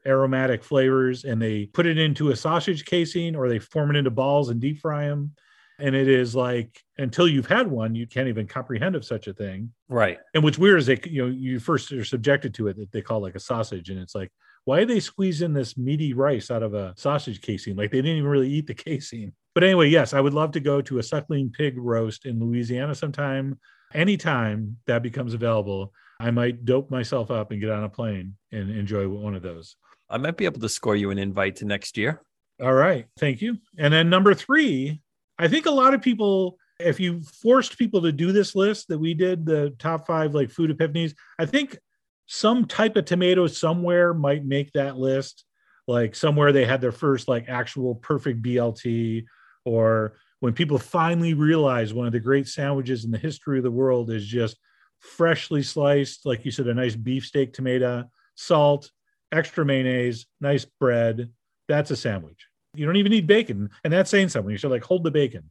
aromatic 0.06 0.62
flavors. 0.62 1.24
And 1.24 1.40
they 1.40 1.66
put 1.66 1.86
it 1.86 1.98
into 1.98 2.30
a 2.30 2.36
sausage 2.36 2.84
casing 2.84 3.36
or 3.36 3.48
they 3.48 3.58
form 3.58 3.90
it 3.90 3.96
into 3.96 4.10
balls 4.10 4.48
and 4.48 4.60
deep 4.60 4.80
fry 4.80 5.08
them. 5.08 5.32
And 5.80 5.94
it 5.94 6.08
is 6.08 6.34
like 6.34 6.82
until 6.96 7.28
you've 7.28 7.46
had 7.46 7.68
one, 7.68 7.94
you 7.94 8.06
can't 8.06 8.28
even 8.28 8.48
comprehend 8.48 8.96
of 8.96 9.04
such 9.04 9.28
a 9.28 9.32
thing. 9.32 9.72
Right. 9.88 10.18
And 10.34 10.42
what's 10.42 10.58
weird 10.58 10.80
is 10.80 10.86
they, 10.86 10.98
you 11.04 11.24
know, 11.24 11.32
you 11.32 11.60
first 11.60 11.92
are 11.92 12.04
subjected 12.04 12.52
to 12.54 12.66
it 12.66 12.76
that 12.78 12.90
they 12.90 13.00
call 13.00 13.20
like 13.20 13.36
a 13.36 13.40
sausage, 13.40 13.88
and 13.88 14.00
it's 14.00 14.14
like, 14.14 14.32
why 14.64 14.80
are 14.80 14.84
they 14.84 15.00
squeezing 15.00 15.52
this 15.52 15.78
meaty 15.78 16.12
rice 16.12 16.50
out 16.50 16.62
of 16.62 16.74
a 16.74 16.94
sausage 16.96 17.40
casing? 17.40 17.76
Like 17.76 17.90
they 17.90 18.02
didn't 18.02 18.18
even 18.18 18.28
really 18.28 18.50
eat 18.50 18.66
the 18.66 18.74
casing. 18.88 19.32
But 19.54 19.64
anyway, 19.64 19.88
yes, 19.88 20.12
I 20.12 20.20
would 20.20 20.34
love 20.34 20.52
to 20.52 20.60
go 20.60 20.82
to 20.82 20.98
a 20.98 21.02
suckling 21.02 21.50
pig 21.50 21.74
roast 21.78 22.26
in 22.26 22.38
Louisiana 22.38 22.94
sometime. 22.94 23.58
Anytime 23.94 24.76
that 24.86 25.02
becomes 25.02 25.32
available, 25.32 25.92
I 26.20 26.30
might 26.32 26.64
dope 26.64 26.90
myself 26.90 27.30
up 27.30 27.50
and 27.50 27.60
get 27.60 27.70
on 27.70 27.84
a 27.84 27.88
plane 27.88 28.34
and 28.52 28.70
enjoy 28.70 29.08
one 29.08 29.34
of 29.34 29.42
those. 29.42 29.76
I 30.10 30.18
might 30.18 30.36
be 30.36 30.44
able 30.44 30.60
to 30.60 30.68
score 30.68 30.96
you 30.96 31.10
an 31.10 31.18
invite 31.18 31.56
to 31.56 31.64
next 31.64 31.96
year. 31.96 32.22
All 32.62 32.74
right. 32.74 33.06
Thank 33.18 33.40
you. 33.40 33.58
And 33.78 33.92
then 33.92 34.10
number 34.10 34.34
three, 34.34 35.00
I 35.38 35.48
think 35.48 35.66
a 35.66 35.70
lot 35.70 35.94
of 35.94 36.02
people, 36.02 36.58
if 36.80 36.98
you 36.98 37.20
forced 37.20 37.78
people 37.78 38.02
to 38.02 38.12
do 38.12 38.32
this 38.32 38.54
list 38.54 38.88
that 38.88 38.98
we 38.98 39.14
did, 39.14 39.46
the 39.46 39.74
top 39.78 40.06
five 40.06 40.34
like 40.34 40.50
food 40.50 40.76
epiphanies, 40.76 41.14
I 41.38 41.46
think 41.46 41.78
some 42.26 42.66
type 42.66 42.96
of 42.96 43.04
tomato 43.06 43.46
somewhere 43.46 44.12
might 44.12 44.44
make 44.44 44.72
that 44.72 44.96
list 44.96 45.44
like 45.88 46.14
somewhere 46.14 46.52
they 46.52 46.66
had 46.66 46.80
their 46.80 46.92
first 46.92 47.26
like 47.26 47.48
actual 47.48 47.94
perfect 47.96 48.42
blt 48.42 49.24
or 49.64 50.12
when 50.40 50.52
people 50.52 50.78
finally 50.78 51.34
realize 51.34 51.92
one 51.92 52.06
of 52.06 52.12
the 52.12 52.20
great 52.20 52.46
sandwiches 52.46 53.04
in 53.04 53.10
the 53.10 53.18
history 53.18 53.58
of 53.58 53.64
the 53.64 53.70
world 53.70 54.10
is 54.10 54.26
just 54.26 54.58
freshly 54.98 55.62
sliced 55.62 56.26
like 56.26 56.44
you 56.44 56.50
said 56.50 56.68
a 56.68 56.74
nice 56.74 56.94
beefsteak 56.94 57.52
tomato 57.52 58.04
salt 58.34 58.90
extra 59.32 59.64
mayonnaise 59.64 60.26
nice 60.40 60.64
bread. 60.64 61.30
That's 61.68 61.90
a 61.90 61.96
sandwich. 61.96 62.46
You 62.74 62.86
don't 62.86 62.96
even 62.96 63.12
need 63.12 63.26
bacon. 63.26 63.70
And 63.84 63.92
that's 63.92 64.10
saying 64.10 64.28
something. 64.30 64.50
You 64.50 64.58
should 64.58 64.70
like 64.70 64.84
hold 64.84 65.04
the 65.04 65.10
bacon. 65.10 65.50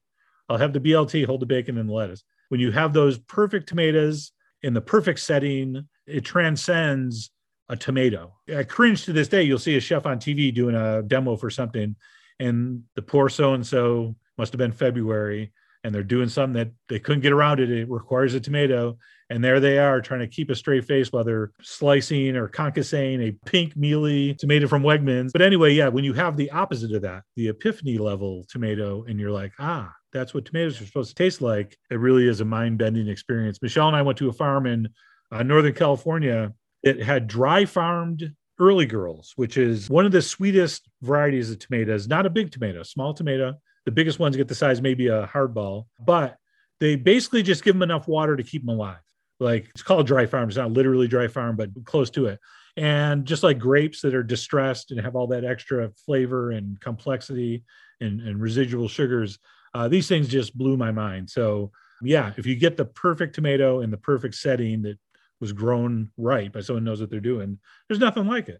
I'll 0.50 0.58
have 0.58 0.74
the 0.74 0.80
blt 0.80 1.26
hold 1.26 1.42
the 1.42 1.46
bacon 1.46 1.78
and 1.78 1.90
the 1.90 1.94
lettuce. 1.94 2.24
When 2.50 2.62
you 2.62 2.72
have 2.72 2.94
those 2.94 3.18
perfect 3.18 3.68
tomatoes 3.68 4.32
in 4.64 4.74
the 4.74 4.82
perfect 4.82 5.20
setting 5.20 5.88
it 6.08 6.24
transcends 6.24 7.32
a 7.70 7.76
tomato. 7.76 8.34
I 8.56 8.64
cringe 8.64 9.06
to 9.06 9.14
this 9.14 9.28
day. 9.28 9.44
You'll 9.44 9.60
see 9.60 9.76
a 9.76 9.82
chef 9.82 10.06
on 10.06 10.20
TV 10.20 10.54
doing 10.54 10.74
a 10.74 11.04
demo 11.04 11.36
for 11.36 11.50
something, 11.50 11.96
and 12.40 12.84
the 12.96 13.02
poor 13.02 13.30
so 13.30 13.54
and 13.54 13.68
so 13.68 14.16
must 14.38 14.54
have 14.54 14.58
been 14.58 14.72
February, 14.72 15.52
and 15.88 15.96
they're 15.96 16.04
doing 16.04 16.28
something 16.28 16.54
that 16.54 16.70
they 16.90 17.00
couldn't 17.00 17.22
get 17.22 17.32
around 17.32 17.62
it. 17.62 17.72
It 17.72 17.90
requires 17.90 18.34
a 18.34 18.42
tomato, 18.42 18.98
and 19.30 19.42
there 19.42 19.62
they 19.62 19.80
are 19.80 20.02
trying 20.02 20.20
to 20.20 20.28
keep 20.28 20.50
a 20.50 20.56
straight 20.56 20.84
face 20.84 21.14
while 21.14 21.24
they're 21.24 21.52
slicing 21.62 22.36
or 22.36 22.50
concassing 22.50 23.22
a 23.22 23.32
pink 23.50 23.78
mealy 23.78 24.34
tomato 24.34 24.68
from 24.68 24.84
Wegmans. 24.84 25.32
But 25.32 25.42
anyway, 25.42 25.74
yeah, 25.74 25.88
when 25.88 26.04
you 26.04 26.12
have 26.12 26.36
the 26.36 26.52
opposite 26.52 26.94
of 26.94 27.04
that, 27.04 27.24
the 27.38 27.48
epiphany 27.48 27.98
level 27.98 28.46
tomato, 28.50 29.06
and 29.08 29.18
you're 29.18 29.32
like, 29.32 29.54
ah, 29.60 29.90
that's 30.12 30.34
what 30.34 30.44
tomatoes 30.44 30.82
are 30.82 30.86
supposed 30.86 31.16
to 31.16 31.16
taste 31.16 31.42
like. 31.42 31.78
It 31.90 32.00
really 32.00 32.28
is 32.28 32.42
a 32.42 32.46
mind 32.46 32.78
bending 32.80 33.08
experience. 33.08 33.62
Michelle 33.62 33.88
and 33.88 33.96
I 33.96 34.02
went 34.02 34.18
to 34.18 34.28
a 34.28 34.34
farm 34.34 34.66
in 34.66 34.90
uh, 35.32 35.44
Northern 35.44 35.74
California 35.74 36.52
that 36.84 37.02
had 37.02 37.28
dry 37.28 37.64
farmed 37.64 38.34
early 38.60 38.86
girls, 38.86 39.32
which 39.38 39.56
is 39.56 39.90
one 39.90 40.06
of 40.06 40.12
the 40.12 40.22
sweetest 40.22 40.90
varieties 41.02 41.50
of 41.50 41.60
tomatoes, 41.60 42.10
not 42.10 42.26
a 42.26 42.30
big 42.30 42.52
tomato, 42.52 42.84
small 42.84 43.14
tomato. 43.14 43.54
The 43.88 43.92
biggest 43.92 44.20
ones 44.20 44.36
get 44.36 44.50
the 44.50 44.54
size 44.54 44.82
maybe 44.82 45.08
a 45.08 45.26
hardball, 45.28 45.86
but 46.06 46.36
they 46.82 46.98
basically 46.98 47.42
just 47.42 47.64
give 47.64 47.74
them 47.74 47.84
enough 47.84 48.06
water 48.06 48.36
to 48.36 48.44
keep 48.44 48.66
them 48.66 48.76
alive. 48.76 49.00
Like 49.40 49.70
it's 49.70 49.82
called 49.82 50.08
dry 50.08 50.26
farm. 50.26 50.50
It's 50.50 50.58
not 50.58 50.74
literally 50.74 51.08
dry 51.08 51.30
farm, 51.30 51.56
but 51.56 51.70
close 51.86 52.10
to 52.10 52.26
it. 52.26 52.38
And 52.76 53.24
just 53.24 53.44
like 53.44 53.60
grapes 53.60 54.02
that 54.02 54.14
are 54.14 54.24
distressed 54.24 54.92
and 54.92 55.00
have 55.00 55.16
all 55.16 55.28
that 55.28 55.46
extra 55.46 55.90
flavor 56.06 56.52
and 56.52 56.78
complexity 56.82 57.64
and, 58.02 58.20
and 58.20 58.42
residual 58.42 58.90
sugars, 58.90 59.40
uh, 59.74 59.88
these 59.88 60.10
things 60.10 60.28
just 60.28 60.58
blew 60.58 60.76
my 60.76 60.92
mind. 60.92 61.30
So, 61.30 61.72
yeah, 62.02 62.34
if 62.36 62.46
you 62.46 62.58
get 62.58 62.76
the 62.76 62.84
perfect 62.84 63.36
tomato 63.36 63.80
in 63.80 63.90
the 63.90 63.98
perfect 63.98 64.36
setting 64.36 64.82
that 64.82 65.00
was 65.40 65.54
grown 65.54 66.10
right 66.18 66.52
by 66.52 66.60
someone 66.60 66.84
knows 66.84 67.00
what 67.00 67.10
they're 67.10 67.22
doing. 67.22 67.58
There's 67.88 68.02
nothing 68.02 68.28
like 68.28 68.50
it. 68.50 68.60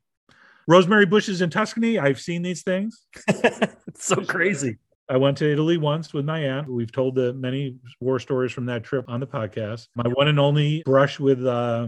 Rosemary 0.68 1.06
bushes 1.06 1.42
in 1.42 1.50
Tuscany. 1.50 2.00
I've 2.00 2.20
seen 2.22 2.44
these 2.44 2.64
things. 2.64 3.06
it's 3.28 4.06
so 4.06 4.24
crazy. 4.24 4.78
I 5.10 5.18
went 5.18 5.38
to 5.38 5.50
Italy 5.52 5.78
once 5.78 6.14
with 6.14 6.26
my 6.26 6.40
aunt. 6.40 6.70
We've 6.70 6.92
told 6.92 7.16
the 7.16 7.34
many 7.34 7.78
war 8.02 8.20
stories 8.20 8.52
from 8.52 8.66
that 8.66 8.84
trip 8.84 9.06
on 9.08 9.20
the 9.22 9.28
podcast. 9.28 9.88
My 9.96 10.08
one 10.10 10.28
and 10.28 10.40
only 10.40 10.84
brush 10.86 11.20
with, 11.20 11.46
uh, 11.46 11.88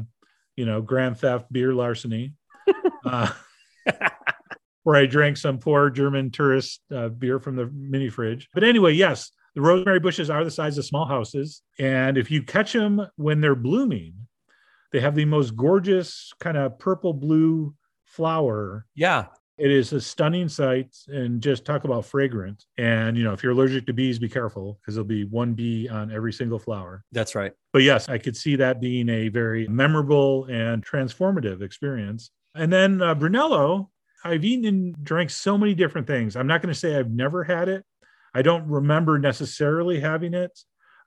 you 0.56 0.66
know, 0.66 0.82
grand 0.82 1.18
theft 1.18 1.52
beer 1.52 1.74
larceny, 1.74 2.34
uh, 3.06 3.30
where 4.84 4.96
I 4.96 5.06
drank 5.06 5.38
some 5.38 5.58
poor 5.60 5.90
German 5.90 6.32
tourist 6.32 6.82
uh, 6.96 7.10
beer 7.10 7.40
from 7.40 7.56
the 7.58 7.66
mini 7.74 8.10
fridge. 8.10 8.48
But 8.54 8.64
anyway, 8.64 8.94
yes, 8.94 9.32
The 9.56 9.62
rosemary 9.62 10.00
bushes 10.00 10.30
are 10.30 10.44
the 10.44 10.52
size 10.52 10.78
of 10.78 10.86
small 10.86 11.06
houses. 11.06 11.62
And 11.80 12.18
if 12.18 12.30
you 12.32 12.44
catch 12.44 12.74
them 12.74 13.06
when 13.16 13.42
they're 13.42 13.56
blooming, 13.56 14.14
they 14.92 15.00
have 15.02 15.16
the 15.16 15.26
most 15.26 15.56
gorgeous 15.56 16.32
kind 16.40 16.58
of 16.58 16.80
purple 16.80 17.14
blue 17.14 17.76
flower. 18.06 18.86
Yeah. 18.96 19.26
It 19.60 19.72
is 19.72 19.92
a 19.92 20.00
stunning 20.00 20.48
sight 20.48 20.96
and 21.10 21.42
just 21.42 21.66
talk 21.66 21.84
about 21.84 22.06
fragrant. 22.06 22.64
And, 22.78 23.18
you 23.18 23.26
know, 23.26 23.34
if 23.34 23.44
you're 23.44 23.52
allergic 23.52 23.86
to 23.88 23.94
bees, 23.94 24.18
be 24.18 24.30
careful 24.30 24.80
because 24.80 24.96
there'll 24.96 25.06
be 25.06 25.26
one 25.26 25.54
bee 25.54 25.90
on 25.90 26.12
every 26.14 26.32
single 26.32 26.60
flower. 26.60 27.04
That's 27.12 27.36
right. 27.36 27.52
But 27.74 27.84
yes, 27.84 28.08
I 28.08 28.20
could 28.20 28.38
see 28.38 28.56
that 28.56 28.80
being 28.80 29.10
a 29.10 29.28
very 29.28 29.68
memorable 29.68 30.46
and 30.46 30.86
transformative 30.86 31.62
experience. 31.62 32.32
And 32.56 32.72
then 32.72 33.02
uh, 33.02 33.16
Brunello, 33.16 33.90
I've 34.24 34.46
eaten 34.46 34.66
and 34.66 35.04
drank 35.04 35.30
so 35.30 35.58
many 35.58 35.76
different 35.76 36.08
things. 36.08 36.38
I'm 36.38 36.48
not 36.48 36.62
going 36.62 36.74
to 36.74 36.80
say 36.80 36.96
I've 36.96 37.12
never 37.12 37.44
had 37.44 37.68
it. 37.68 37.84
I 38.34 38.42
don't 38.42 38.66
remember 38.68 39.20
necessarily 39.20 40.00
having 40.00 40.34
it 40.34 40.58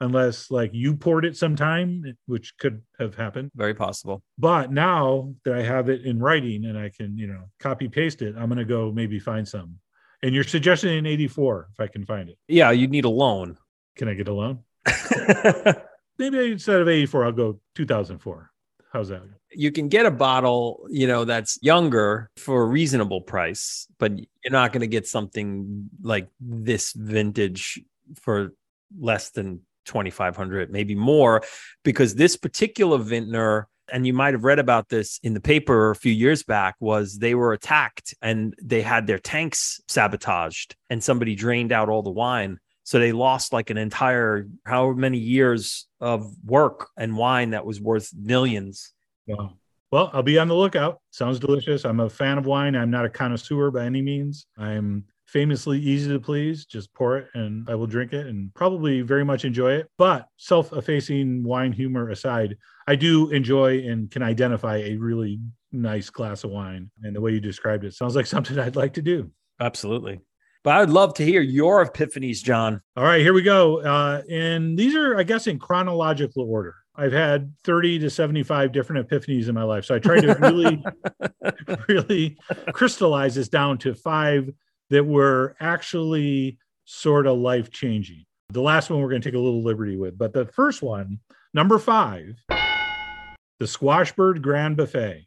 unless 0.02 0.50
like 0.50 0.70
you 0.74 0.96
poured 0.96 1.24
it 1.24 1.36
sometime, 1.36 2.16
which 2.26 2.56
could 2.58 2.82
have 2.98 3.14
happened. 3.14 3.50
Very 3.54 3.74
possible. 3.74 4.22
But 4.36 4.72
now 4.72 5.34
that 5.44 5.54
I 5.54 5.62
have 5.62 5.88
it 5.88 6.04
in 6.04 6.18
writing 6.18 6.64
and 6.64 6.76
I 6.76 6.90
can, 6.90 7.16
you 7.16 7.28
know, 7.28 7.44
copy 7.60 7.88
paste 7.88 8.20
it, 8.20 8.34
I'm 8.36 8.48
going 8.48 8.58
to 8.58 8.64
go 8.64 8.90
maybe 8.92 9.18
find 9.18 9.46
some. 9.46 9.78
And 10.22 10.34
you're 10.34 10.44
suggesting 10.44 10.98
in 10.98 11.06
84 11.06 11.68
if 11.72 11.80
I 11.80 11.86
can 11.86 12.04
find 12.04 12.28
it. 12.28 12.36
Yeah, 12.48 12.70
you'd 12.72 12.90
need 12.90 13.04
a 13.04 13.10
loan. 13.10 13.58
Can 13.96 14.08
I 14.08 14.14
get 14.14 14.28
a 14.28 14.34
loan? 14.34 14.60
maybe 16.18 16.52
instead 16.52 16.80
of 16.80 16.88
84, 16.88 17.24
I'll 17.24 17.32
go 17.32 17.60
2004. 17.76 18.50
How's 18.92 19.08
that? 19.08 19.22
You 19.50 19.70
can 19.70 19.88
get 19.88 20.06
a 20.06 20.10
bottle, 20.10 20.86
you 20.90 21.06
know, 21.06 21.24
that's 21.24 21.58
younger 21.62 22.30
for 22.36 22.62
a 22.62 22.66
reasonable 22.66 23.20
price, 23.20 23.86
but 23.98 24.18
you're 24.18 24.52
not 24.52 24.72
going 24.72 24.80
to 24.80 24.86
get 24.86 25.06
something 25.06 25.88
like 26.02 26.28
this 26.40 26.92
vintage 26.92 27.80
for 28.20 28.54
less 28.98 29.30
than 29.30 29.60
2500 29.84 30.70
maybe 30.70 30.94
more 30.94 31.42
because 31.84 32.14
this 32.14 32.36
particular 32.36 32.98
vintner 32.98 33.68
and 33.92 34.06
you 34.06 34.12
might 34.12 34.34
have 34.34 34.44
read 34.44 34.58
about 34.58 34.88
this 34.88 35.20
in 35.22 35.34
the 35.34 35.40
paper 35.40 35.90
a 35.90 35.96
few 35.96 36.12
years 36.12 36.42
back 36.42 36.74
was 36.80 37.18
they 37.18 37.34
were 37.34 37.52
attacked 37.52 38.14
and 38.22 38.54
they 38.60 38.80
had 38.80 39.06
their 39.06 39.18
tanks 39.18 39.80
sabotaged 39.88 40.74
and 40.90 41.02
somebody 41.02 41.34
drained 41.34 41.72
out 41.72 41.88
all 41.88 42.02
the 42.02 42.10
wine. 42.10 42.58
So 42.84 42.98
they 42.98 43.12
lost 43.12 43.52
like 43.52 43.70
an 43.70 43.76
entire 43.76 44.48
however 44.64 44.94
many 44.94 45.18
years 45.18 45.86
of 46.00 46.34
work 46.44 46.88
and 46.96 47.16
wine 47.16 47.50
that 47.50 47.66
was 47.66 47.80
worth 47.80 48.10
millions. 48.16 48.92
Wow. 49.26 49.52
Well 49.90 50.10
i'll 50.14 50.22
be 50.22 50.38
on 50.38 50.48
the 50.48 50.54
lookout. 50.54 51.00
Sounds 51.10 51.38
delicious. 51.38 51.84
I'm 51.84 52.00
a 52.00 52.08
fan 52.08 52.38
of 52.38 52.46
wine. 52.46 52.74
I'm 52.74 52.90
not 52.90 53.04
a 53.04 53.10
connoisseur 53.10 53.70
by 53.70 53.84
any 53.84 54.02
means. 54.02 54.46
I'm 54.56 55.04
famously 55.32 55.80
easy 55.80 56.12
to 56.12 56.20
please. 56.20 56.66
Just 56.66 56.92
pour 56.92 57.16
it 57.16 57.28
and 57.34 57.68
I 57.68 57.74
will 57.74 57.86
drink 57.86 58.12
it 58.12 58.26
and 58.26 58.52
probably 58.54 59.00
very 59.00 59.24
much 59.24 59.44
enjoy 59.44 59.72
it. 59.72 59.90
But 59.96 60.28
self 60.36 60.72
effacing 60.72 61.42
wine 61.42 61.72
humor 61.72 62.10
aside, 62.10 62.56
I 62.86 62.96
do 62.96 63.30
enjoy 63.30 63.78
and 63.80 64.10
can 64.10 64.22
identify 64.22 64.76
a 64.76 64.96
really 64.96 65.40
nice 65.72 66.10
glass 66.10 66.44
of 66.44 66.50
wine. 66.50 66.90
And 67.02 67.16
the 67.16 67.20
way 67.20 67.32
you 67.32 67.40
described 67.40 67.84
it 67.84 67.94
sounds 67.94 68.14
like 68.14 68.26
something 68.26 68.58
I'd 68.58 68.76
like 68.76 68.94
to 68.94 69.02
do. 69.02 69.30
Absolutely. 69.58 70.20
But 70.64 70.74
I 70.74 70.80
would 70.80 70.90
love 70.90 71.14
to 71.14 71.24
hear 71.24 71.40
your 71.40 71.84
epiphanies, 71.84 72.42
John. 72.42 72.82
All 72.96 73.02
right, 73.02 73.20
here 73.20 73.32
we 73.32 73.42
go. 73.42 73.80
Uh, 73.80 74.22
and 74.30 74.78
these 74.78 74.94
are, 74.94 75.16
I 75.16 75.24
guess, 75.24 75.48
in 75.48 75.58
chronological 75.58 76.48
order. 76.48 76.76
I've 76.94 77.12
had 77.12 77.52
30 77.64 78.00
to 78.00 78.10
75 78.10 78.70
different 78.70 79.08
epiphanies 79.08 79.48
in 79.48 79.54
my 79.54 79.64
life. 79.64 79.86
So 79.86 79.94
I 79.94 79.98
tried 79.98 80.20
to 80.20 80.34
really, 80.34 80.84
really 81.88 82.36
crystallize 82.72 83.34
this 83.34 83.48
down 83.48 83.78
to 83.78 83.94
five 83.94 84.52
that 84.92 85.06
were 85.06 85.56
actually 85.58 86.58
sort 86.84 87.26
of 87.26 87.38
life 87.38 87.70
changing. 87.70 88.26
The 88.50 88.60
last 88.60 88.90
one 88.90 89.00
we're 89.00 89.08
going 89.08 89.22
to 89.22 89.26
take 89.30 89.34
a 89.34 89.40
little 89.40 89.62
liberty 89.62 89.96
with, 89.96 90.18
but 90.18 90.34
the 90.34 90.44
first 90.44 90.82
one, 90.82 91.18
number 91.54 91.78
five, 91.78 92.36
the 92.50 93.64
Squashbird 93.64 94.42
Grand 94.42 94.76
Buffet. 94.76 95.24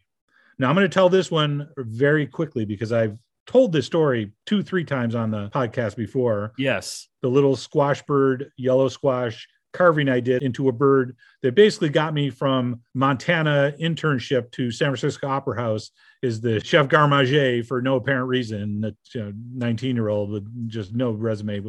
Now 0.60 0.70
I'm 0.70 0.76
going 0.76 0.88
to 0.88 0.94
tell 0.94 1.10
this 1.10 1.32
one 1.32 1.68
very 1.78 2.28
quickly 2.28 2.64
because 2.64 2.92
I've 2.92 3.18
told 3.48 3.72
this 3.72 3.88
story 3.88 4.34
two, 4.46 4.62
three 4.62 4.84
times 4.84 5.16
on 5.16 5.32
the 5.32 5.50
podcast 5.50 5.96
before. 5.96 6.54
Yes. 6.60 7.08
The 7.24 7.30
little 7.30 7.56
squash 7.56 8.04
bird, 8.04 8.52
yellow 8.58 8.88
squash 8.88 9.48
carving 9.74 10.10
I 10.10 10.20
did 10.20 10.44
into 10.44 10.70
a 10.70 10.72
bird 10.72 11.18
that 11.42 11.56
basically 11.56 11.90
got 11.90 12.14
me 12.14 12.30
from 12.30 12.82
Montana 12.94 13.74
internship 13.82 14.52
to 14.52 14.70
San 14.70 14.90
Francisco 14.90 15.28
Opera 15.28 15.60
House 15.60 15.90
is 16.26 16.42
the 16.42 16.60
chef 16.60 16.88
garde 16.88 17.66
for 17.68 17.82
no 17.82 17.96
apparent 17.96 18.28
reason. 18.28 18.82
That 18.82 18.96
you 19.14 19.24
know, 19.24 19.34
19 19.54 19.96
year 19.96 20.10
old 20.10 20.32
with 20.32 20.70
just 20.70 20.94
no 20.94 21.12
resume 21.12 21.62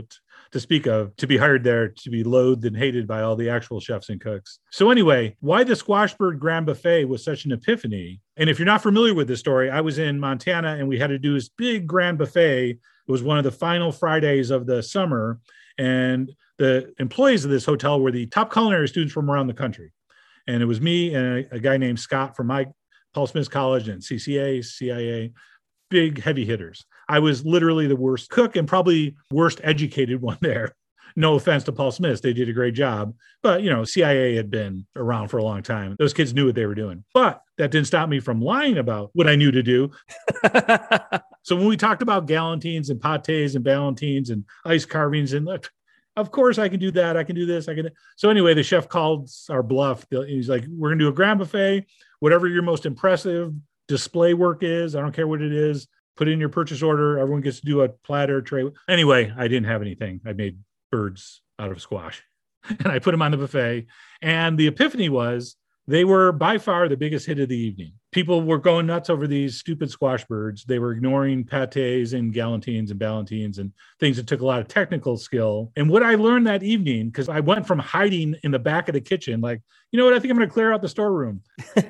to 0.53 0.61
speak 0.61 0.87
of 0.87 1.15
to 1.17 1.27
be 1.27 1.37
hired 1.37 1.65
there 1.65 1.89
to 1.89 2.11
be 2.11 2.25
loathed 2.25 2.65
and 2.65 2.77
hated 2.77 3.07
by 3.07 3.23
all 3.23 3.37
the 3.37 3.51
actual 3.51 3.81
chefs 3.81 4.09
and 4.09 4.21
cooks. 4.21 4.59
So 4.71 4.91
anyway, 4.91 5.37
why 5.41 5.65
the 5.65 5.75
Squashbird 5.75 6.39
Grand 6.39 6.67
Buffet 6.67 7.05
was 7.05 7.25
such 7.25 7.45
an 7.45 7.53
epiphany. 7.53 8.21
And 8.37 8.49
if 8.51 8.59
you're 8.59 8.67
not 8.67 8.83
familiar 8.83 9.15
with 9.15 9.29
this 9.29 9.41
story, 9.41 9.71
I 9.71 9.81
was 9.81 9.99
in 9.99 10.19
Montana 10.19 10.77
and 10.77 10.89
we 10.89 10.99
had 10.99 11.09
to 11.09 11.19
do 11.19 11.35
this 11.35 11.49
big 11.49 11.87
grand 11.87 12.19
buffet. 12.19 12.71
It 12.71 13.13
was 13.13 13.23
one 13.23 13.39
of 13.39 13.45
the 13.45 13.53
final 13.53 13.93
Fridays 13.93 14.51
of 14.51 14.67
the 14.67 14.83
summer. 14.83 15.41
And 15.79 16.33
the 16.59 16.93
employees 16.99 17.45
of 17.45 17.51
this 17.51 17.65
hotel 17.65 18.01
were 18.01 18.11
the 18.11 18.27
top 18.27 18.53
culinary 18.53 18.89
students 18.89 19.13
from 19.13 19.31
around 19.31 19.47
the 19.47 19.55
country. 19.55 19.93
And 20.47 20.63
it 20.63 20.67
was 20.67 20.81
me 20.81 21.15
and 21.15 21.45
a, 21.51 21.57
a 21.57 21.59
guy 21.59 21.77
named 21.77 22.01
Scott 22.01 22.37
from 22.37 22.47
my 22.47 22.67
Paul 23.17 23.27
Smith 23.27 23.51
College 23.51 23.89
and 23.89 24.03
CCA, 24.03 24.63
CIA, 24.63 25.33
big 25.89 26.21
heavy 26.21 26.45
hitters. 26.45 26.85
I 27.09 27.19
was 27.21 27.47
literally 27.47 27.87
the 27.87 27.97
worst 27.97 28.29
cook 28.29 28.57
and 28.57 28.69
probably 28.69 29.17
worst 29.31 29.59
educated 29.65 30.21
one 30.21 30.37
there. 30.43 30.77
No 31.19 31.35
offense 31.35 31.65
to 31.65 31.73
Paul 31.73 31.93
Smith, 31.93 32.21
they 32.21 32.35
did 32.35 32.51
a 32.51 32.53
great 32.53 32.75
job. 32.75 33.15
But, 33.43 33.63
you 33.63 33.71
know, 33.71 33.85
CIA 33.85 34.37
had 34.37 34.51
been 34.51 34.85
around 34.95 35.29
for 35.29 35.39
a 35.39 35.43
long 35.43 35.63
time. 35.63 35.97
Those 35.99 36.13
kids 36.13 36.35
knew 36.35 36.45
what 36.45 36.55
they 36.55 36.67
were 36.67 36.75
doing. 36.75 37.05
But 37.15 37.41
that 37.57 37.71
didn't 37.71 37.87
stop 37.87 38.11
me 38.11 38.21
from 38.21 38.43
lying 38.43 38.77
about 38.77 39.09
what 39.15 39.27
I 39.27 39.35
knew 39.35 39.51
to 39.51 39.63
do. 39.63 39.91
so 41.43 41.57
when 41.57 41.69
we 41.69 41.79
talked 41.79 42.03
about 42.03 42.29
galantines 42.29 42.91
and 42.91 43.01
pates 43.01 43.55
and 43.55 43.65
ballantines 43.65 44.29
and 44.29 44.45
ice 44.67 44.85
carvings 44.85 45.33
and 45.33 45.49
of 46.17 46.31
course 46.31 46.59
I 46.59 46.69
can 46.69 46.81
do 46.81 46.91
that. 46.91 47.17
I 47.17 47.25
can 47.25 47.35
do 47.35 47.47
this. 47.47 47.67
I 47.67 47.75
can. 47.75 47.91
So 48.17 48.29
anyway, 48.29 48.53
the 48.53 48.63
chef 48.63 48.91
called 48.91 49.31
our 49.49 49.63
bluff. 49.63 50.05
He's 50.11 50.51
like, 50.51 50.67
we're 50.69 50.91
going 50.91 50.99
to 50.99 51.05
do 51.07 51.09
a 51.09 51.15
grand 51.15 51.39
buffet 51.39 51.87
whatever 52.21 52.49
your 52.49 52.63
most 52.63 52.87
impressive 52.87 53.53
display 53.89 54.35
work 54.35 54.63
is. 54.63 54.97
I 54.97 55.01
don't 55.01 55.15
care 55.15 55.29
what 55.29 55.43
it 55.43 55.53
is. 55.53 55.87
Put 56.17 56.29
in 56.29 56.41
your 56.41 56.49
purchase 56.49 56.83
order. 56.83 57.19
Everyone 57.19 57.43
gets 57.43 57.61
to 57.61 57.67
do 57.67 57.83
a 57.83 57.89
platter 57.89 58.41
tray. 58.41 58.65
Anyway, 58.89 59.33
I 59.37 59.49
didn't 59.49 59.67
have 59.67 59.83
anything. 59.83 60.21
I 60.25 60.33
made 60.33 60.59
birds 60.91 61.43
out 61.59 61.71
of 61.71 61.81
squash 61.81 62.23
and 62.69 62.89
I 62.89 62.99
put 62.99 63.13
them 63.13 63.23
on 63.23 63.31
the 63.31 63.37
buffet. 63.37 63.87
And 64.23 64.59
the 64.59 64.67
epiphany 64.67 65.09
was 65.09 65.57
they 65.87 66.05
were 66.05 66.33
by 66.33 66.59
far 66.59 66.89
the 66.89 66.97
biggest 66.97 67.27
hit 67.27 67.39
of 67.39 67.49
the 67.49 67.57
evening. 67.57 67.93
People 68.17 68.41
were 68.41 68.57
going 68.57 68.87
nuts 68.87 69.11
over 69.11 69.27
these 69.27 69.59
stupid 69.59 69.91
squash 69.91 70.25
birds. 70.25 70.65
They 70.65 70.79
were 70.79 70.93
ignoring 70.93 71.45
pates 71.45 72.15
and 72.15 72.33
galantines 72.33 72.89
and 72.89 72.99
ballantines 72.99 73.59
and 73.59 73.73
things 74.01 74.17
that 74.17 74.27
took 74.27 74.41
a 74.41 74.47
lot 74.47 74.59
of 74.59 74.69
technical 74.69 75.19
skill. 75.19 75.71
And 75.77 75.91
what 75.91 76.03
I 76.03 76.15
learned 76.15 76.47
that 76.47 76.63
evening, 76.63 77.09
because 77.09 77.29
I 77.29 77.41
went 77.41 77.67
from 77.67 77.79
hiding 77.79 78.35
in 78.43 78.53
the 78.53 78.59
back 78.59 78.89
of 78.89 78.95
the 78.95 79.03
kitchen, 79.03 79.43
like, 79.43 79.61
you 79.93 79.99
know 79.99 80.07
what, 80.07 80.15
I 80.15 80.19
think 80.19 80.31
I'm 80.31 80.39
going 80.39 80.49
to 80.49 80.55
clear 80.55 80.73
out 80.73 80.81
the 80.81 80.89
storeroom, 80.89 81.43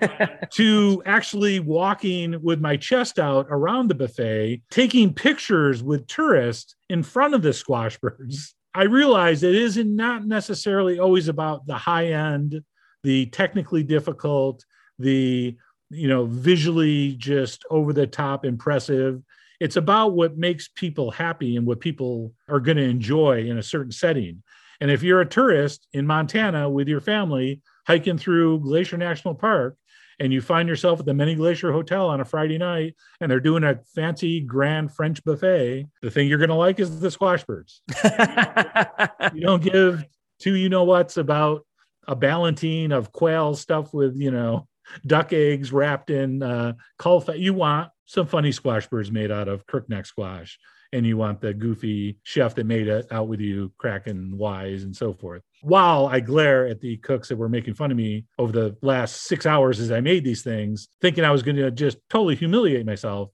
to 0.55 1.01
actually 1.07 1.61
walking 1.61 2.43
with 2.43 2.61
my 2.61 2.77
chest 2.77 3.21
out 3.21 3.47
around 3.49 3.87
the 3.87 3.95
buffet, 3.95 4.63
taking 4.69 5.15
pictures 5.15 5.81
with 5.81 6.09
tourists 6.09 6.75
in 6.89 7.05
front 7.05 7.35
of 7.35 7.43
the 7.43 7.53
squash 7.53 7.99
birds. 7.99 8.57
I 8.75 8.83
realized 8.83 9.45
it 9.45 9.55
is 9.55 9.77
not 9.77 9.87
not 9.87 10.27
necessarily 10.27 10.99
always 10.99 11.29
about 11.29 11.69
the 11.69 11.77
high 11.77 12.07
end 12.07 12.65
the 13.05 13.27
technically 13.27 13.85
difficult, 13.85 14.65
the 14.99 15.57
you 15.91 16.09
know 16.09 16.27
visually 16.27 17.13
just 17.13 17.65
over 17.71 17.93
the 17.93 18.07
top 18.07 18.45
impressive. 18.45 19.23
It's 19.59 19.77
about 19.77 20.13
what 20.13 20.37
makes 20.37 20.69
people 20.69 21.11
happy 21.11 21.57
and 21.57 21.67
what 21.67 21.81
people 21.81 22.33
are 22.49 22.61
going 22.61 22.77
to 22.77 22.83
enjoy 22.83 23.47
in 23.47 23.59
a 23.59 23.63
certain 23.63 23.93
setting. 23.93 24.43
And 24.83 24.91
if 24.91 25.03
you're 25.03 25.23
a 25.23 25.27
tourist 25.27 25.87
in 25.95 26.07
Montana 26.07 26.69
with 26.69 26.89
your 26.89 27.01
family 27.01 27.63
hiking 27.87 28.19
through 28.19 28.61
Glacier 28.61 28.99
National 28.99 29.35
Park, 29.35 29.79
and 30.19 30.33
you 30.33 30.41
find 30.41 30.69
yourself 30.69 31.01
at 31.01 31.07
the 31.07 31.15
Many 31.15 31.35
Glacier 31.35 31.73
Hotel 31.73 32.09
on 32.09 32.21
a 32.21 32.25
Friday 32.25 32.59
night 32.59 32.95
and 33.21 33.31
they're 33.31 33.41
doing 33.41 33.65
a 33.65 33.81
fancy 33.95 34.41
grand 34.41 34.93
French 34.93 35.23
buffet, 35.25 35.87
the 36.03 36.11
thing 36.11 36.29
you're 36.29 36.39
going 36.39 36.49
to 36.49 36.55
like 36.55 36.81
is 36.81 37.01
the 37.01 37.11
squash 37.11 37.45
birds. 37.45 37.83
you 39.35 39.43
don't 39.43 39.63
give 39.63 40.05
two 40.39 40.55
you 40.55 40.69
know 40.69 40.85
what's 40.85 41.17
about 41.17 41.67
a 42.09 42.17
ballantine 42.17 42.93
of 42.93 43.13
quail 43.13 43.55
stuff 43.55 43.93
with 43.93 44.17
you 44.17 44.31
know 44.31 44.67
duck 45.07 45.33
eggs 45.33 45.73
wrapped 45.73 46.11
in 46.11 46.43
uh, 46.43 46.75
caul 46.99 47.21
fat. 47.21 47.39
You 47.39 47.55
want 47.55 47.91
some 48.07 48.27
funny 48.27 48.53
squash 48.53 48.87
birds 48.87 49.11
made 49.11 49.31
out 49.31 49.49
of 49.49 49.67
crookneck 49.67 50.07
squash, 50.07 50.59
and 50.93 51.07
you 51.07 51.17
want 51.17 51.41
the 51.41 51.53
goofy 51.53 52.19
chef 52.23 52.55
that 52.55 52.67
made 52.67 52.89
it 52.89 53.07
out 53.11 53.29
with 53.29 53.41
you, 53.41 53.73
cracking 53.79 54.37
wise 54.37 54.85
and 54.85 54.95
so 54.95 55.13
forth. 55.13 55.43
While 55.63 56.07
I 56.07 56.21
glare 56.21 56.67
at 56.67 56.81
the 56.81 56.97
cooks 56.99 57.29
that 57.29 57.37
were 57.37 57.49
making 57.49 57.75
fun 57.75 57.91
of 57.91 57.97
me 57.97 58.25
over 58.39 58.53
the 58.53 58.77
last 58.83 59.23
six 59.23 59.47
hours 59.47 59.81
as 59.81 59.91
I 59.91 60.01
made 60.01 60.25
these 60.25 60.43
things, 60.43 60.89
thinking 61.01 61.25
I 61.25 61.31
was 61.31 61.43
going 61.43 61.57
to 61.57 61.71
just 61.71 61.99
totally 62.09 62.37
humiliate 62.37 62.87
myself, 62.87 63.31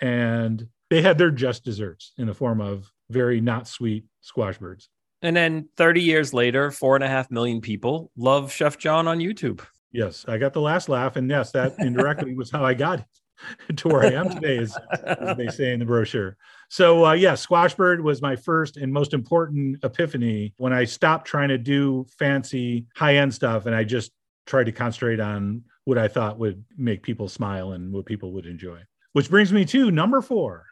and 0.00 0.66
they 0.90 1.02
had 1.02 1.18
their 1.18 1.30
just 1.30 1.64
desserts 1.64 2.12
in 2.18 2.26
the 2.26 2.34
form 2.34 2.60
of 2.60 2.90
very 3.10 3.40
not 3.40 3.68
sweet 3.68 4.04
squash 4.20 4.58
birds. 4.58 4.88
And 5.22 5.34
then 5.34 5.68
30 5.76 6.02
years 6.02 6.34
later, 6.34 6.70
four 6.70 6.96
and 6.96 7.04
a 7.04 7.08
half 7.08 7.30
million 7.30 7.60
people 7.60 8.10
love 8.16 8.52
Chef 8.52 8.76
John 8.76 9.08
on 9.08 9.18
YouTube. 9.18 9.62
Yes, 9.94 10.24
I 10.26 10.38
got 10.38 10.52
the 10.52 10.60
last 10.60 10.88
laugh. 10.88 11.14
And 11.14 11.30
yes, 11.30 11.52
that 11.52 11.76
indirectly 11.78 12.34
was 12.34 12.50
how 12.50 12.64
I 12.64 12.74
got 12.74 13.06
to 13.76 13.88
where 13.88 14.02
I 14.02 14.10
am 14.10 14.28
today, 14.28 14.58
as, 14.58 14.76
as 15.06 15.36
they 15.36 15.46
say 15.46 15.72
in 15.72 15.78
the 15.78 15.86
brochure. 15.86 16.36
So, 16.68 17.06
uh, 17.06 17.12
yeah, 17.12 17.34
Squashbird 17.34 18.02
was 18.02 18.20
my 18.20 18.34
first 18.34 18.76
and 18.76 18.92
most 18.92 19.14
important 19.14 19.78
epiphany 19.84 20.52
when 20.56 20.72
I 20.72 20.82
stopped 20.82 21.28
trying 21.28 21.50
to 21.50 21.58
do 21.58 22.06
fancy 22.18 22.86
high 22.96 23.16
end 23.16 23.32
stuff 23.32 23.66
and 23.66 23.74
I 23.74 23.84
just 23.84 24.10
tried 24.46 24.64
to 24.64 24.72
concentrate 24.72 25.20
on 25.20 25.62
what 25.84 25.96
I 25.96 26.08
thought 26.08 26.40
would 26.40 26.64
make 26.76 27.04
people 27.04 27.28
smile 27.28 27.72
and 27.72 27.92
what 27.92 28.04
people 28.04 28.32
would 28.32 28.46
enjoy. 28.46 28.80
Which 29.12 29.30
brings 29.30 29.52
me 29.52 29.64
to 29.66 29.92
number 29.92 30.20
four 30.20 30.66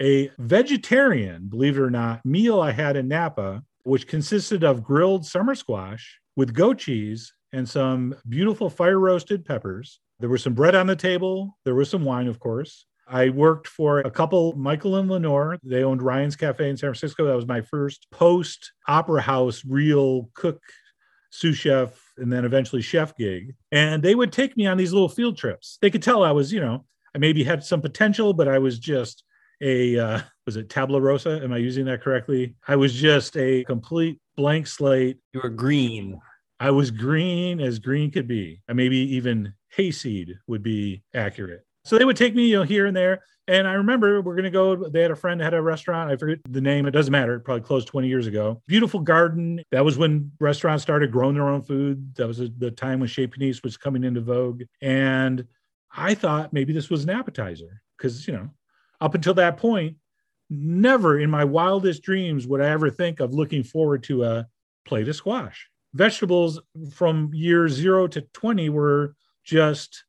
a 0.00 0.30
vegetarian, 0.38 1.46
believe 1.48 1.76
it 1.76 1.82
or 1.82 1.90
not, 1.90 2.24
meal 2.24 2.60
I 2.60 2.72
had 2.72 2.96
in 2.96 3.06
Napa, 3.06 3.62
which 3.84 4.08
consisted 4.08 4.64
of 4.64 4.82
grilled 4.82 5.24
summer 5.24 5.54
squash 5.54 6.18
with 6.36 6.52
goat 6.52 6.78
cheese 6.78 7.32
and 7.52 7.68
some 7.68 8.14
beautiful 8.28 8.70
fire 8.70 8.98
roasted 8.98 9.44
peppers. 9.44 10.00
There 10.20 10.28
was 10.28 10.42
some 10.42 10.54
bread 10.54 10.74
on 10.74 10.86
the 10.86 10.96
table. 10.96 11.56
There 11.64 11.74
was 11.74 11.90
some 11.90 12.04
wine, 12.04 12.26
of 12.26 12.40
course. 12.40 12.86
I 13.10 13.30
worked 13.30 13.66
for 13.66 14.00
a 14.00 14.10
couple, 14.10 14.54
Michael 14.56 14.96
and 14.96 15.10
Lenore. 15.10 15.58
They 15.62 15.82
owned 15.82 16.02
Ryan's 16.02 16.36
Cafe 16.36 16.68
in 16.68 16.76
San 16.76 16.88
Francisco. 16.88 17.24
That 17.24 17.36
was 17.36 17.46
my 17.46 17.62
first 17.62 18.06
post 18.10 18.72
opera 18.86 19.22
house 19.22 19.62
real 19.66 20.28
cook, 20.34 20.60
sous 21.30 21.56
chef, 21.56 21.98
and 22.18 22.30
then 22.30 22.44
eventually 22.44 22.82
chef 22.82 23.16
gig. 23.16 23.54
And 23.72 24.02
they 24.02 24.14
would 24.14 24.32
take 24.32 24.56
me 24.56 24.66
on 24.66 24.76
these 24.76 24.92
little 24.92 25.08
field 25.08 25.38
trips. 25.38 25.78
They 25.80 25.90
could 25.90 26.02
tell 26.02 26.22
I 26.22 26.32
was, 26.32 26.52
you 26.52 26.60
know, 26.60 26.84
I 27.14 27.18
maybe 27.18 27.44
had 27.44 27.64
some 27.64 27.80
potential, 27.80 28.34
but 28.34 28.48
I 28.48 28.58
was 28.58 28.78
just 28.78 29.24
a 29.62 29.98
uh, 29.98 30.20
was 30.44 30.56
it 30.56 30.68
tabla 30.68 31.00
rosa? 31.00 31.40
Am 31.42 31.52
I 31.52 31.56
using 31.58 31.86
that 31.86 32.02
correctly? 32.02 32.54
I 32.66 32.76
was 32.76 32.94
just 32.94 33.36
a 33.36 33.64
complete 33.64 34.20
blank 34.36 34.66
slate. 34.66 35.18
You 35.32 35.40
were 35.42 35.48
green. 35.48 36.20
I 36.60 36.70
was 36.70 36.90
green 36.90 37.60
as 37.60 37.78
green 37.78 38.10
could 38.10 38.28
be. 38.28 38.60
And 38.68 38.76
maybe 38.76 38.96
even 38.96 39.54
hayseed 39.70 40.34
would 40.46 40.62
be 40.62 41.02
accurate. 41.14 41.64
So 41.84 41.96
they 41.98 42.04
would 42.04 42.16
take 42.16 42.34
me, 42.34 42.48
you 42.48 42.56
know, 42.58 42.62
here 42.64 42.86
and 42.86 42.96
there. 42.96 43.22
And 43.46 43.66
I 43.66 43.72
remember 43.72 44.20
we're 44.20 44.34
going 44.34 44.44
to 44.44 44.50
go. 44.50 44.88
They 44.90 45.00
had 45.00 45.10
a 45.10 45.16
friend 45.16 45.40
that 45.40 45.44
had 45.44 45.54
a 45.54 45.62
restaurant. 45.62 46.10
I 46.10 46.16
forget 46.16 46.38
the 46.50 46.60
name. 46.60 46.84
It 46.86 46.90
doesn't 46.90 47.10
matter. 47.10 47.36
It 47.36 47.44
probably 47.44 47.62
closed 47.62 47.88
20 47.88 48.06
years 48.06 48.26
ago. 48.26 48.60
Beautiful 48.66 49.00
garden. 49.00 49.62
That 49.70 49.86
was 49.86 49.96
when 49.96 50.30
restaurants 50.38 50.82
started 50.82 51.10
growing 51.10 51.34
their 51.34 51.48
own 51.48 51.62
food. 51.62 52.14
That 52.16 52.26
was 52.26 52.38
the 52.58 52.70
time 52.70 53.00
when 53.00 53.08
Chez 53.08 53.28
Panisse 53.28 53.62
was 53.62 53.78
coming 53.78 54.04
into 54.04 54.20
vogue. 54.20 54.64
And 54.82 55.46
I 55.96 56.14
thought 56.14 56.52
maybe 56.52 56.74
this 56.74 56.90
was 56.90 57.04
an 57.04 57.10
appetizer 57.10 57.80
because, 57.96 58.26
you 58.26 58.34
know, 58.34 58.50
up 59.00 59.14
until 59.14 59.34
that 59.34 59.56
point, 59.56 59.96
never 60.50 61.18
in 61.18 61.30
my 61.30 61.44
wildest 61.44 62.02
dreams 62.02 62.46
would 62.46 62.60
I 62.60 62.68
ever 62.68 62.90
think 62.90 63.20
of 63.20 63.32
looking 63.32 63.62
forward 63.62 64.02
to 64.04 64.24
a 64.24 64.46
plate 64.84 65.08
of 65.08 65.16
squash. 65.16 65.70
Vegetables 65.94 66.60
from 66.92 67.30
year 67.32 67.68
zero 67.68 68.06
to 68.08 68.20
20 68.20 68.68
were 68.68 69.14
just 69.44 70.04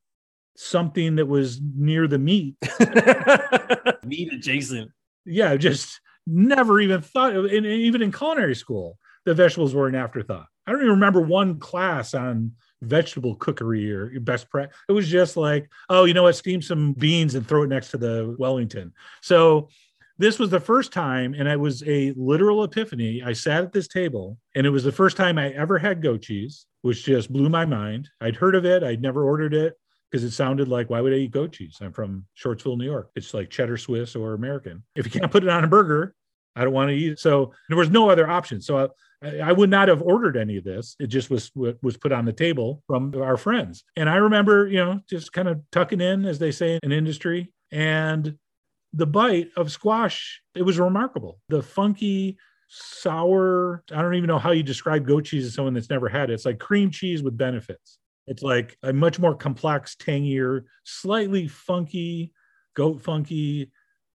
something 0.56 1.16
that 1.16 1.26
was 1.26 1.60
near 1.76 2.06
the 2.06 2.18
meat. 2.18 2.56
meat 4.04 4.32
adjacent. 4.32 4.90
Yeah, 5.24 5.56
just 5.56 6.00
never 6.26 6.80
even 6.80 7.00
thought, 7.00 7.34
and 7.34 7.66
even 7.66 8.02
in 8.02 8.12
culinary 8.12 8.54
school, 8.54 8.98
the 9.24 9.34
vegetables 9.34 9.74
were 9.74 9.88
an 9.88 9.94
afterthought. 9.94 10.46
I 10.66 10.72
don't 10.72 10.80
even 10.80 10.92
remember 10.92 11.20
one 11.20 11.58
class 11.58 12.14
on 12.14 12.52
vegetable 12.82 13.34
cookery 13.36 13.92
or 13.92 14.18
best 14.20 14.48
practice. 14.50 14.76
It 14.88 14.92
was 14.92 15.08
just 15.08 15.36
like, 15.36 15.68
oh, 15.88 16.04
you 16.04 16.14
know 16.14 16.22
what, 16.22 16.36
steam 16.36 16.62
some 16.62 16.92
beans 16.92 17.34
and 17.34 17.46
throw 17.46 17.62
it 17.62 17.68
next 17.68 17.90
to 17.90 17.98
the 17.98 18.34
Wellington. 18.38 18.92
So 19.20 19.68
this 20.20 20.38
was 20.38 20.50
the 20.50 20.60
first 20.60 20.92
time, 20.92 21.32
and 21.32 21.48
it 21.48 21.58
was 21.58 21.82
a 21.86 22.12
literal 22.14 22.62
epiphany. 22.62 23.22
I 23.24 23.32
sat 23.32 23.64
at 23.64 23.72
this 23.72 23.88
table, 23.88 24.36
and 24.54 24.66
it 24.66 24.70
was 24.70 24.84
the 24.84 24.92
first 24.92 25.16
time 25.16 25.38
I 25.38 25.48
ever 25.52 25.78
had 25.78 26.02
goat 26.02 26.20
cheese, 26.20 26.66
which 26.82 27.06
just 27.06 27.32
blew 27.32 27.48
my 27.48 27.64
mind. 27.64 28.10
I'd 28.20 28.36
heard 28.36 28.54
of 28.54 28.66
it, 28.66 28.82
I'd 28.82 29.00
never 29.00 29.24
ordered 29.24 29.54
it 29.54 29.78
because 30.10 30.22
it 30.22 30.32
sounded 30.32 30.68
like, 30.68 30.90
why 30.90 31.00
would 31.00 31.14
I 31.14 31.16
eat 31.16 31.30
goat 31.30 31.52
cheese? 31.52 31.78
I'm 31.80 31.92
from 31.92 32.26
Shortsville, 32.36 32.76
New 32.76 32.84
York. 32.84 33.10
It's 33.16 33.32
like 33.32 33.48
cheddar 33.48 33.78
Swiss 33.78 34.14
or 34.14 34.34
American. 34.34 34.82
If 34.94 35.06
you 35.06 35.20
can't 35.20 35.32
put 35.32 35.42
it 35.42 35.48
on 35.48 35.64
a 35.64 35.68
burger, 35.68 36.14
I 36.54 36.64
don't 36.64 36.74
want 36.74 36.90
to 36.90 36.94
eat 36.94 37.12
it. 37.12 37.18
So 37.18 37.54
there 37.70 37.78
was 37.78 37.88
no 37.88 38.10
other 38.10 38.28
option. 38.28 38.60
So 38.60 38.90
I, 39.22 39.38
I, 39.38 39.52
would 39.52 39.70
not 39.70 39.88
have 39.88 40.02
ordered 40.02 40.36
any 40.36 40.58
of 40.58 40.64
this. 40.64 40.96
It 40.98 41.06
just 41.06 41.30
was 41.30 41.50
was 41.54 41.96
put 41.96 42.12
on 42.12 42.26
the 42.26 42.32
table 42.32 42.82
from 42.86 43.14
our 43.22 43.38
friends. 43.38 43.84
And 43.96 44.10
I 44.10 44.16
remember, 44.16 44.66
you 44.66 44.84
know, 44.84 45.00
just 45.08 45.32
kind 45.32 45.48
of 45.48 45.62
tucking 45.72 46.02
in, 46.02 46.26
as 46.26 46.38
they 46.38 46.50
say 46.50 46.78
in 46.82 46.92
industry, 46.92 47.52
and 47.70 48.36
the 48.92 49.06
bite 49.06 49.48
of 49.56 49.70
squash. 49.70 50.40
It 50.54 50.62
was 50.62 50.78
remarkable. 50.78 51.40
The 51.48 51.62
funky, 51.62 52.38
sour. 52.68 53.82
I 53.92 54.00
don't 54.02 54.14
even 54.14 54.28
know 54.28 54.38
how 54.38 54.52
you 54.52 54.62
describe 54.62 55.06
goat 55.06 55.24
cheese 55.24 55.46
to 55.46 55.52
someone 55.52 55.74
that's 55.74 55.90
never 55.90 56.08
had 56.08 56.30
it. 56.30 56.34
It's 56.34 56.46
like 56.46 56.58
cream 56.58 56.90
cheese 56.90 57.22
with 57.22 57.36
benefits. 57.36 57.98
It's 58.26 58.42
like 58.42 58.76
a 58.82 58.92
much 58.92 59.18
more 59.18 59.34
complex, 59.34 59.96
tangier, 59.96 60.66
slightly 60.84 61.48
funky, 61.48 62.32
goat 62.74 63.02
funky 63.02 63.70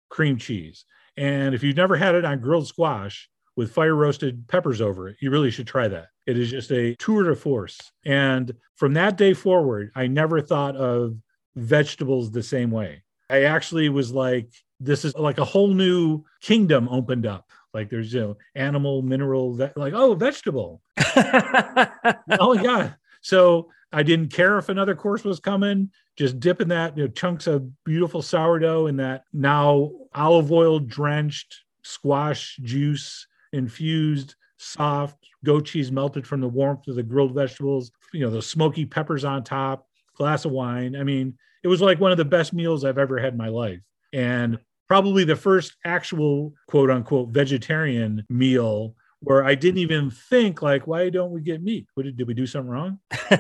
cream 0.09 0.37
cheese. 0.37 0.85
And 1.17 1.55
if 1.55 1.63
you've 1.63 1.77
never 1.77 1.97
had 1.97 2.15
it 2.15 2.25
on 2.25 2.41
grilled 2.41 2.69
squash 2.69 3.29
with 3.57 3.73
fire 3.73 3.95
roasted 3.95 4.47
peppers 4.49 4.81
over 4.81 5.09
it, 5.09 5.17
you 5.21 5.31
really 5.31 5.51
should 5.51 5.67
try 5.67 5.89
that. 5.89 6.09
It 6.27 6.39
is 6.39 6.51
just 6.51 6.71
a 6.73 6.95
tour 6.97 7.25
de 7.25 7.35
force. 7.35 7.79
And 8.05 8.53
from 8.77 8.95
that 8.95 9.17
day 9.17 9.35
forward, 9.35 9.91
I 9.95 10.07
never 10.07 10.41
thought 10.41 10.77
of 10.77 11.17
vegetables 11.57 12.31
the 12.31 12.43
same 12.43 12.71
way. 12.71 13.04
I 13.31 13.45
actually 13.45 13.89
was 13.89 14.13
like, 14.13 14.49
this 14.81 15.05
is 15.05 15.15
like 15.15 15.39
a 15.39 15.45
whole 15.45 15.69
new 15.69 16.25
kingdom 16.41 16.89
opened 16.89 17.27
up. 17.27 17.49
Like 17.73 17.91
there's 17.91 18.13
you 18.13 18.21
know 18.21 18.37
animal, 18.55 19.03
mineral, 19.03 19.55
like 19.77 19.93
oh 19.95 20.15
vegetable. 20.15 20.81
oh 21.17 22.59
yeah. 22.61 22.93
So 23.21 23.71
I 23.93 24.03
didn't 24.03 24.33
care 24.33 24.59
if 24.59 24.69
another 24.69 24.95
course 24.95 25.25
was 25.25 25.41
coming. 25.41 25.91
Just 26.17 26.39
dipping 26.39 26.69
that 26.69 26.97
you 26.97 27.05
know, 27.05 27.11
chunks 27.11 27.47
of 27.47 27.85
beautiful 27.85 28.23
sourdough 28.23 28.87
in 28.87 28.97
that 28.99 29.25
now 29.33 29.91
olive 30.15 30.53
oil 30.53 30.79
drenched 30.79 31.63
squash 31.83 32.57
juice 32.63 33.27
infused 33.53 34.37
soft 34.57 35.19
goat 35.45 35.67
cheese 35.67 35.93
melted 35.93 36.27
from 36.27 36.41
the 36.41 36.49
warmth 36.49 36.87
of 36.89 36.95
the 36.95 37.03
grilled 37.03 37.35
vegetables. 37.35 37.91
You 38.13 38.21
know 38.21 38.31
those 38.31 38.47
smoky 38.47 38.87
peppers 38.87 39.25
on 39.25 39.43
top. 39.43 39.89
Glass 40.17 40.45
of 40.45 40.53
wine. 40.53 40.95
I 40.95 41.03
mean, 41.03 41.37
it 41.65 41.69
was 41.69 41.81
like 41.81 41.99
one 41.99 42.13
of 42.13 42.19
the 42.19 42.25
best 42.25 42.53
meals 42.53 42.85
I've 42.85 42.99
ever 42.99 43.19
had 43.19 43.33
in 43.33 43.39
my 43.39 43.49
life. 43.49 43.81
And 44.13 44.59
probably 44.87 45.25
the 45.25 45.35
first 45.35 45.75
actual 45.85 46.53
quote 46.69 46.91
unquote 46.91 47.31
vegetarian 47.31 48.25
meal 48.29 48.95
where 49.21 49.43
I 49.43 49.55
didn't 49.55 49.79
even 49.79 50.11
think 50.11 50.61
like, 50.61 50.87
why 50.87 51.09
don't 51.09 51.31
we 51.31 51.41
get 51.41 51.63
meat? 51.63 51.87
What 51.95 52.03
did, 52.03 52.19
did 52.19 52.29
we 52.29 52.35
do 52.35 52.47
something 52.47 52.71
wrong? 52.71 52.99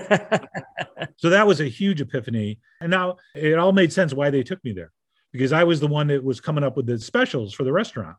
so 1.18 1.28
that 1.28 1.46
was 1.46 1.60
a 1.60 1.68
huge 1.68 2.00
epiphany. 2.00 2.58
And 2.80 2.90
now 2.90 3.18
it 3.34 3.58
all 3.58 3.72
made 3.72 3.92
sense 3.92 4.14
why 4.14 4.30
they 4.30 4.42
took 4.42 4.64
me 4.64 4.72
there 4.72 4.90
because 5.30 5.52
I 5.52 5.64
was 5.64 5.80
the 5.80 5.86
one 5.86 6.06
that 6.06 6.24
was 6.24 6.40
coming 6.40 6.64
up 6.64 6.76
with 6.76 6.86
the 6.86 6.98
specials 6.98 7.52
for 7.52 7.64
the 7.64 7.72
restaurant. 7.72 8.16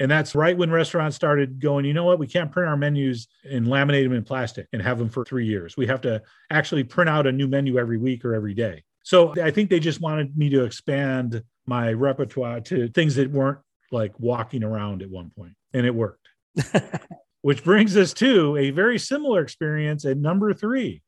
And 0.00 0.10
that's 0.10 0.34
right 0.34 0.58
when 0.58 0.70
restaurants 0.70 1.16
started 1.16 1.60
going, 1.60 1.84
you 1.84 1.94
know 1.94 2.04
what, 2.04 2.18
we 2.18 2.26
can't 2.26 2.50
print 2.50 2.68
our 2.68 2.76
menus 2.76 3.28
and 3.48 3.66
laminate 3.66 4.02
them 4.02 4.12
in 4.12 4.24
plastic 4.24 4.66
and 4.72 4.82
have 4.82 4.98
them 4.98 5.08
for 5.08 5.24
three 5.24 5.46
years. 5.46 5.76
We 5.76 5.86
have 5.86 6.00
to 6.02 6.22
actually 6.50 6.84
print 6.84 7.08
out 7.08 7.26
a 7.26 7.32
new 7.32 7.46
menu 7.46 7.78
every 7.78 7.96
week 7.96 8.24
or 8.24 8.34
every 8.34 8.52
day. 8.52 8.82
So 9.06 9.40
I 9.40 9.52
think 9.52 9.70
they 9.70 9.78
just 9.78 10.00
wanted 10.00 10.36
me 10.36 10.48
to 10.48 10.64
expand 10.64 11.44
my 11.64 11.92
repertoire 11.92 12.60
to 12.62 12.88
things 12.88 13.14
that 13.14 13.30
weren't 13.30 13.60
like 13.92 14.18
walking 14.18 14.64
around 14.64 15.00
at 15.00 15.08
one 15.08 15.30
point, 15.30 15.52
and 15.72 15.86
it 15.86 15.94
worked. 15.94 16.26
Which 17.42 17.62
brings 17.62 17.96
us 17.96 18.12
to 18.14 18.56
a 18.56 18.70
very 18.70 18.98
similar 18.98 19.42
experience 19.42 20.04
at 20.04 20.16
number 20.16 20.52
three. 20.52 21.02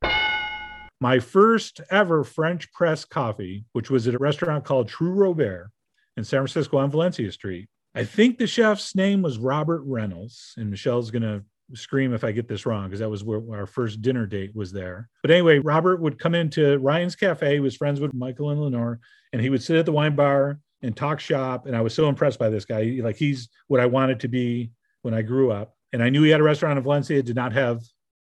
My 1.00 1.18
first 1.18 1.80
ever 1.90 2.22
French 2.22 2.72
press 2.72 3.04
coffee, 3.04 3.64
which 3.72 3.90
was 3.90 4.06
at 4.06 4.14
a 4.14 4.18
restaurant 4.18 4.64
called 4.64 4.86
True 4.86 5.10
Robert 5.10 5.72
in 6.16 6.22
San 6.22 6.38
Francisco 6.38 6.78
on 6.78 6.92
Valencia 6.92 7.32
Street. 7.32 7.68
I 7.96 8.04
think 8.04 8.38
the 8.38 8.46
chef's 8.46 8.94
name 8.94 9.22
was 9.22 9.38
Robert 9.38 9.82
Reynolds, 9.84 10.54
and 10.56 10.70
Michelle's 10.70 11.10
going 11.10 11.22
to 11.22 11.42
scream 11.74 12.14
if 12.14 12.24
I 12.24 12.32
get 12.32 12.48
this 12.48 12.66
wrong 12.66 12.86
because 12.86 13.00
that 13.00 13.10
was 13.10 13.24
where 13.24 13.42
our 13.52 13.66
first 13.66 14.00
dinner 14.02 14.26
date 14.26 14.54
was 14.54 14.72
there. 14.72 15.08
But 15.22 15.30
anyway, 15.30 15.58
Robert 15.58 16.00
would 16.00 16.18
come 16.18 16.34
into 16.34 16.78
Ryan's 16.78 17.16
Cafe. 17.16 17.54
He 17.54 17.60
was 17.60 17.76
friends 17.76 18.00
with 18.00 18.14
Michael 18.14 18.50
and 18.50 18.60
Lenore, 18.60 19.00
and 19.32 19.42
he 19.42 19.50
would 19.50 19.62
sit 19.62 19.76
at 19.76 19.86
the 19.86 19.92
wine 19.92 20.16
bar 20.16 20.58
and 20.82 20.96
talk 20.96 21.20
shop. 21.20 21.66
And 21.66 21.76
I 21.76 21.80
was 21.80 21.94
so 21.94 22.08
impressed 22.08 22.38
by 22.38 22.48
this 22.48 22.64
guy. 22.64 22.98
Like 23.02 23.16
he's 23.16 23.48
what 23.66 23.80
I 23.80 23.86
wanted 23.86 24.20
to 24.20 24.28
be 24.28 24.70
when 25.02 25.14
I 25.14 25.22
grew 25.22 25.50
up. 25.50 25.74
And 25.92 26.02
I 26.02 26.10
knew 26.10 26.22
he 26.22 26.30
had 26.30 26.40
a 26.40 26.44
restaurant 26.44 26.76
in 26.76 26.82
Valencia. 26.82 27.22
Did 27.22 27.36
not 27.36 27.52
have 27.52 27.82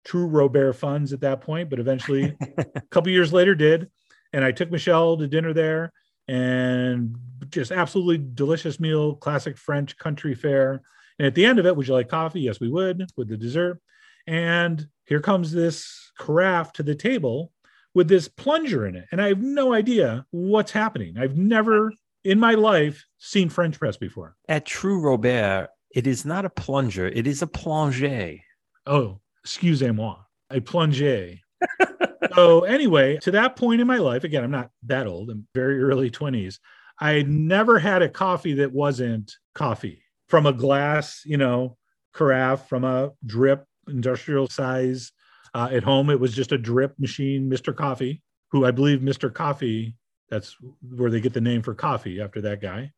true 0.05 0.27
Robert 0.27 0.75
funds 0.75 1.13
at 1.13 1.21
that 1.21 1.41
point, 1.41 1.71
but 1.71 1.81
eventually, 1.81 2.37
a 2.57 2.81
couple 2.91 3.13
years 3.13 3.33
later, 3.33 3.55
did. 3.55 3.91
And 4.33 4.45
I 4.45 4.53
took 4.53 4.71
Michelle 4.71 5.17
to 5.17 5.27
dinner 5.27 5.53
there, 5.53 5.93
and 6.29 7.17
just 7.51 7.73
absolutely 7.73 8.19
delicious 8.35 8.79
meal, 8.79 9.15
classic 9.17 9.57
French 9.57 9.97
country 9.97 10.35
fare. 10.35 10.83
And 11.19 11.27
at 11.27 11.35
the 11.35 11.45
end 11.45 11.59
of 11.59 11.67
it, 11.67 11.77
would 11.77 11.89
you 11.89 11.95
like 11.95 12.09
coffee? 12.09 12.41
Yes, 12.41 12.61
we 12.61 12.71
would, 12.71 13.05
with 13.17 13.29
the 13.29 13.37
dessert. 13.37 13.81
And 14.27 14.87
here 15.07 15.21
comes 15.21 15.53
this 15.53 16.13
carafe 16.19 16.73
to 16.75 16.83
the 16.83 16.95
table 16.95 17.53
with 17.95 18.09
this 18.09 18.29
plunger 18.29 18.87
in 18.87 18.95
it. 18.95 19.07
And 19.11 19.21
I 19.21 19.29
have 19.29 19.43
no 19.43 19.73
idea 19.73 20.27
what's 20.31 20.71
happening. 20.71 21.17
I've 21.19 21.37
never 21.37 21.93
in 22.25 22.39
my 22.39 22.53
life 22.53 23.05
seen 23.19 23.49
French 23.49 23.79
press 23.79 23.97
before. 23.97 24.37
At 24.49 24.67
True 24.67 25.01
Robert, 25.01 25.71
It 25.95 26.07
is 26.07 26.25
not 26.25 26.45
a 26.45 26.51
plunger. 26.51 27.09
It 27.09 27.27
is 27.27 27.43
a 27.43 27.47
plongé. 27.47 28.43
Oh, 28.87 29.21
excusez-moi, 29.43 30.17
a 30.51 30.61
plongé. 30.61 31.41
so 32.35 32.65
anyway, 32.65 33.17
to 33.23 33.31
that 33.33 33.57
point 33.57 33.81
in 33.81 33.87
my 33.87 33.97
life, 33.97 34.25
again, 34.25 34.45
I'm 34.45 34.51
not 34.51 34.71
that 34.85 35.07
old. 35.07 35.31
I'm 35.31 35.47
very 35.55 35.83
early 35.83 36.11
20s. 36.11 36.59
I 37.01 37.23
never 37.23 37.79
had 37.79 38.03
a 38.03 38.09
coffee 38.09 38.55
that 38.55 38.73
wasn't 38.73 39.35
coffee 39.55 40.03
from 40.29 40.47
a 40.47 40.53
glass, 40.53 41.23
you 41.25 41.37
know, 41.37 41.77
carafe, 42.15 42.69
from 42.69 42.85
a 42.85 43.13
drip 43.25 43.65
industrial 43.89 44.49
size. 44.49 45.13
Uh, 45.55 45.69
at 45.73 45.83
home, 45.83 46.11
it 46.11 46.21
was 46.21 46.35
just 46.35 46.53
a 46.53 46.59
drip 46.59 46.95
machine, 46.99 47.51
Mr. 47.51 47.75
Coffee, 47.75 48.23
who 48.51 48.67
I 48.67 48.71
believe 48.71 49.01
Mr. 49.01 49.33
Coffee, 49.33 49.97
that's 50.31 50.57
where 50.95 51.11
they 51.11 51.21
get 51.21 51.33
the 51.33 51.41
name 51.41 51.63
for 51.63 51.75
coffee 51.75 52.21
after 52.21 52.41
that 52.43 52.61
guy. 52.61 52.93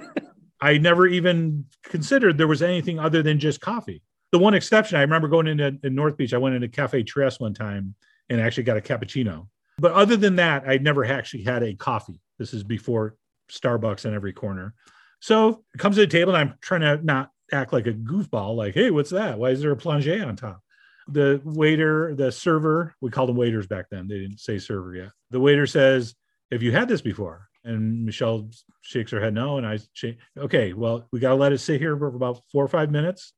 I 0.60 0.78
never 0.78 1.06
even 1.06 1.64
considered 1.84 2.38
there 2.38 2.46
was 2.46 2.62
anything 2.62 2.98
other 2.98 3.22
than 3.22 3.38
just 3.38 3.60
coffee. 3.60 4.02
The 4.32 4.38
one 4.38 4.54
exception, 4.54 4.98
I 4.98 5.02
remember 5.02 5.28
going 5.28 5.46
into 5.46 5.78
in 5.82 5.94
North 5.94 6.16
Beach, 6.16 6.34
I 6.34 6.38
went 6.38 6.54
into 6.54 6.68
Cafe 6.68 7.02
Trieste 7.04 7.40
one 7.40 7.54
time 7.54 7.94
and 8.28 8.40
actually 8.40 8.64
got 8.64 8.76
a 8.76 8.80
cappuccino. 8.80 9.46
But 9.78 9.92
other 9.92 10.16
than 10.16 10.36
that, 10.36 10.66
I'd 10.66 10.82
never 10.82 11.04
actually 11.04 11.44
had 11.44 11.62
a 11.62 11.74
coffee. 11.74 12.20
This 12.38 12.52
is 12.52 12.62
before 12.62 13.16
Starbucks 13.50 14.04
in 14.04 14.14
every 14.14 14.32
corner. 14.32 14.74
So 15.20 15.64
it 15.74 15.78
comes 15.78 15.96
to 15.96 16.02
the 16.02 16.06
table, 16.06 16.34
and 16.34 16.50
I'm 16.50 16.58
trying 16.60 16.82
to 16.82 17.04
not 17.04 17.30
act 17.52 17.72
like 17.72 17.86
a 17.86 17.92
goofball, 17.92 18.56
like, 18.56 18.74
hey, 18.74 18.90
what's 18.90 19.10
that? 19.10 19.38
Why 19.38 19.50
is 19.50 19.60
there 19.60 19.72
a 19.72 19.76
plongé 19.76 20.26
on 20.26 20.36
top? 20.36 20.60
The 21.08 21.40
waiter, 21.44 22.14
the 22.14 22.32
server, 22.32 22.94
we 23.00 23.10
called 23.10 23.28
them 23.28 23.36
waiters 23.36 23.66
back 23.66 23.86
then. 23.90 24.08
They 24.08 24.18
didn't 24.18 24.40
say 24.40 24.58
server 24.58 24.94
yet. 24.94 25.10
The 25.30 25.40
waiter 25.40 25.66
says, 25.66 26.14
Have 26.50 26.62
you 26.62 26.72
had 26.72 26.88
this 26.88 27.00
before? 27.00 27.48
And 27.64 28.04
Michelle 28.04 28.48
shakes 28.82 29.10
her 29.10 29.20
head 29.20 29.34
no. 29.34 29.58
And 29.58 29.66
I 29.66 29.78
shake, 29.92 30.18
okay, 30.38 30.72
well, 30.72 31.08
we 31.12 31.18
got 31.18 31.30
to 31.30 31.34
let 31.34 31.52
it 31.52 31.58
sit 31.58 31.80
here 31.80 31.96
for 31.96 32.06
about 32.06 32.42
four 32.52 32.64
or 32.64 32.68
five 32.68 32.90
minutes. 32.90 33.32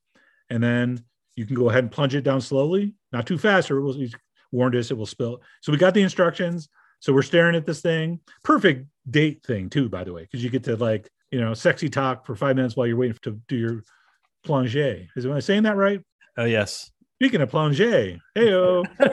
And 0.50 0.62
then 0.62 1.02
you 1.34 1.46
can 1.46 1.56
go 1.56 1.70
ahead 1.70 1.84
and 1.84 1.90
plunge 1.90 2.14
it 2.14 2.24
down 2.24 2.40
slowly, 2.40 2.94
not 3.12 3.26
too 3.26 3.38
fast, 3.38 3.70
or 3.70 3.78
it 3.78 3.82
will, 3.82 3.94
he 3.94 4.12
warned 4.52 4.76
us 4.76 4.90
it 4.90 4.96
will 4.96 5.06
spill. 5.06 5.40
So 5.62 5.72
we 5.72 5.78
got 5.78 5.94
the 5.94 6.02
instructions. 6.02 6.68
So 7.00 7.12
we're 7.12 7.22
staring 7.22 7.54
at 7.54 7.64
this 7.64 7.80
thing. 7.80 8.20
Perfect 8.44 8.86
date 9.08 9.42
thing, 9.44 9.70
too, 9.70 9.88
by 9.88 10.04
the 10.04 10.12
way, 10.12 10.22
because 10.22 10.42
you 10.42 10.50
get 10.50 10.64
to 10.64 10.76
like, 10.76 11.08
you 11.30 11.40
know, 11.40 11.54
sexy 11.54 11.88
talk 11.88 12.26
for 12.26 12.34
five 12.34 12.56
minutes 12.56 12.76
while 12.76 12.86
you're 12.86 12.96
waiting 12.96 13.16
to 13.22 13.40
do 13.48 13.56
your 13.56 13.84
plongé. 14.46 15.08
Is 15.16 15.26
am 15.26 15.32
I 15.32 15.40
saying 15.40 15.64
that 15.64 15.76
right? 15.76 16.00
Oh, 16.36 16.44
yes. 16.44 16.90
Speaking 17.16 17.40
of 17.40 17.50
plongé, 17.50 18.18
hey 18.36 18.52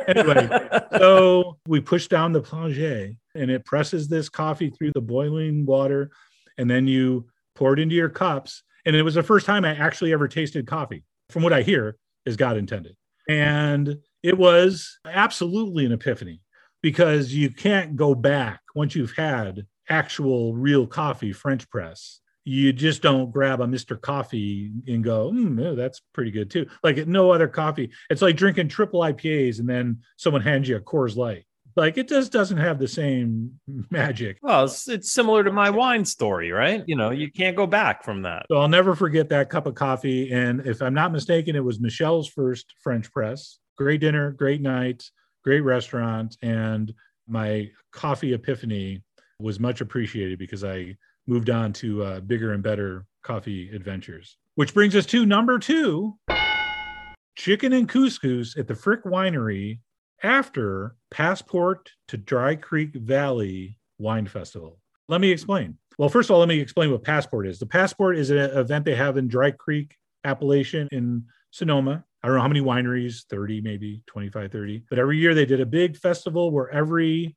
anyway, 0.07 0.69
so 0.97 1.57
we 1.67 1.81
push 1.81 2.07
down 2.07 2.33
the 2.33 2.41
plongé 2.41 3.17
and 3.33 3.49
it 3.49 3.65
presses 3.65 4.07
this 4.07 4.29
coffee 4.29 4.69
through 4.69 4.91
the 4.93 5.01
boiling 5.01 5.65
water, 5.65 6.11
and 6.59 6.69
then 6.69 6.87
you 6.87 7.25
pour 7.55 7.73
it 7.73 7.79
into 7.79 7.95
your 7.95 8.09
cups. 8.09 8.61
And 8.85 8.95
it 8.95 9.01
was 9.01 9.15
the 9.15 9.23
first 9.23 9.47
time 9.47 9.65
I 9.65 9.75
actually 9.75 10.13
ever 10.13 10.27
tasted 10.27 10.67
coffee. 10.67 11.03
From 11.31 11.41
what 11.41 11.53
I 11.53 11.63
hear, 11.63 11.97
is 12.27 12.37
God 12.37 12.57
intended, 12.57 12.95
and 13.27 13.97
it 14.21 14.37
was 14.37 14.99
absolutely 15.05 15.85
an 15.85 15.91
epiphany 15.91 16.41
because 16.83 17.33
you 17.33 17.49
can't 17.49 17.95
go 17.95 18.13
back 18.13 18.61
once 18.75 18.95
you've 18.95 19.15
had 19.15 19.65
actual 19.89 20.53
real 20.53 20.87
coffee 20.87 21.33
French 21.33 21.69
press 21.69 22.19
you 22.45 22.71
just 22.71 23.01
don't 23.01 23.31
grab 23.31 23.59
a 23.59 23.65
Mr. 23.65 23.99
Coffee 23.99 24.71
and 24.87 25.03
go, 25.03 25.31
mm, 25.31 25.75
that's 25.75 26.01
pretty 26.13 26.29
good 26.29 26.51
too. 26.51 26.67
Like 26.83 27.07
no 27.07 27.31
other 27.31 27.47
coffee. 27.47 27.89
It's 28.09 28.21
like 28.21 28.37
drinking 28.37 28.69
triple 28.69 29.01
IPAs 29.01 29.59
and 29.59 29.67
then 29.67 30.01
someone 30.15 30.43
hands 30.43 30.69
you 30.69 30.75
a 30.75 30.79
Coors 30.79 31.17
Light. 31.17 31.45
Like 31.75 31.97
it 31.97 32.07
just 32.07 32.31
doesn't 32.31 32.57
have 32.57 32.77
the 32.77 32.87
same 32.87 33.59
magic. 33.89 34.37
Well, 34.43 34.65
it's, 34.65 34.87
it's 34.87 35.11
similar 35.11 35.43
to 35.43 35.51
my 35.51 35.71
wine 35.71 36.05
story, 36.05 36.51
right? 36.51 36.83
You 36.85 36.95
know, 36.95 37.09
you 37.09 37.31
can't 37.31 37.57
go 37.57 37.65
back 37.65 38.03
from 38.03 38.21
that. 38.21 38.45
So 38.49 38.57
I'll 38.57 38.69
never 38.69 38.95
forget 38.95 39.29
that 39.29 39.49
cup 39.49 39.65
of 39.65 39.73
coffee. 39.73 40.31
And 40.31 40.65
if 40.67 40.83
I'm 40.83 40.93
not 40.93 41.11
mistaken, 41.11 41.55
it 41.55 41.63
was 41.63 41.79
Michelle's 41.79 42.29
first 42.29 42.75
French 42.81 43.11
press. 43.11 43.57
Great 43.75 44.01
dinner, 44.01 44.31
great 44.31 44.61
night, 44.61 45.03
great 45.43 45.61
restaurant. 45.61 46.37
And 46.43 46.93
my 47.27 47.71
coffee 47.91 48.33
epiphany 48.33 49.01
was 49.39 49.59
much 49.59 49.81
appreciated 49.81 50.39
because 50.39 50.63
I 50.63 50.97
moved 51.27 51.49
on 51.49 51.73
to 51.73 52.03
uh, 52.03 52.19
bigger 52.21 52.53
and 52.53 52.63
better 52.63 53.05
coffee 53.23 53.69
adventures. 53.73 54.37
Which 54.55 54.73
brings 54.73 54.95
us 54.95 55.05
to 55.07 55.25
number 55.25 55.59
two 55.59 56.17
chicken 57.35 57.73
and 57.73 57.89
couscous 57.89 58.57
at 58.57 58.67
the 58.67 58.75
Frick 58.75 59.03
Winery 59.03 59.79
after 60.23 60.95
Passport 61.11 61.91
to 62.07 62.17
Dry 62.17 62.55
Creek 62.55 62.95
Valley 62.95 63.77
Wine 63.97 64.27
Festival. 64.27 64.79
Let 65.09 65.21
me 65.21 65.31
explain. 65.31 65.77
Well, 65.97 66.09
first 66.09 66.29
of 66.29 66.33
all, 66.33 66.39
let 66.39 66.47
me 66.47 66.59
explain 66.59 66.91
what 66.91 67.03
Passport 67.03 67.47
is. 67.47 67.59
The 67.59 67.65
Passport 67.65 68.17
is 68.17 68.29
an 68.29 68.37
event 68.37 68.85
they 68.85 68.95
have 68.95 69.17
in 69.17 69.27
Dry 69.27 69.51
Creek, 69.51 69.95
appellation 70.23 70.87
in 70.91 71.25
Sonoma. 71.51 72.03
I 72.23 72.27
don't 72.27 72.37
know 72.37 72.41
how 72.41 72.47
many 72.47 72.61
wineries, 72.61 73.25
30, 73.29 73.61
maybe 73.61 74.01
25, 74.07 74.51
30. 74.51 74.83
But 74.89 74.99
every 74.99 75.17
year 75.17 75.35
they 75.35 75.45
did 75.45 75.61
a 75.61 75.65
big 75.65 75.95
festival 75.97 76.51
where 76.51 76.69
every 76.71 77.35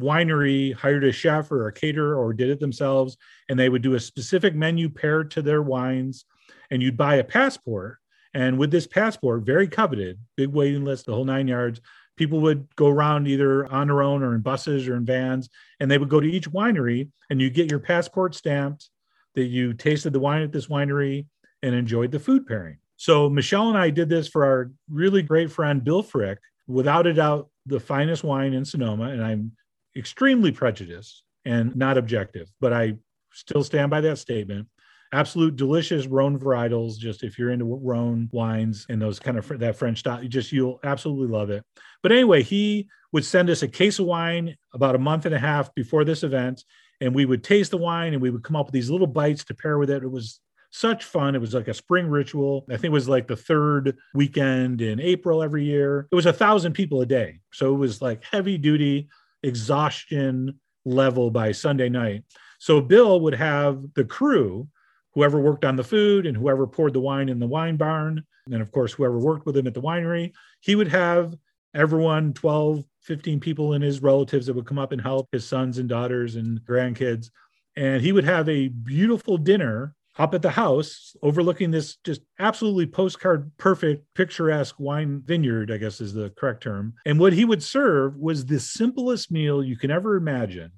winery 0.00 0.74
hired 0.74 1.04
a 1.04 1.12
chef 1.12 1.50
or 1.50 1.68
a 1.68 1.72
caterer 1.72 2.16
or 2.16 2.32
did 2.32 2.50
it 2.50 2.60
themselves 2.60 3.16
and 3.48 3.58
they 3.58 3.68
would 3.68 3.82
do 3.82 3.94
a 3.94 4.00
specific 4.00 4.54
menu 4.54 4.88
paired 4.88 5.30
to 5.30 5.42
their 5.42 5.62
wines 5.62 6.24
and 6.70 6.82
you'd 6.82 6.96
buy 6.96 7.16
a 7.16 7.24
passport. 7.24 7.98
And 8.34 8.58
with 8.58 8.70
this 8.70 8.86
passport 8.86 9.44
very 9.44 9.68
coveted 9.68 10.18
big 10.36 10.50
waiting 10.50 10.84
list 10.84 11.06
the 11.06 11.14
whole 11.14 11.24
nine 11.24 11.48
yards 11.48 11.80
people 12.16 12.40
would 12.40 12.66
go 12.76 12.88
around 12.88 13.26
either 13.26 13.66
on 13.66 13.88
their 13.88 14.02
own 14.02 14.22
or 14.22 14.34
in 14.34 14.40
buses 14.40 14.86
or 14.88 14.96
in 14.96 15.04
vans 15.04 15.48
and 15.80 15.90
they 15.90 15.98
would 15.98 16.10
go 16.10 16.20
to 16.20 16.30
each 16.30 16.50
winery 16.50 17.08
and 17.30 17.40
you 17.40 17.48
get 17.48 17.70
your 17.70 17.80
passport 17.80 18.34
stamped 18.34 18.90
that 19.34 19.44
you 19.44 19.72
tasted 19.72 20.12
the 20.12 20.20
wine 20.20 20.42
at 20.42 20.52
this 20.52 20.66
winery 20.66 21.26
and 21.62 21.74
enjoyed 21.74 22.10
the 22.10 22.20
food 22.20 22.46
pairing. 22.46 22.76
So 22.98 23.30
michelle 23.30 23.70
and 23.70 23.78
i 23.78 23.88
did 23.88 24.10
this 24.10 24.28
for 24.28 24.44
our 24.44 24.70
really 24.90 25.22
great 25.22 25.50
friend 25.50 25.82
bill 25.82 26.02
frick. 26.02 26.38
Without 26.66 27.06
a 27.06 27.14
doubt 27.14 27.48
the 27.64 27.80
finest 27.80 28.24
wine 28.24 28.52
in 28.52 28.64
sonoma 28.64 29.04
and 29.04 29.24
i'm 29.24 29.52
extremely 29.96 30.52
prejudiced 30.52 31.22
and 31.44 31.74
not 31.76 31.98
objective, 31.98 32.48
but 32.60 32.72
I 32.72 32.96
still 33.32 33.64
stand 33.64 33.90
by 33.90 34.00
that 34.02 34.18
statement. 34.18 34.68
Absolute 35.12 35.56
delicious 35.56 36.06
Rhone 36.06 36.38
varietals. 36.38 36.98
Just 36.98 37.22
if 37.22 37.38
you're 37.38 37.52
into 37.52 37.64
Rhone 37.64 38.28
wines 38.32 38.86
and 38.88 39.00
those 39.00 39.18
kind 39.20 39.38
of 39.38 39.58
that 39.60 39.76
French 39.76 40.00
style, 40.00 40.22
you 40.22 40.28
just 40.28 40.52
you'll 40.52 40.80
absolutely 40.82 41.28
love 41.28 41.50
it. 41.50 41.64
But 42.02 42.12
anyway, 42.12 42.42
he 42.42 42.88
would 43.12 43.24
send 43.24 43.48
us 43.48 43.62
a 43.62 43.68
case 43.68 43.98
of 43.98 44.06
wine 44.06 44.56
about 44.74 44.96
a 44.96 44.98
month 44.98 45.24
and 45.24 45.34
a 45.34 45.38
half 45.38 45.72
before 45.74 46.04
this 46.04 46.24
event, 46.24 46.64
and 47.00 47.14
we 47.14 47.24
would 47.24 47.44
taste 47.44 47.70
the 47.70 47.78
wine 47.78 48.12
and 48.12 48.22
we 48.22 48.30
would 48.30 48.42
come 48.42 48.56
up 48.56 48.66
with 48.66 48.72
these 48.72 48.90
little 48.90 49.06
bites 49.06 49.44
to 49.44 49.54
pair 49.54 49.78
with 49.78 49.90
it. 49.90 50.02
It 50.02 50.10
was 50.10 50.40
such 50.70 51.04
fun. 51.04 51.34
It 51.34 51.40
was 51.40 51.54
like 51.54 51.68
a 51.68 51.74
spring 51.74 52.08
ritual. 52.08 52.66
I 52.68 52.72
think 52.72 52.86
it 52.86 52.90
was 52.90 53.08
like 53.08 53.28
the 53.28 53.36
third 53.36 53.96
weekend 54.14 54.82
in 54.82 55.00
April 55.00 55.42
every 55.42 55.64
year. 55.64 56.08
It 56.10 56.14
was 56.16 56.26
a 56.26 56.32
thousand 56.32 56.72
people 56.72 57.00
a 57.00 57.06
day. 57.06 57.40
So 57.52 57.72
it 57.74 57.78
was 57.78 58.02
like 58.02 58.24
heavy 58.24 58.58
duty 58.58 59.08
exhaustion 59.46 60.60
level 60.84 61.30
by 61.30 61.52
Sunday 61.52 61.88
night. 61.88 62.24
So 62.58 62.80
Bill 62.80 63.20
would 63.20 63.34
have 63.34 63.82
the 63.94 64.04
crew, 64.04 64.68
whoever 65.12 65.40
worked 65.40 65.64
on 65.64 65.76
the 65.76 65.84
food 65.84 66.26
and 66.26 66.36
whoever 66.36 66.66
poured 66.66 66.92
the 66.92 67.00
wine 67.00 67.28
in 67.28 67.38
the 67.38 67.46
wine 67.46 67.76
barn, 67.76 68.24
and 68.52 68.62
of 68.62 68.70
course, 68.70 68.92
whoever 68.92 69.18
worked 69.18 69.46
with 69.46 69.56
him 69.56 69.66
at 69.66 69.74
the 69.74 69.82
winery, 69.82 70.32
he 70.60 70.74
would 70.74 70.88
have 70.88 71.34
everyone 71.74 72.32
12, 72.32 72.84
15 73.02 73.40
people 73.40 73.72
and 73.72 73.82
his 73.82 74.02
relatives 74.02 74.46
that 74.46 74.54
would 74.54 74.66
come 74.66 74.78
up 74.78 74.92
and 74.92 75.00
help 75.00 75.28
his 75.32 75.46
sons 75.46 75.78
and 75.78 75.88
daughters 75.88 76.36
and 76.36 76.60
grandkids. 76.64 77.30
And 77.76 78.00
he 78.00 78.12
would 78.12 78.24
have 78.24 78.48
a 78.48 78.68
beautiful 78.68 79.36
dinner 79.36 79.94
up 80.18 80.34
at 80.34 80.42
the 80.42 80.50
house 80.50 81.14
overlooking 81.22 81.70
this 81.70 81.96
just 81.96 82.22
absolutely 82.38 82.86
postcard 82.86 83.50
perfect 83.58 84.02
picturesque 84.14 84.76
wine 84.78 85.22
vineyard 85.24 85.70
i 85.70 85.76
guess 85.76 86.00
is 86.00 86.14
the 86.14 86.30
correct 86.30 86.62
term. 86.62 86.94
And 87.04 87.20
what 87.20 87.32
he 87.32 87.44
would 87.44 87.62
serve 87.62 88.16
was 88.16 88.46
the 88.46 88.60
simplest 88.60 89.30
meal 89.30 89.62
you 89.62 89.76
can 89.76 89.90
ever 89.90 90.16
imagine. 90.16 90.72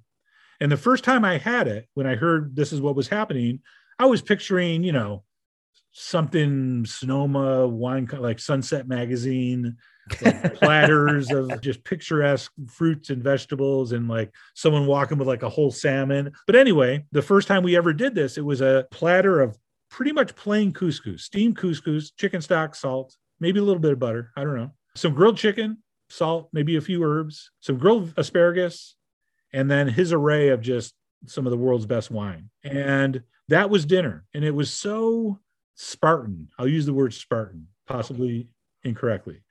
And 0.60 0.72
the 0.72 0.76
first 0.76 1.04
time 1.04 1.24
i 1.24 1.38
had 1.38 1.68
it 1.68 1.88
when 1.94 2.06
i 2.06 2.16
heard 2.16 2.56
this 2.56 2.72
is 2.72 2.80
what 2.80 2.96
was 2.96 3.08
happening 3.08 3.60
i 3.98 4.06
was 4.06 4.22
picturing 4.22 4.82
you 4.82 4.92
know 4.92 5.24
something 5.92 6.84
sonoma 6.84 7.66
wine 7.66 8.08
like 8.18 8.38
sunset 8.38 8.86
magazine 8.86 9.76
platters 10.54 11.30
of 11.30 11.60
just 11.60 11.84
picturesque 11.84 12.52
fruits 12.66 13.10
and 13.10 13.22
vegetables 13.22 13.92
and 13.92 14.08
like 14.08 14.32
someone 14.54 14.86
walking 14.86 15.18
with 15.18 15.28
like 15.28 15.42
a 15.42 15.48
whole 15.48 15.70
salmon. 15.70 16.32
But 16.46 16.56
anyway, 16.56 17.04
the 17.12 17.22
first 17.22 17.48
time 17.48 17.62
we 17.62 17.76
ever 17.76 17.92
did 17.92 18.14
this, 18.14 18.38
it 18.38 18.44
was 18.44 18.60
a 18.60 18.86
platter 18.90 19.40
of 19.40 19.58
pretty 19.90 20.12
much 20.12 20.34
plain 20.34 20.72
couscous, 20.72 21.24
steamed 21.24 21.56
couscous, 21.56 22.12
chicken 22.16 22.40
stock, 22.40 22.74
salt, 22.74 23.16
maybe 23.40 23.58
a 23.58 23.62
little 23.62 23.80
bit 23.80 23.92
of 23.92 23.98
butter. 23.98 24.32
I 24.36 24.44
don't 24.44 24.56
know. 24.56 24.72
Some 24.94 25.14
grilled 25.14 25.36
chicken, 25.36 25.78
salt, 26.08 26.48
maybe 26.52 26.76
a 26.76 26.80
few 26.80 27.02
herbs, 27.04 27.50
some 27.60 27.78
grilled 27.78 28.12
asparagus, 28.16 28.96
and 29.52 29.70
then 29.70 29.88
his 29.88 30.12
array 30.12 30.48
of 30.48 30.60
just 30.60 30.94
some 31.26 31.46
of 31.46 31.50
the 31.50 31.58
world's 31.58 31.86
best 31.86 32.10
wine. 32.10 32.50
And 32.62 33.22
that 33.48 33.70
was 33.70 33.86
dinner. 33.86 34.24
And 34.34 34.44
it 34.44 34.54
was 34.54 34.72
so 34.72 35.38
Spartan. 35.74 36.48
I'll 36.58 36.68
use 36.68 36.86
the 36.86 36.94
word 36.94 37.14
Spartan, 37.14 37.68
possibly 37.86 38.48
incorrectly. 38.82 39.42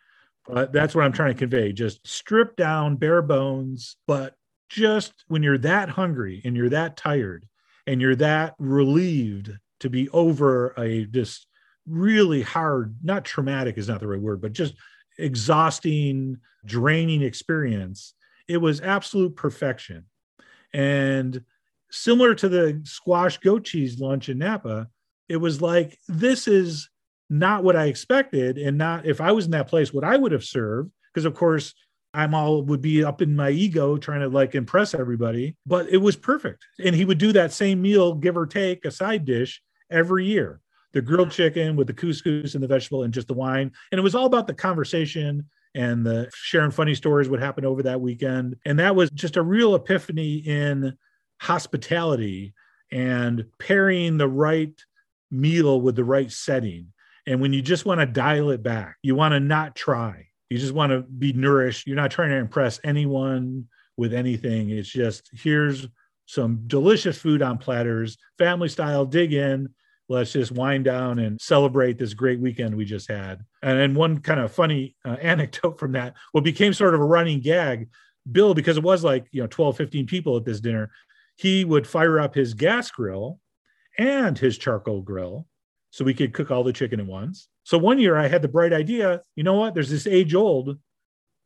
Uh, 0.52 0.66
that's 0.66 0.96
what 0.96 1.04
I'm 1.04 1.12
trying 1.12 1.34
to 1.34 1.40
convey. 1.40 1.74
Just 1.74 2.06
strip 2.08 2.56
down, 2.56 2.96
bare 2.96 3.22
bones. 3.22 3.98
But 4.08 4.36
just 4.70 5.14
when 5.28 5.44
you're 5.44 5.58
that 5.60 5.90
hungry 5.90 6.42
and 6.46 6.56
you're 6.56 6.70
that 6.70 6.98
tired 6.98 7.48
and 7.86 8.02
you're 8.02 8.16
that 8.16 8.56
relieved 8.60 9.52
to 9.80 9.90
be 9.90 10.10
over 10.10 10.74
a 10.78 11.06
just 11.06 11.48
really 11.86 12.42
hard, 12.42 12.96
not 13.04 13.26
traumatic 13.26 13.78
is 13.78 13.88
not 13.88 14.00
the 14.00 14.08
right 14.08 14.22
word, 14.22 14.42
but 14.42 14.54
just 14.54 14.74
exhausting, 15.18 16.38
draining 16.66 17.22
experience. 17.22 18.14
It 18.48 18.58
was 18.58 18.82
absolute 18.82 19.36
perfection. 19.36 20.06
And 20.74 21.44
similar 21.90 22.36
to 22.36 22.50
the 22.50 22.82
squash 22.84 23.38
goat 23.38 23.64
cheese 23.64 24.00
lunch 24.00 24.30
in 24.30 24.38
Napa, 24.38 24.88
it 25.30 25.38
was 25.38 25.62
like, 25.62 25.98
this 26.08 26.48
is 26.48 26.90
not 27.30 27.64
what 27.64 27.76
I 27.76 27.86
expected. 27.86 28.58
And 28.58 28.78
not 28.78 29.06
if 29.06 29.22
I 29.22 29.32
was 29.32 29.46
in 29.46 29.52
that 29.52 29.68
place, 29.68 29.94
what 29.94 30.04
I 30.04 30.18
would 30.18 30.32
have 30.32 30.44
served. 30.44 30.92
Because, 31.14 31.26
of 31.26 31.34
course, 31.34 31.74
I'm 32.14 32.34
all 32.34 32.62
would 32.64 32.82
be 32.82 33.04
up 33.04 33.22
in 33.22 33.36
my 33.36 33.50
ego 33.50 33.98
trying 33.98 34.22
to 34.22 34.30
like 34.30 34.56
impress 34.56 34.94
everybody, 34.94 35.56
but 35.66 35.90
it 35.90 35.98
was 35.98 36.16
perfect. 36.16 36.66
And 36.84 36.96
he 36.96 37.06
would 37.06 37.18
do 37.18 37.32
that 37.34 37.54
same 37.54 37.82
meal, 37.82 38.14
give 38.14 38.38
or 38.38 38.46
take 38.46 38.86
a 38.86 38.92
side 38.92 39.26
dish 39.26 39.62
every 39.90 40.26
year 40.26 40.62
the 40.94 41.02
grilled 41.02 41.30
mm. 41.30 41.34
chicken 41.34 41.76
with 41.76 41.86
the 41.86 41.94
couscous 41.94 42.56
and 42.56 42.64
the 42.64 42.68
vegetable 42.68 43.04
and 43.04 43.14
just 43.14 43.28
the 43.28 43.34
wine. 43.34 43.72
And 43.92 44.00
it 44.00 44.04
was 44.04 44.16
all 44.16 44.26
about 44.26 44.48
the 44.48 44.54
conversation 44.54 45.48
and 45.76 46.06
the 46.06 46.30
sharing 46.34 46.72
funny 46.72 46.96
stories 46.96 47.30
what 47.30 47.40
happened 47.40 47.68
over 47.68 47.84
that 47.84 48.02
weekend. 48.02 48.56
And 48.66 48.80
that 48.80 48.96
was 48.96 49.12
just 49.12 49.38
a 49.38 49.44
real 49.44 49.76
epiphany 49.76 50.38
in 50.38 50.98
hospitality 51.40 52.54
and 52.92 53.46
pairing 53.60 54.18
the 54.18 54.28
right 54.28 54.74
meal 55.30 55.80
with 55.80 55.96
the 55.96 56.04
right 56.04 56.32
setting. 56.32 56.94
And 57.28 57.42
when 57.42 57.52
you 57.52 57.62
just 57.62 57.86
want 57.86 58.00
to 58.00 58.06
dial 58.06 58.50
it 58.52 58.64
back, 58.64 58.96
you 59.04 59.14
want 59.14 59.34
to 59.34 59.40
not 59.40 59.76
try. 59.76 60.28
You 60.50 60.58
just 60.58 60.74
want 60.74 60.94
to 60.94 61.02
be 61.02 61.34
nourished. 61.34 61.86
You're 61.86 61.98
not 61.98 62.10
trying 62.10 62.30
to 62.30 62.38
impress 62.38 62.80
anyone 62.86 63.68
with 63.98 64.14
anything. 64.14 64.70
It's 64.70 64.90
just 64.90 65.30
here's 65.34 65.88
some 66.26 66.64
delicious 66.68 67.18
food 67.18 67.42
on 67.42 67.58
platters, 67.58 68.18
family 68.38 68.70
style, 68.70 69.06
dig 69.06 69.34
in, 69.34 69.70
let's 70.10 70.32
just 70.32 70.54
wind 70.54 70.86
down 70.86 71.20
and 71.20 71.40
celebrate 71.40 71.98
this 71.98 72.14
great 72.14 72.40
weekend 72.40 72.76
we 72.76 72.86
just 72.86 73.10
had. 73.10 73.44
And 73.62 73.78
then 73.78 73.94
one 73.94 74.20
kind 74.20 74.40
of 74.40 74.52
funny 74.52 74.96
uh, 75.04 75.18
anecdote 75.22 75.80
from 75.80 75.94
that, 75.94 76.16
what 76.32 76.46
became 76.46 76.74
sort 76.74 76.96
of 76.96 77.02
a 77.02 77.06
running 77.06 77.42
gag, 77.42 77.90
Bill, 78.32 78.54
because 78.54 78.78
it 78.78 78.84
was 78.84 79.04
like, 79.04 79.28
you 79.32 79.42
know, 79.42 79.48
12, 79.48 79.76
15 79.78 80.08
people 80.08 80.38
at 80.38 80.46
this 80.46 80.62
dinner, 80.62 80.92
he 81.36 81.66
would 81.66 81.86
fire 81.86 82.20
up 82.20 82.36
his 82.36 82.54
gas 82.54 82.90
grill 82.90 83.40
and 83.98 84.38
his 84.38 84.58
charcoal 84.58 85.02
grill 85.02 85.46
so 85.98 86.06
we 86.06 86.14
could 86.14 86.32
cook 86.32 86.52
all 86.52 86.64
the 86.64 86.72
chicken 86.72 87.00
at 87.00 87.08
once. 87.08 87.48
So 87.64 87.76
one 87.76 87.98
year 87.98 88.16
I 88.16 88.28
had 88.28 88.44
the 88.44 88.48
bright 88.48 88.72
idea, 88.72 89.24
you 89.36 89.44
know 89.44 89.56
what? 89.56 89.74
There's 89.74 89.90
this 89.90 90.06
age 90.06 90.36
old 90.36 90.78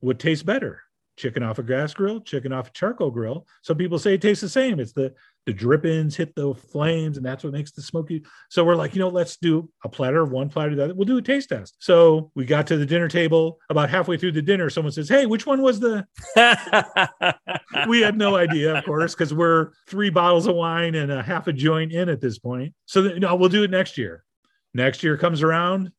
would 0.02 0.20
taste 0.20 0.46
better 0.46 0.82
chicken 1.16 1.42
off 1.42 1.58
a 1.58 1.64
gas 1.64 1.94
grill, 1.94 2.20
chicken 2.20 2.52
off 2.52 2.68
a 2.68 2.72
charcoal 2.72 3.12
grill. 3.12 3.46
Some 3.62 3.78
people 3.78 3.98
say 3.98 4.16
it 4.16 4.22
tastes 4.22 4.42
the 4.42 4.50
same. 4.50 4.82
It's 4.82 4.92
the 4.92 5.14
the 5.46 5.54
drippings 5.54 6.18
hit 6.18 6.36
the 6.36 6.54
flames, 6.54 7.16
and 7.16 7.26
that's 7.26 7.46
what 7.46 7.54
makes 7.54 7.72
the 7.72 7.82
smoky. 7.82 8.26
So 8.50 8.66
we're 8.66 8.76
like, 8.76 8.94
you 8.94 9.00
know, 9.00 9.08
let's 9.08 9.38
do 9.38 9.70
a 9.86 9.90
platter 9.90 10.22
of 10.22 10.32
one 10.32 10.50
platter 10.50 10.72
of 10.72 10.78
that 10.78 10.98
we'll 10.98 11.06
do 11.06 11.18
a 11.18 11.22
taste 11.22 11.48
test. 11.48 11.78
So 11.80 12.30
we 12.36 12.44
got 12.44 12.68
to 12.68 12.78
the 12.78 12.86
dinner 12.86 13.08
table. 13.08 13.58
About 13.70 13.90
halfway 13.90 14.18
through 14.18 14.34
the 14.34 14.42
dinner, 14.42 14.70
someone 14.70 14.92
says, 14.92 15.08
"Hey, 15.08 15.28
which 15.28 15.46
one 15.46 15.62
was 15.62 15.80
the?" 15.80 16.06
we 17.88 18.02
had 18.02 18.18
no 18.18 18.36
idea, 18.36 18.78
of 18.78 18.84
course, 18.84 19.14
because 19.14 19.34
we're 19.34 19.70
three 19.88 20.10
bottles 20.10 20.46
of 20.46 20.56
wine 20.56 20.96
and 20.96 21.10
a 21.10 21.24
half 21.24 21.48
a 21.48 21.54
joint 21.54 21.94
in 21.94 22.10
at 22.10 22.20
this 22.20 22.38
point. 22.38 22.74
So 22.86 23.04
you 23.04 23.22
know, 23.22 23.34
we'll 23.36 23.48
do 23.48 23.64
it 23.64 23.72
next 23.72 23.98
year. 23.98 24.26
Next 24.74 25.04
year 25.04 25.18
comes 25.18 25.42
around, 25.44 25.92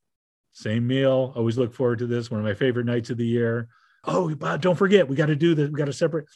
same 0.53 0.87
meal. 0.87 1.33
Always 1.35 1.59
look 1.59 1.75
forward 1.75 1.99
to 2.01 2.07
this. 2.07 2.31
One 2.31 2.41
of 2.41 2.47
my 2.47 2.55
favorite 2.55 2.87
nights 2.87 3.11
of 3.11 3.16
the 3.16 3.27
year. 3.27 3.68
Oh 4.05 4.35
don't 4.35 4.77
forget 4.77 5.09
we 5.09 5.14
got 5.14 5.27
to 5.27 5.37
do 5.37 5.55
this. 5.55 5.70
We 5.70 5.79
got 5.79 5.85
to 5.85 5.93
separate. 5.93 6.27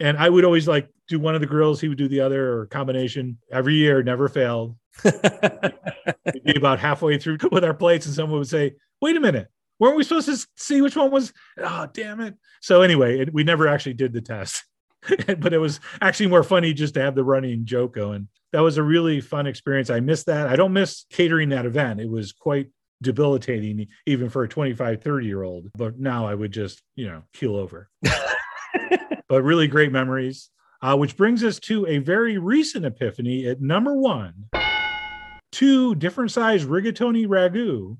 And 0.00 0.16
i 0.16 0.28
would 0.28 0.44
always 0.44 0.66
like 0.66 0.88
do 1.08 1.20
one 1.20 1.34
of 1.34 1.40
the 1.40 1.46
grills. 1.46 1.80
He 1.80 1.88
would 1.88 1.98
do 1.98 2.08
the 2.08 2.20
other 2.20 2.52
or 2.52 2.66
combination. 2.66 3.38
Every 3.50 3.74
year 3.74 4.02
never 4.02 4.28
failed. 4.28 4.76
We'd 5.04 6.44
be 6.44 6.56
about 6.56 6.80
halfway 6.80 7.18
through 7.18 7.38
with 7.52 7.64
our 7.64 7.74
plates 7.74 8.06
and 8.06 8.14
someone 8.14 8.38
would 8.38 8.48
say 8.48 8.74
wait 9.00 9.16
a 9.16 9.20
minute. 9.20 9.48
Weren't 9.78 9.96
we 9.96 10.04
supposed 10.04 10.28
to 10.28 10.46
see 10.56 10.82
which 10.82 10.96
one 10.96 11.10
was 11.10 11.32
oh 11.58 11.88
damn 11.92 12.20
it. 12.20 12.34
So 12.60 12.82
anyway 12.82 13.20
it, 13.20 13.32
we 13.32 13.44
never 13.44 13.68
actually 13.68 13.94
did 13.94 14.12
the 14.12 14.20
test. 14.20 14.64
But 15.26 15.52
it 15.52 15.58
was 15.58 15.80
actually 16.00 16.28
more 16.28 16.44
funny 16.44 16.72
just 16.72 16.94
to 16.94 17.00
have 17.00 17.16
the 17.16 17.24
running 17.24 17.64
joke 17.64 17.92
going 17.94 18.28
that 18.52 18.60
was 18.60 18.76
a 18.76 18.82
really 18.82 19.20
fun 19.20 19.46
experience. 19.46 19.90
I 19.90 20.00
missed 20.00 20.26
that. 20.26 20.46
I 20.46 20.56
don't 20.56 20.72
miss 20.72 21.06
catering 21.10 21.50
that 21.50 21.66
event. 21.66 22.00
It 22.00 22.10
was 22.10 22.32
quite 22.32 22.68
debilitating 23.02 23.88
even 24.06 24.30
for 24.30 24.44
a 24.44 24.48
25 24.48 25.02
30 25.02 25.26
year 25.26 25.42
old 25.42 25.68
but 25.76 25.98
now 25.98 26.24
i 26.24 26.32
would 26.32 26.52
just 26.52 26.80
you 26.94 27.06
know 27.06 27.22
keel 27.34 27.56
over. 27.56 27.88
But 29.28 29.44
really 29.44 29.66
great 29.66 29.90
memories 29.90 30.50
uh, 30.82 30.96
which 30.96 31.16
brings 31.16 31.42
us 31.42 31.58
to 31.60 31.86
a 31.86 31.98
very 31.98 32.36
recent 32.38 32.84
epiphany 32.84 33.46
at 33.46 33.62
number 33.62 33.94
one. 33.94 34.50
Two 35.52 35.94
different 35.94 36.32
size 36.32 36.64
rigatoni 36.64 37.26
ragu 37.26 37.96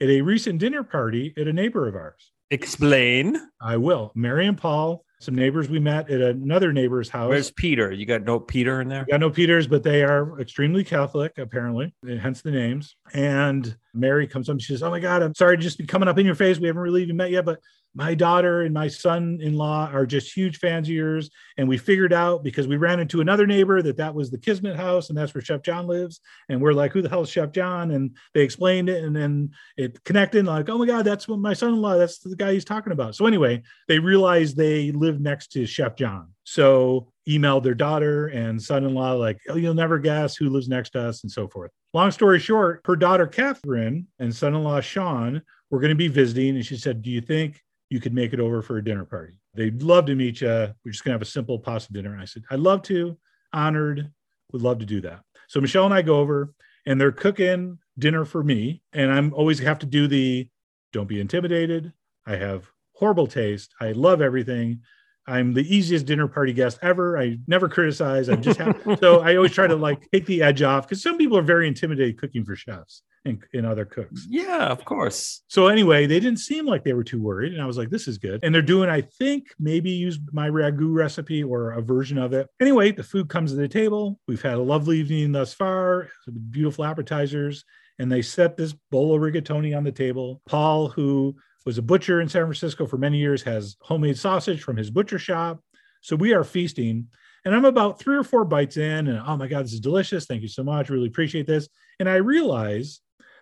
at 0.00 0.08
a 0.08 0.22
recent 0.22 0.58
dinner 0.58 0.82
party 0.82 1.34
at 1.36 1.46
a 1.46 1.52
neighbor 1.52 1.86
of 1.86 1.94
ours. 1.94 2.32
Explain. 2.50 3.40
I 3.60 3.76
will. 3.76 4.12
Mary 4.14 4.46
and 4.46 4.58
paul 4.58 5.04
some 5.22 5.34
neighbors 5.34 5.68
we 5.68 5.78
met 5.78 6.10
at 6.10 6.20
another 6.20 6.72
neighbor's 6.72 7.08
house. 7.08 7.28
Where's 7.28 7.50
Peter? 7.50 7.92
You 7.92 8.06
got 8.06 8.22
no 8.24 8.40
Peter 8.40 8.80
in 8.80 8.88
there? 8.88 9.06
got 9.08 9.20
no 9.20 9.30
Peters, 9.30 9.66
but 9.66 9.82
they 9.82 10.02
are 10.02 10.40
extremely 10.40 10.84
Catholic, 10.84 11.38
apparently, 11.38 11.94
hence 12.20 12.42
the 12.42 12.50
names. 12.50 12.96
And 13.14 13.76
Mary 13.94 14.26
comes 14.26 14.48
up 14.48 14.54
and 14.54 14.62
she 14.62 14.72
says, 14.72 14.82
Oh 14.82 14.90
my 14.90 15.00
God, 15.00 15.22
I'm 15.22 15.34
sorry 15.34 15.56
to 15.56 15.62
just 15.62 15.78
be 15.78 15.86
coming 15.86 16.08
up 16.08 16.18
in 16.18 16.26
your 16.26 16.34
face. 16.34 16.58
We 16.58 16.66
haven't 16.66 16.82
really 16.82 17.02
even 17.02 17.16
met 17.16 17.30
yet, 17.30 17.44
but 17.44 17.60
my 17.94 18.14
daughter 18.14 18.62
and 18.62 18.72
my 18.72 18.88
son-in-law 18.88 19.90
are 19.92 20.06
just 20.06 20.34
huge 20.34 20.58
fans 20.58 20.88
of 20.88 20.94
yours. 20.94 21.30
And 21.58 21.68
we 21.68 21.76
figured 21.76 22.12
out 22.12 22.42
because 22.42 22.66
we 22.66 22.76
ran 22.76 23.00
into 23.00 23.20
another 23.20 23.46
neighbor 23.46 23.82
that 23.82 23.98
that 23.98 24.14
was 24.14 24.30
the 24.30 24.38
kismet 24.38 24.76
house 24.76 25.08
and 25.08 25.18
that's 25.18 25.34
where 25.34 25.42
chef 25.42 25.62
john 25.62 25.86
lives. 25.86 26.20
And 26.48 26.60
we're 26.60 26.72
like 26.72 26.92
who 26.92 27.02
the 27.02 27.08
hell 27.08 27.22
is 27.22 27.30
chef 27.30 27.52
john? 27.52 27.90
And 27.90 28.16
they 28.34 28.40
explained 28.40 28.88
it 28.88 29.04
and 29.04 29.14
then 29.14 29.50
it 29.76 30.02
connected 30.04 30.46
like 30.46 30.68
oh 30.68 30.78
my 30.78 30.86
god 30.86 31.04
that's 31.04 31.28
what 31.28 31.38
my 31.38 31.52
son-in-law 31.52 31.98
that's 31.98 32.18
the 32.18 32.36
guy 32.36 32.54
he's 32.54 32.64
talking 32.64 32.92
about. 32.92 33.14
So 33.14 33.26
anyway 33.26 33.62
they 33.88 33.98
realized 33.98 34.56
they 34.56 34.90
lived 34.92 35.20
next 35.20 35.52
to 35.52 35.66
chef 35.66 35.96
john. 35.96 36.28
So 36.44 37.12
emailed 37.28 37.62
their 37.62 37.74
daughter 37.74 38.28
and 38.28 38.60
son-in-law 38.60 39.12
like 39.12 39.38
oh 39.48 39.56
you'll 39.56 39.74
never 39.74 39.98
guess 39.98 40.34
who 40.34 40.48
lives 40.48 40.68
next 40.68 40.90
to 40.90 41.00
us 41.00 41.22
and 41.22 41.30
so 41.30 41.46
forth. 41.46 41.70
Long 41.92 42.10
story 42.10 42.38
short 42.38 42.80
her 42.86 42.96
daughter 42.96 43.26
catherine 43.26 44.06
and 44.18 44.34
son-in-law 44.34 44.80
sean 44.80 45.42
were 45.70 45.80
going 45.80 45.90
to 45.90 45.94
be 45.94 46.08
visiting 46.08 46.56
and 46.56 46.64
she 46.64 46.76
said 46.76 47.02
do 47.02 47.10
you 47.10 47.20
think 47.20 47.60
you 47.92 48.00
could 48.00 48.14
make 48.14 48.32
it 48.32 48.40
over 48.40 48.62
for 48.62 48.78
a 48.78 48.84
dinner 48.84 49.04
party. 49.04 49.34
They'd 49.52 49.82
love 49.82 50.06
to 50.06 50.14
meet 50.14 50.40
you. 50.40 50.48
We're 50.48 50.92
just 50.92 51.04
going 51.04 51.10
to 51.10 51.16
have 51.16 51.22
a 51.22 51.26
simple 51.26 51.58
pasta 51.58 51.92
dinner. 51.92 52.14
And 52.14 52.22
I 52.22 52.24
said, 52.24 52.42
I'd 52.50 52.58
love 52.58 52.82
to, 52.84 53.18
honored, 53.52 54.10
would 54.50 54.62
love 54.62 54.78
to 54.78 54.86
do 54.86 55.02
that. 55.02 55.20
So 55.48 55.60
Michelle 55.60 55.84
and 55.84 55.92
I 55.92 56.00
go 56.00 56.18
over 56.18 56.54
and 56.86 56.98
they're 56.98 57.12
cooking 57.12 57.78
dinner 57.98 58.24
for 58.24 58.42
me. 58.42 58.80
And 58.94 59.12
I'm 59.12 59.34
always 59.34 59.58
have 59.58 59.78
to 59.80 59.86
do 59.86 60.08
the 60.08 60.48
don't 60.94 61.06
be 61.06 61.20
intimidated. 61.20 61.92
I 62.26 62.36
have 62.36 62.64
horrible 62.94 63.26
taste. 63.26 63.74
I 63.78 63.92
love 63.92 64.22
everything. 64.22 64.80
I'm 65.26 65.52
the 65.52 65.76
easiest 65.76 66.06
dinner 66.06 66.28
party 66.28 66.54
guest 66.54 66.78
ever. 66.80 67.18
I 67.18 67.36
never 67.46 67.68
criticize. 67.68 68.30
I 68.30 68.36
just 68.36 68.58
have 68.58 68.80
so 69.00 69.20
I 69.20 69.36
always 69.36 69.52
try 69.52 69.66
to 69.66 69.76
like 69.76 70.10
take 70.10 70.24
the 70.24 70.42
edge 70.42 70.62
off 70.62 70.88
because 70.88 71.02
some 71.02 71.18
people 71.18 71.36
are 71.36 71.42
very 71.42 71.68
intimidated 71.68 72.18
cooking 72.18 72.44
for 72.44 72.56
chefs 72.56 73.02
and, 73.24 73.42
and 73.52 73.66
other 73.66 73.84
cooks. 73.84 74.26
Yeah, 74.28 74.66
of 74.66 74.84
course. 74.84 75.42
So 75.48 75.68
anyway, 75.68 76.06
they 76.06 76.20
didn't 76.20 76.40
seem 76.40 76.66
like 76.66 76.84
they 76.84 76.92
were 76.92 77.04
too 77.04 77.20
worried, 77.20 77.52
and 77.52 77.62
I 77.62 77.66
was 77.66 77.78
like, 77.78 77.90
"This 77.90 78.08
is 78.08 78.18
good." 78.18 78.40
And 78.42 78.54
they're 78.54 78.62
doing, 78.62 78.90
I 78.90 79.02
think, 79.02 79.48
maybe 79.58 79.90
use 79.90 80.18
my 80.32 80.48
ragu 80.48 80.92
recipe 80.92 81.42
or 81.42 81.72
a 81.72 81.82
version 81.82 82.18
of 82.18 82.32
it. 82.32 82.48
Anyway, 82.60 82.92
the 82.92 83.02
food 83.02 83.28
comes 83.28 83.52
to 83.52 83.56
the 83.56 83.68
table. 83.68 84.18
We've 84.26 84.42
had 84.42 84.54
a 84.54 84.62
lovely 84.62 84.98
evening 84.98 85.32
thus 85.32 85.54
far. 85.54 86.08
Beautiful 86.50 86.84
appetizers, 86.84 87.64
and 87.98 88.10
they 88.10 88.22
set 88.22 88.56
this 88.56 88.74
bowl 88.90 89.14
of 89.14 89.20
rigatoni 89.20 89.76
on 89.76 89.84
the 89.84 89.92
table. 89.92 90.42
Paul, 90.46 90.88
who 90.88 91.36
was 91.64 91.78
a 91.78 91.82
butcher 91.82 92.20
in 92.20 92.28
San 92.28 92.42
Francisco 92.42 92.86
for 92.86 92.98
many 92.98 93.18
years, 93.18 93.42
has 93.42 93.76
homemade 93.80 94.18
sausage 94.18 94.62
from 94.62 94.76
his 94.76 94.90
butcher 94.90 95.18
shop. 95.18 95.60
So 96.00 96.16
we 96.16 96.34
are 96.34 96.44
feasting. 96.44 97.06
And 97.44 97.54
I'm 97.54 97.64
about 97.64 97.98
three 97.98 98.16
or 98.16 98.22
four 98.22 98.44
bites 98.44 98.76
in, 98.76 99.08
and 99.08 99.20
oh 99.26 99.36
my 99.36 99.48
God, 99.48 99.64
this 99.64 99.72
is 99.72 99.80
delicious. 99.80 100.26
Thank 100.26 100.42
you 100.42 100.48
so 100.48 100.62
much. 100.62 100.90
Really 100.90 101.08
appreciate 101.08 101.46
this. 101.46 101.68
And 101.98 102.08
I 102.08 102.16
realize 102.16 103.00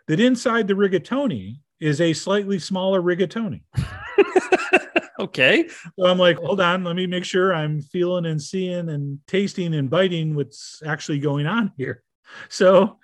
that 0.09 0.21
inside 0.21 0.69
the 0.69 0.75
rigatoni 0.75 1.61
is 1.81 2.01
a 2.01 2.13
slightly 2.13 2.59
smaller 2.59 3.01
rigatoni. 3.01 3.63
okay. 5.19 5.69
So 5.99 6.07
I'm 6.07 6.19
like, 6.19 6.39
hold 6.39 6.61
on, 6.61 6.85
let 6.85 6.97
me 6.97 7.07
make 7.07 7.25
sure 7.25 7.55
I'm 7.55 7.81
feeling 7.81 8.27
and 8.27 8.41
seeing 8.41 8.89
and 8.89 9.19
tasting 9.27 9.75
and 9.75 9.89
biting 9.89 10.35
what's 10.35 10.83
actually 10.85 11.19
going 11.21 11.47
on 11.47 11.73
here. 11.77 12.03
So 12.49 12.99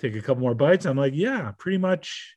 take 0.00 0.16
a 0.16 0.20
couple 0.20 0.42
more 0.42 0.54
bites. 0.54 0.86
I'm 0.86 0.96
like, 0.96 1.14
yeah, 1.14 1.52
pretty 1.58 1.78
much 1.78 2.36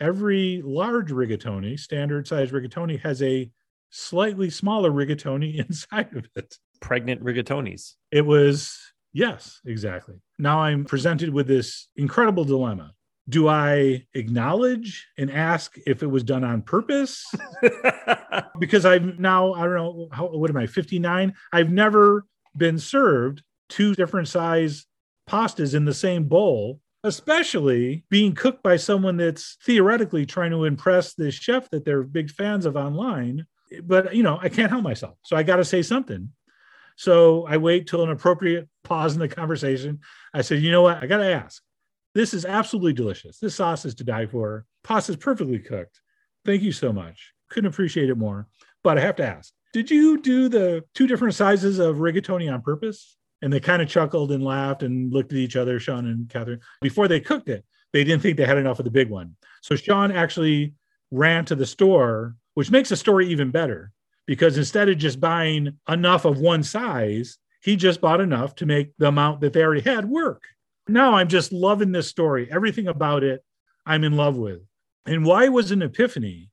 every 0.00 0.62
large 0.64 1.10
rigatoni, 1.10 1.78
standard 1.78 2.26
size 2.26 2.50
rigatoni, 2.50 3.00
has 3.00 3.22
a 3.22 3.50
slightly 3.90 4.50
smaller 4.50 4.90
rigatoni 4.90 5.56
inside 5.66 6.14
of 6.16 6.28
it. 6.36 6.56
Pregnant 6.80 7.24
rigatonis. 7.24 7.94
It 8.12 8.24
was, 8.24 8.78
yes, 9.12 9.60
exactly. 9.66 10.14
Now 10.38 10.60
I'm 10.60 10.84
presented 10.84 11.30
with 11.30 11.48
this 11.48 11.88
incredible 11.96 12.44
dilemma. 12.44 12.92
Do 13.28 13.48
I 13.48 14.06
acknowledge 14.14 15.06
and 15.18 15.30
ask 15.30 15.76
if 15.86 16.02
it 16.02 16.06
was 16.06 16.22
done 16.22 16.44
on 16.44 16.62
purpose? 16.62 17.26
because 18.58 18.86
I've 18.86 19.18
now, 19.18 19.52
I 19.52 19.64
don't 19.64 19.74
know, 19.74 20.08
how, 20.12 20.26
what 20.28 20.50
am 20.50 20.56
I, 20.56 20.66
59? 20.66 21.34
I've 21.52 21.70
never 21.70 22.24
been 22.56 22.78
served 22.78 23.42
two 23.68 23.94
different 23.94 24.28
size 24.28 24.86
pastas 25.28 25.74
in 25.74 25.84
the 25.84 25.94
same 25.94 26.24
bowl 26.24 26.80
especially 27.04 28.04
being 28.10 28.34
cooked 28.34 28.62
by 28.62 28.76
someone 28.76 29.16
that's 29.16 29.56
theoretically 29.64 30.26
trying 30.26 30.50
to 30.50 30.64
impress 30.64 31.14
this 31.14 31.34
chef 31.34 31.70
that 31.70 31.84
they're 31.84 32.02
big 32.02 32.30
fans 32.30 32.66
of 32.66 32.76
online. 32.76 33.46
But, 33.82 34.14
you 34.14 34.22
know, 34.22 34.38
I 34.42 34.48
can't 34.48 34.70
help 34.70 34.82
myself. 34.82 35.16
So 35.24 35.36
I 35.36 35.42
got 35.42 35.56
to 35.56 35.64
say 35.64 35.82
something. 35.82 36.30
So 36.96 37.46
I 37.46 37.58
wait 37.58 37.86
till 37.86 38.02
an 38.02 38.10
appropriate 38.10 38.68
pause 38.82 39.14
in 39.14 39.20
the 39.20 39.28
conversation. 39.28 40.00
I 40.34 40.42
said, 40.42 40.60
you 40.60 40.72
know 40.72 40.82
what? 40.82 41.02
I 41.02 41.06
got 41.06 41.18
to 41.18 41.32
ask. 41.32 41.62
This 42.18 42.34
is 42.34 42.44
absolutely 42.44 42.94
delicious. 42.94 43.38
This 43.38 43.54
sauce 43.54 43.84
is 43.84 43.94
to 43.94 44.02
die 44.02 44.26
for. 44.26 44.66
Pasta 44.82 45.12
is 45.12 45.16
perfectly 45.16 45.60
cooked. 45.60 46.00
Thank 46.44 46.62
you 46.62 46.72
so 46.72 46.92
much. 46.92 47.32
Couldn't 47.48 47.68
appreciate 47.68 48.10
it 48.10 48.18
more. 48.18 48.48
But 48.82 48.98
I 48.98 49.02
have 49.02 49.14
to 49.16 49.24
ask, 49.24 49.52
did 49.72 49.88
you 49.88 50.20
do 50.20 50.48
the 50.48 50.82
two 50.96 51.06
different 51.06 51.36
sizes 51.36 51.78
of 51.78 51.98
rigatoni 51.98 52.52
on 52.52 52.60
purpose? 52.60 53.16
And 53.40 53.52
they 53.52 53.60
kind 53.60 53.80
of 53.80 53.88
chuckled 53.88 54.32
and 54.32 54.42
laughed 54.42 54.82
and 54.82 55.12
looked 55.12 55.30
at 55.30 55.38
each 55.38 55.54
other, 55.54 55.78
Sean 55.78 56.08
and 56.08 56.28
Catherine. 56.28 56.58
Before 56.80 57.06
they 57.06 57.20
cooked 57.20 57.48
it, 57.48 57.64
they 57.92 58.02
didn't 58.02 58.22
think 58.22 58.36
they 58.36 58.46
had 58.46 58.58
enough 58.58 58.80
of 58.80 58.84
the 58.84 58.90
big 58.90 59.10
one. 59.10 59.36
So 59.62 59.76
Sean 59.76 60.10
actually 60.10 60.74
ran 61.12 61.44
to 61.44 61.54
the 61.54 61.66
store, 61.66 62.34
which 62.54 62.72
makes 62.72 62.88
the 62.88 62.96
story 62.96 63.28
even 63.28 63.52
better 63.52 63.92
because 64.26 64.58
instead 64.58 64.88
of 64.88 64.98
just 64.98 65.20
buying 65.20 65.78
enough 65.88 66.24
of 66.24 66.40
one 66.40 66.64
size, 66.64 67.38
he 67.62 67.76
just 67.76 68.00
bought 68.00 68.20
enough 68.20 68.56
to 68.56 68.66
make 68.66 68.90
the 68.98 69.06
amount 69.06 69.40
that 69.42 69.52
they 69.52 69.62
already 69.62 69.82
had 69.82 70.04
work. 70.04 70.42
Now 70.88 71.14
I'm 71.14 71.28
just 71.28 71.52
loving 71.52 71.92
this 71.92 72.08
story. 72.08 72.48
Everything 72.50 72.88
about 72.88 73.22
it, 73.22 73.44
I'm 73.86 74.04
in 74.04 74.16
love 74.16 74.36
with. 74.36 74.60
And 75.06 75.24
why 75.24 75.44
it 75.44 75.52
was 75.52 75.70
an 75.70 75.82
epiphany 75.82 76.50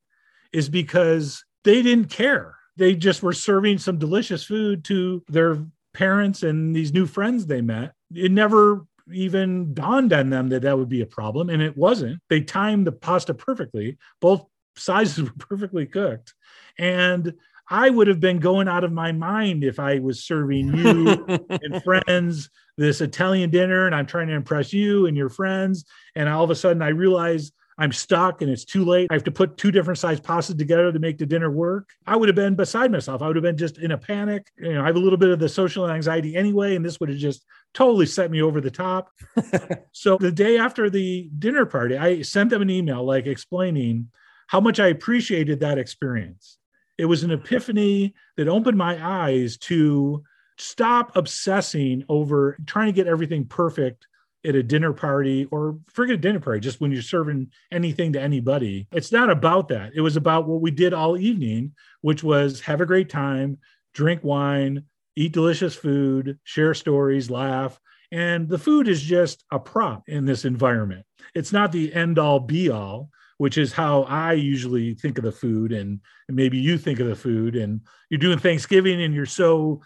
is 0.52 0.70
because 0.70 1.44
they 1.64 1.82
didn't 1.82 2.10
care. 2.10 2.56
They 2.78 2.96
just 2.96 3.24
were 3.24 3.34
serving 3.34 3.78
some 3.78 3.98
delicious 3.98 4.44
food 4.44 4.84
to 4.86 5.24
their 5.28 5.66
parents 5.94 6.44
and 6.44 6.76
these 6.76 6.94
new 6.94 7.06
friends 7.06 7.46
they 7.46 7.62
met. 7.62 7.94
It 8.14 8.32
never 8.32 8.86
even 9.12 9.74
dawned 9.74 10.14
on 10.14 10.30
them 10.30 10.50
that 10.50 10.64
that 10.64 10.78
would 10.78 10.90
be 10.90 11.02
a 11.02 11.06
problem. 11.06 11.50
And 11.50 11.62
it 11.62 11.78
wasn't. 11.78 12.20
They 12.30 12.42
timed 12.42 12.88
the 12.88 12.92
pasta 12.92 13.34
perfectly. 13.34 13.98
Both 14.20 14.46
sizes 14.76 15.24
were 15.30 15.36
perfectly 15.38 15.86
cooked. 15.86 16.34
And 16.78 17.34
I 17.70 17.89
would 17.89 18.07
have 18.07 18.20
been 18.20 18.39
going 18.39 18.68
out 18.68 18.84
of 18.84 18.91
my 18.91 19.11
mind 19.11 19.63
if 19.63 19.80
I 19.80 19.99
was 19.99 20.24
serving 20.24 20.76
you 20.76 21.26
and 21.49 21.84
friends 21.84 22.49
this 22.78 23.01
Italian 23.01 23.49
dinner 23.49 23.86
and 23.86 23.95
I'm 23.95 24.05
trying 24.05 24.28
to 24.28 24.34
impress 24.34 24.74
you 24.74 25.07
and 25.07 25.18
your 25.18 25.30
friends. 25.30 25.86
And 26.16 26.30
all 26.30 26.43
of 26.43 26.49
a 26.49 26.55
sudden 26.55 26.82
I 26.82 26.89
realize 26.89 27.51
I'm 27.78 27.91
stuck 27.91 28.41
and 28.41 28.49
it's 28.49 28.63
too 28.63 28.86
late. 28.86 29.07
I 29.09 29.16
have 29.16 29.24
to 29.26 29.32
put 29.32 29.57
two 29.57 29.72
different 29.72 29.97
size 29.97 30.20
pastas 30.20 30.57
together 30.57 30.91
to 30.91 30.99
make 30.99 31.18
the 31.18 31.26
dinner 31.26 31.51
work. 31.51 31.89
I 32.07 32.16
would 32.16 32.30
have 32.30 32.36
been 32.36 32.55
beside 32.55 32.91
myself. 32.91 33.22
I 33.22 33.28
would 33.28 33.36
have 33.36 33.43
been 33.43 33.57
just 33.57 33.80
in 33.80 33.91
a 33.91 33.97
panic. 33.97 34.47
You 34.57 34.74
know, 34.74 34.84
I 34.84 34.86
have 34.86 34.95
a 34.95 34.99
little 34.99 35.18
bit 35.18 35.30
of 35.30 35.39
the 35.39 35.49
social 35.49 35.89
anxiety 35.89 36.36
anyway, 36.36 36.76
and 36.76 36.86
this 36.86 36.99
would 36.99 37.09
have 37.09 37.18
just 37.18 37.45
totally 37.74 38.05
set 38.05 38.32
me 38.32 38.41
over 38.41 38.61
the 38.61 38.72
top. 38.72 39.11
so 39.91 40.18
the 40.18 40.32
day 40.32 40.57
after 40.57 40.89
the 40.89 41.30
dinner 41.38 41.66
party, 41.66 41.97
I 41.97 42.22
sent 42.22 42.49
them 42.49 42.61
an 42.61 42.70
email 42.70 43.03
like 43.03 43.26
explaining 43.26 44.09
how 44.47 44.61
much 44.61 44.80
I 44.80 44.88
appreciated 44.88 45.59
that 45.59 45.78
experience. 45.78 46.57
It 46.98 47.06
was 47.06 47.24
an 47.24 47.32
epiphany 47.32 48.14
that 48.38 48.48
opened 48.48 48.78
my 48.78 48.98
eyes 49.06 49.58
to 49.58 50.24
stop 50.58 51.16
obsessing 51.16 52.06
over 52.08 52.58
trying 52.66 52.88
to 52.88 52.93
get 52.93 53.08
everything 53.08 53.46
perfect 53.46 54.08
at 54.46 54.56
a 54.56 54.64
dinner 54.64 54.93
party 54.93 55.46
or 55.46 55.80
forget 55.88 56.16
a 56.16 56.20
dinner 56.20 56.39
party, 56.39 56.60
just 56.60 56.80
when 56.80 56.91
you're 56.91 57.02
serving 57.02 57.52
anything 57.72 58.14
to 58.14 58.22
anybody. 58.22 58.88
It's 58.91 59.12
not 59.12 59.30
about 59.30 59.70
that. 59.70 59.91
It 59.96 60.02
was 60.02 60.16
about 60.16 60.48
what 60.48 60.62
we 60.62 60.72
did 60.72 60.93
all 60.93 61.18
evening, 61.18 61.74
which 62.02 62.24
was 62.24 62.62
have 62.62 62.80
a 62.80 62.86
great 62.86 63.10
time, 63.10 63.58
drink 63.93 64.24
wine, 64.24 64.84
eat 65.16 65.34
delicious 65.34 65.76
food, 65.76 66.39
share 66.43 66.74
stories, 66.74 67.30
laugh. 67.30 67.80
And 68.12 68.48
the 68.48 68.60
food 68.60 68.88
is 68.88 69.02
just 69.02 69.43
a 69.52 69.60
prop 69.60 70.04
in 70.08 70.26
this 70.26 70.46
environment. 70.46 71.06
It's 71.34 71.52
not 71.52 71.72
the 71.72 71.93
end 71.93 72.20
all 72.20 72.39
be 72.39 72.70
all, 72.70 73.10
which 73.38 73.58
is 73.58 73.74
how 73.74 74.04
I 74.04 74.34
usually 74.34 74.94
think 74.94 75.18
of 75.18 75.24
the 75.24 75.32
food. 75.32 75.72
And, 75.72 76.00
maybe 76.28 76.58
you 76.58 76.78
think 76.78 77.00
of 77.00 77.08
the 77.08 77.16
food. 77.16 77.56
And 77.56 77.82
you're 78.10 78.18
doing 78.18 78.40
Thanksgiving 78.40 79.02
and 79.04 79.14
you're 79.14 79.28
so 79.28 79.82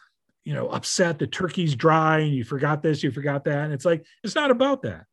you 0.50 0.54
know, 0.54 0.70
upset 0.70 1.20
the 1.20 1.28
turkey's 1.28 1.76
dry 1.76 2.20
and 2.20 2.34
you 2.34 2.44
forgot 2.44 2.82
this, 2.82 3.04
you 3.04 3.12
forgot 3.12 3.44
that. 3.44 3.66
And 3.66 3.74
it's 3.74 3.86
like, 3.86 4.04
it's 4.24 4.34
not 4.34 4.50
about 4.50 4.82
that. 4.84 5.06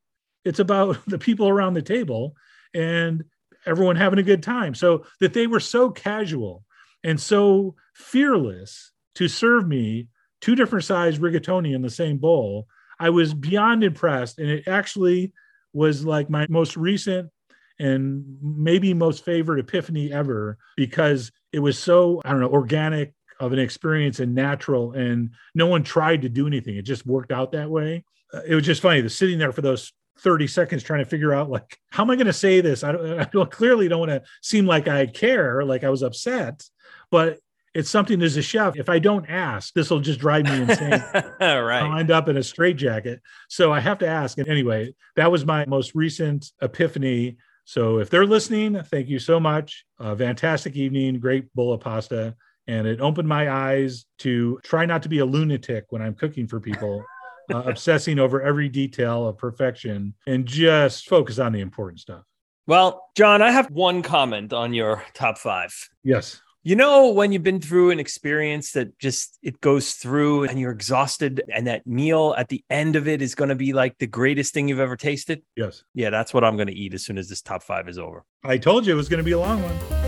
It's 0.47 0.61
about 0.61 0.99
the 1.07 1.19
people 1.19 1.49
around 1.49 1.75
the 1.75 1.83
table 1.83 2.37
and 2.73 3.23
everyone 3.67 3.97
having 3.97 4.19
a 4.19 4.23
good 4.23 4.43
time. 4.43 4.75
So 4.75 5.05
that 5.21 5.35
they 5.35 5.47
were 5.47 5.61
so 5.61 5.91
casual 5.91 6.65
and 7.05 7.21
so 7.21 7.75
fearless 7.95 8.93
to 9.17 9.29
serve 9.29 9.67
me 9.67 10.09
two 10.41 10.55
different 10.55 10.85
size 10.85 11.19
rigatoni 11.19 11.75
in 11.75 11.83
the 11.83 11.91
same 11.91 12.19
bowl, 12.19 12.67
I 12.99 13.11
was 13.11 13.35
beyond 13.35 13.85
impressed. 13.85 14.39
And 14.39 14.49
it 14.49 14.67
actually 14.67 15.33
was 15.73 16.05
like 16.05 16.31
my 16.31 16.47
most 16.49 16.77
recent 16.77 17.31
and 17.79 18.25
maybe 18.41 18.95
most 18.95 19.25
favorite 19.25 19.61
epiphany 19.61 20.13
ever 20.13 20.59
because 20.77 21.31
it 21.53 21.59
was 21.59 21.79
so, 21.79 22.23
I 22.25 22.31
don't 22.31 22.41
know, 22.41 22.49
organic, 22.49 23.13
of 23.41 23.53
an 23.53 23.59
experience 23.59 24.21
and 24.21 24.35
natural 24.35 24.93
and 24.93 25.31
no 25.55 25.67
one 25.67 25.83
tried 25.83 26.23
to 26.23 26.29
do 26.29 26.47
anything. 26.47 26.77
It 26.77 26.83
just 26.83 27.07
worked 27.07 27.33
out 27.33 27.53
that 27.53 27.71
way. 27.71 28.05
Uh, 28.33 28.41
it 28.47 28.55
was 28.55 28.65
just 28.65 28.83
funny 28.83 29.01
the 29.01 29.11
sitting 29.11 29.39
there 29.39 29.53
for 29.53 29.63
those 29.63 29.93
30 30.21 30.47
seconds 30.47 30.83
trying 30.83 31.05
to 31.05 31.11
figure 31.11 31.35
out 31.35 31.51
like 31.51 31.79
how 31.91 32.03
am 32.03 32.11
i 32.11 32.17
going 32.17 32.27
to 32.27 32.33
say 32.33 32.61
this? 32.61 32.83
I 32.83 32.93
don't, 32.93 33.21
I 33.21 33.25
don't 33.25 33.51
clearly 33.51 33.89
don't 33.89 34.01
want 34.01 34.11
to 34.11 34.23
seem 34.43 34.67
like 34.67 34.89
i 34.89 35.07
care 35.07 35.65
like 35.65 35.85
i 35.85 35.91
was 35.91 36.03
upset 36.03 36.65
but 37.11 37.39
it's 37.75 37.91
something 37.91 38.23
as 38.23 38.39
a 38.39 38.43
chef 38.43 38.77
if 38.77 38.89
i 38.89 38.99
don't 38.99 39.27
ask 39.29 39.75
this 39.75 39.91
will 39.91 40.01
just 40.01 40.19
drive 40.19 40.45
me 40.45 40.53
insane. 40.63 41.05
Right. 41.41 41.83
I'll 41.83 41.99
end 41.99 42.11
up 42.11 42.29
in 42.29 42.39
a 42.39 42.43
straitjacket. 42.43 43.21
So 43.49 43.73
i 43.73 43.81
have 43.81 43.99
to 43.99 44.09
ask 44.09 44.39
and 44.39 44.49
anyway 44.49 44.95
that 45.17 45.31
was 45.31 45.45
my 45.45 45.67
most 45.67 45.95
recent 45.95 46.51
epiphany 46.63 47.37
so 47.67 47.99
if 47.99 48.09
they're 48.09 48.25
listening 48.25 48.83
thank 48.85 49.09
you 49.09 49.19
so 49.19 49.39
much 49.39 49.85
uh, 50.01 50.17
fantastic 50.17 50.75
evening 50.77 51.21
great 51.21 51.53
bowl 51.55 51.75
of 51.75 51.81
pasta 51.81 52.35
and 52.67 52.87
it 52.87 53.01
opened 53.01 53.29
my 53.29 53.51
eyes 53.51 54.07
to 54.19 54.59
try 54.65 54.87
not 54.87 55.03
to 55.05 55.09
be 55.09 55.21
a 55.21 55.25
lunatic 55.25 55.87
when 55.91 56.03
I'm 56.03 56.15
cooking 56.15 56.47
for 56.47 56.61
people, 56.61 57.05
uh, 57.53 57.63
obsessing 57.65 58.19
over 58.19 58.43
every 58.43 58.69
detail 58.69 59.27
of 59.29 59.39
perfection 59.39 60.15
and 60.27 60.47
just 60.47 61.09
focus 61.09 61.39
on 61.39 61.53
the 61.53 61.61
important 61.61 62.01
stuff. 62.01 62.25
Well, 62.67 63.05
John, 63.17 63.43
I 63.43 63.53
have 63.53 63.71
one 63.71 64.03
comment 64.03 64.53
on 64.53 64.75
your 64.75 65.05
top 65.15 65.39
five. 65.39 65.73
Yes. 66.03 66.41
You 66.67 66.75
know, 66.75 67.13
when 67.13 67.31
you've 67.31 67.45
been 67.45 67.61
through 67.61 67.93
an 67.93 68.01
experience 68.01 68.73
that 68.73 68.99
just 68.99 69.39
it 69.41 69.61
goes 69.61 69.93
through 69.93 70.49
and 70.49 70.59
you're 70.59 70.73
exhausted, 70.73 71.41
and 71.55 71.69
that 71.69 71.87
meal 71.87 72.35
at 72.37 72.49
the 72.49 72.65
end 72.69 72.97
of 72.97 73.07
it 73.07 73.23
is 73.23 73.37
going 73.37 73.51
to 73.51 73.55
be 73.55 73.73
like 73.73 73.97
the 73.99 74.09
greatest 74.09 74.53
thing 74.53 74.67
you've 74.67 74.81
ever 74.81 74.97
tasted? 74.97 75.43
Yes. 75.55 75.85
Yeah, 75.95 76.11
that's 76.11 76.35
what 76.35 76.43
I'm 76.43 76.57
going 76.57 76.67
to 76.67 76.75
eat 76.75 76.93
as 76.93 77.05
soon 77.05 77.19
as 77.19 77.29
this 77.29 77.41
top 77.41 77.63
five 77.63 77.89
is 77.89 77.99
over. 77.99 78.25
I 78.43 78.59
told 78.59 78.85
you 78.85 78.95
it 78.95 78.97
was 78.97 79.09
going 79.09 79.19
to 79.19 79.25
be 79.25 79.31
a 79.31 79.39
long 79.39 79.63
one. 79.63 80.06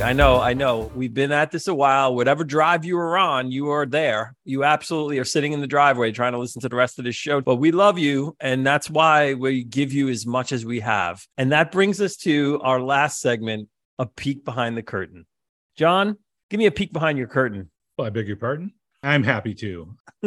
I 0.00 0.12
know, 0.12 0.40
I 0.40 0.54
know. 0.54 0.92
We've 0.94 1.12
been 1.12 1.32
at 1.32 1.50
this 1.50 1.66
a 1.66 1.74
while. 1.74 2.14
Whatever 2.14 2.44
drive 2.44 2.84
you 2.84 2.96
are 2.98 3.18
on, 3.18 3.50
you 3.50 3.70
are 3.70 3.84
there. 3.84 4.34
You 4.44 4.62
absolutely 4.62 5.18
are 5.18 5.24
sitting 5.24 5.52
in 5.52 5.60
the 5.60 5.66
driveway 5.66 6.12
trying 6.12 6.32
to 6.32 6.38
listen 6.38 6.62
to 6.62 6.68
the 6.68 6.76
rest 6.76 7.00
of 7.00 7.04
this 7.04 7.16
show. 7.16 7.40
But 7.40 7.56
we 7.56 7.72
love 7.72 7.98
you. 7.98 8.36
And 8.38 8.64
that's 8.64 8.88
why 8.88 9.34
we 9.34 9.64
give 9.64 9.92
you 9.92 10.08
as 10.08 10.24
much 10.24 10.52
as 10.52 10.64
we 10.64 10.80
have. 10.80 11.26
And 11.36 11.50
that 11.50 11.72
brings 11.72 12.00
us 12.00 12.16
to 12.18 12.60
our 12.62 12.80
last 12.80 13.20
segment 13.20 13.68
a 13.98 14.06
peek 14.06 14.44
behind 14.44 14.76
the 14.76 14.84
curtain. 14.84 15.26
John, 15.76 16.16
give 16.48 16.58
me 16.58 16.66
a 16.66 16.72
peek 16.72 16.92
behind 16.92 17.18
your 17.18 17.28
curtain. 17.28 17.68
Well, 17.98 18.06
I 18.06 18.10
beg 18.10 18.28
your 18.28 18.36
pardon. 18.36 18.72
I'm 19.02 19.24
happy 19.24 19.52
to. 19.54 19.94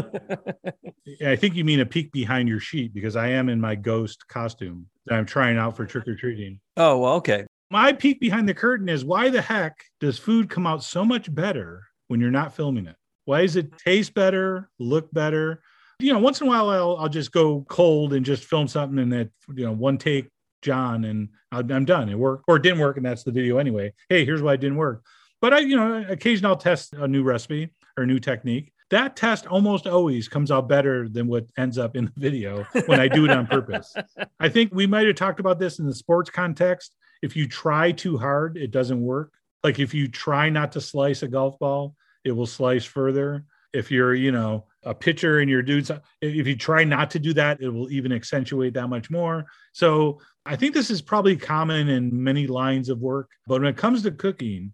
I 1.25 1.35
think 1.37 1.55
you 1.55 1.63
mean 1.63 1.79
a 1.79 1.85
peek 1.85 2.11
behind 2.11 2.49
your 2.49 2.59
sheet 2.59 2.93
because 2.93 3.15
I 3.15 3.29
am 3.29 3.47
in 3.47 3.59
my 3.61 3.75
ghost 3.75 4.27
costume 4.27 4.87
that 5.05 5.15
I'm 5.15 5.25
trying 5.25 5.57
out 5.57 5.77
for 5.77 5.85
trick 5.85 6.07
or 6.09 6.15
treating. 6.15 6.59
Oh, 6.75 6.99
well, 6.99 7.13
okay 7.13 7.45
my 7.71 7.93
peek 7.93 8.19
behind 8.19 8.47
the 8.49 8.53
curtain 8.53 8.89
is 8.89 9.05
why 9.05 9.29
the 9.29 9.41
heck 9.41 9.83
does 10.01 10.19
food 10.19 10.49
come 10.49 10.67
out 10.67 10.83
so 10.83 11.05
much 11.05 11.33
better 11.33 11.87
when 12.09 12.19
you're 12.19 12.29
not 12.29 12.53
filming 12.53 12.85
it? 12.85 12.95
Why 13.25 13.43
does 13.43 13.55
it 13.55 13.77
taste 13.77 14.13
better, 14.13 14.69
look 14.77 15.11
better? 15.13 15.63
You 15.99 16.11
know, 16.11 16.19
once 16.19 16.41
in 16.41 16.47
a 16.47 16.49
while 16.49 16.69
I'll, 16.69 16.97
I'll 16.97 17.09
just 17.09 17.31
go 17.31 17.65
cold 17.69 18.13
and 18.13 18.25
just 18.25 18.43
film 18.43 18.67
something 18.67 18.99
and 18.99 19.13
that, 19.13 19.29
you 19.55 19.65
know, 19.65 19.71
one 19.71 19.97
take 19.97 20.27
John 20.61 21.05
and 21.05 21.29
I'm 21.51 21.85
done. 21.85 22.09
It 22.09 22.17
worked 22.17 22.45
or 22.47 22.57
it 22.57 22.63
didn't 22.63 22.79
work. 22.79 22.97
And 22.97 23.05
that's 23.05 23.23
the 23.23 23.31
video 23.31 23.57
anyway. 23.57 23.93
Hey, 24.09 24.25
here's 24.25 24.41
why 24.41 24.53
it 24.53 24.59
didn't 24.61 24.77
work. 24.77 25.05
But 25.39 25.53
I, 25.53 25.59
you 25.59 25.75
know, 25.75 26.05
occasionally 26.09 26.51
I'll 26.51 26.57
test 26.57 26.93
a 26.93 27.07
new 27.07 27.23
recipe 27.23 27.73
or 27.97 28.03
a 28.03 28.07
new 28.07 28.19
technique. 28.19 28.73
That 28.89 29.15
test 29.15 29.47
almost 29.47 29.87
always 29.87 30.27
comes 30.27 30.51
out 30.51 30.67
better 30.67 31.07
than 31.07 31.27
what 31.27 31.45
ends 31.57 31.77
up 31.77 31.95
in 31.95 32.05
the 32.05 32.11
video 32.17 32.63
when 32.87 32.99
I 32.99 33.07
do 33.07 33.23
it 33.23 33.31
on 33.31 33.47
purpose. 33.47 33.93
I 34.39 34.49
think 34.49 34.73
we 34.73 34.85
might 34.85 35.07
have 35.07 35.15
talked 35.15 35.39
about 35.39 35.59
this 35.59 35.79
in 35.79 35.85
the 35.85 35.95
sports 35.95 36.29
context 36.29 36.93
if 37.21 37.35
you 37.35 37.47
try 37.47 37.91
too 37.91 38.17
hard, 38.17 38.57
it 38.57 38.71
doesn't 38.71 39.01
work. 39.01 39.33
Like 39.63 39.79
if 39.79 39.93
you 39.93 40.07
try 40.07 40.49
not 40.49 40.71
to 40.73 40.81
slice 40.81 41.23
a 41.23 41.27
golf 41.27 41.59
ball, 41.59 41.95
it 42.23 42.31
will 42.31 42.47
slice 42.47 42.85
further. 42.85 43.45
If 43.73 43.89
you're, 43.91 44.13
you 44.13 44.31
know, 44.31 44.65
a 44.83 44.93
pitcher 44.93 45.39
and 45.39 45.49
you're 45.49 45.61
doing 45.61 45.85
if 46.21 46.47
you 46.47 46.55
try 46.55 46.83
not 46.83 47.11
to 47.11 47.19
do 47.19 47.33
that, 47.33 47.61
it 47.61 47.69
will 47.69 47.89
even 47.91 48.11
accentuate 48.11 48.73
that 48.73 48.87
much 48.89 49.09
more. 49.09 49.45
So 49.73 50.19
I 50.45 50.55
think 50.55 50.73
this 50.73 50.89
is 50.89 51.01
probably 51.01 51.37
common 51.37 51.87
in 51.89 52.23
many 52.23 52.47
lines 52.47 52.89
of 52.89 52.99
work. 52.99 53.29
But 53.47 53.61
when 53.61 53.69
it 53.69 53.77
comes 53.77 54.03
to 54.03 54.11
cooking, 54.11 54.73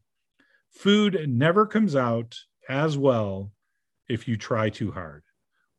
food 0.72 1.26
never 1.28 1.66
comes 1.66 1.96
out 1.96 2.36
as 2.70 2.98
well 2.98 3.52
if 4.10 4.28
you 4.28 4.38
try 4.38 4.70
too 4.70 4.92
hard. 4.92 5.24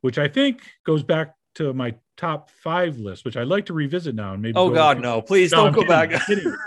which 0.00 0.18
I 0.18 0.28
think 0.28 0.62
goes 0.84 1.02
back 1.02 1.34
to 1.58 1.72
my 1.72 1.94
top 2.16 2.50
five 2.50 2.98
list, 2.98 3.24
which 3.24 3.36
I'd 3.36 3.46
like 3.48 3.66
to 3.66 3.72
revisit 3.74 4.14
now. 4.14 4.32
And 4.32 4.42
maybe 4.42 4.56
oh 4.56 4.68
go- 4.68 4.74
God, 4.74 5.00
no! 5.00 5.20
Please 5.20 5.52
No, 5.52 5.58
don't 5.58 5.66
I'm 5.68 5.72
go 5.74 5.80
kidding, 5.82 6.50
back. 6.50 6.58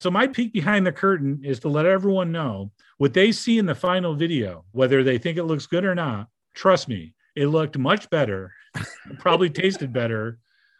So 0.00 0.10
my 0.10 0.26
peek 0.26 0.52
behind 0.52 0.86
the 0.86 0.92
curtain 0.92 1.40
is 1.42 1.60
to 1.60 1.68
let 1.68 1.86
everyone 1.86 2.30
know 2.30 2.70
what 2.98 3.14
they 3.14 3.32
see 3.32 3.58
in 3.58 3.64
the 3.66 3.74
final 3.74 4.14
video, 4.14 4.64
whether 4.72 5.02
they 5.02 5.16
think 5.18 5.38
it 5.38 5.44
looks 5.44 5.66
good 5.66 5.84
or 5.84 5.94
not. 5.94 6.28
Trust 6.54 6.88
me, 6.88 7.14
it 7.34 7.46
looked 7.46 7.78
much 7.78 8.10
better, 8.10 8.52
probably 9.18 9.48
tasted 9.50 9.92
better 9.92 10.38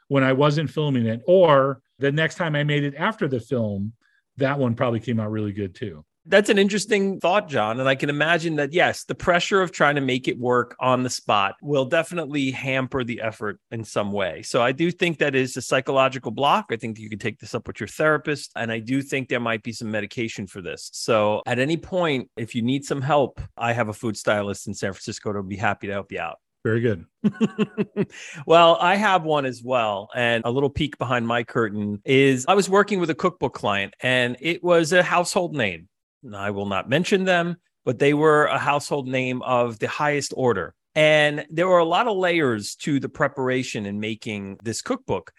when 0.08 0.22
I 0.22 0.34
wasn't 0.34 0.68
filming 0.70 1.06
it, 1.06 1.22
or 1.26 1.80
the 1.98 2.12
next 2.12 2.34
time 2.34 2.54
I 2.54 2.64
made 2.64 2.84
it 2.84 2.94
after 2.96 3.26
the 3.26 3.40
film, 3.40 3.94
that 4.36 4.58
one 4.58 4.74
probably 4.74 5.00
came 5.00 5.18
out 5.18 5.30
really 5.30 5.52
good 5.52 5.74
too. 5.74 6.04
That's 6.26 6.48
an 6.48 6.58
interesting 6.58 7.20
thought, 7.20 7.48
John. 7.48 7.80
And 7.80 7.88
I 7.88 7.94
can 7.94 8.08
imagine 8.08 8.56
that, 8.56 8.72
yes, 8.72 9.04
the 9.04 9.14
pressure 9.14 9.60
of 9.60 9.72
trying 9.72 9.96
to 9.96 10.00
make 10.00 10.26
it 10.26 10.38
work 10.38 10.74
on 10.80 11.02
the 11.02 11.10
spot 11.10 11.54
will 11.62 11.84
definitely 11.84 12.50
hamper 12.50 13.04
the 13.04 13.20
effort 13.20 13.60
in 13.70 13.84
some 13.84 14.10
way. 14.10 14.42
So 14.42 14.62
I 14.62 14.72
do 14.72 14.90
think 14.90 15.18
that 15.18 15.34
is 15.34 15.56
a 15.56 15.62
psychological 15.62 16.30
block. 16.30 16.66
I 16.70 16.76
think 16.76 16.98
you 16.98 17.10
can 17.10 17.18
take 17.18 17.40
this 17.40 17.54
up 17.54 17.66
with 17.66 17.78
your 17.78 17.88
therapist. 17.88 18.52
And 18.56 18.72
I 18.72 18.78
do 18.78 19.02
think 19.02 19.28
there 19.28 19.40
might 19.40 19.62
be 19.62 19.72
some 19.72 19.90
medication 19.90 20.46
for 20.46 20.62
this. 20.62 20.90
So 20.92 21.42
at 21.46 21.58
any 21.58 21.76
point, 21.76 22.30
if 22.36 22.54
you 22.54 22.62
need 22.62 22.84
some 22.84 23.02
help, 23.02 23.40
I 23.56 23.72
have 23.72 23.88
a 23.88 23.92
food 23.92 24.16
stylist 24.16 24.66
in 24.66 24.74
San 24.74 24.92
Francisco 24.92 25.32
to 25.32 25.42
be 25.42 25.56
happy 25.56 25.88
to 25.88 25.92
help 25.92 26.10
you 26.10 26.20
out. 26.20 26.38
Very 26.64 26.80
good. 26.80 27.04
well, 28.46 28.78
I 28.80 28.96
have 28.96 29.22
one 29.24 29.44
as 29.44 29.62
well. 29.62 30.08
And 30.14 30.42
a 30.46 30.50
little 30.50 30.70
peek 30.70 30.96
behind 30.96 31.26
my 31.26 31.44
curtain 31.44 32.00
is 32.06 32.46
I 32.48 32.54
was 32.54 32.70
working 32.70 33.00
with 33.00 33.10
a 33.10 33.14
cookbook 33.14 33.52
client 33.52 33.92
and 34.00 34.38
it 34.40 34.64
was 34.64 34.94
a 34.94 35.02
household 35.02 35.54
name. 35.54 35.88
I 36.32 36.50
will 36.50 36.66
not 36.66 36.88
mention 36.88 37.24
them, 37.24 37.56
but 37.84 37.98
they 37.98 38.14
were 38.14 38.44
a 38.46 38.58
household 38.58 39.08
name 39.08 39.42
of 39.42 39.78
the 39.78 39.88
highest 39.88 40.32
order. 40.36 40.74
And 40.94 41.44
there 41.50 41.68
were 41.68 41.78
a 41.78 41.84
lot 41.84 42.06
of 42.06 42.16
layers 42.16 42.76
to 42.76 43.00
the 43.00 43.08
preparation 43.08 43.86
and 43.86 44.00
making 44.00 44.58
this 44.62 44.80
cookbook. 44.80 45.32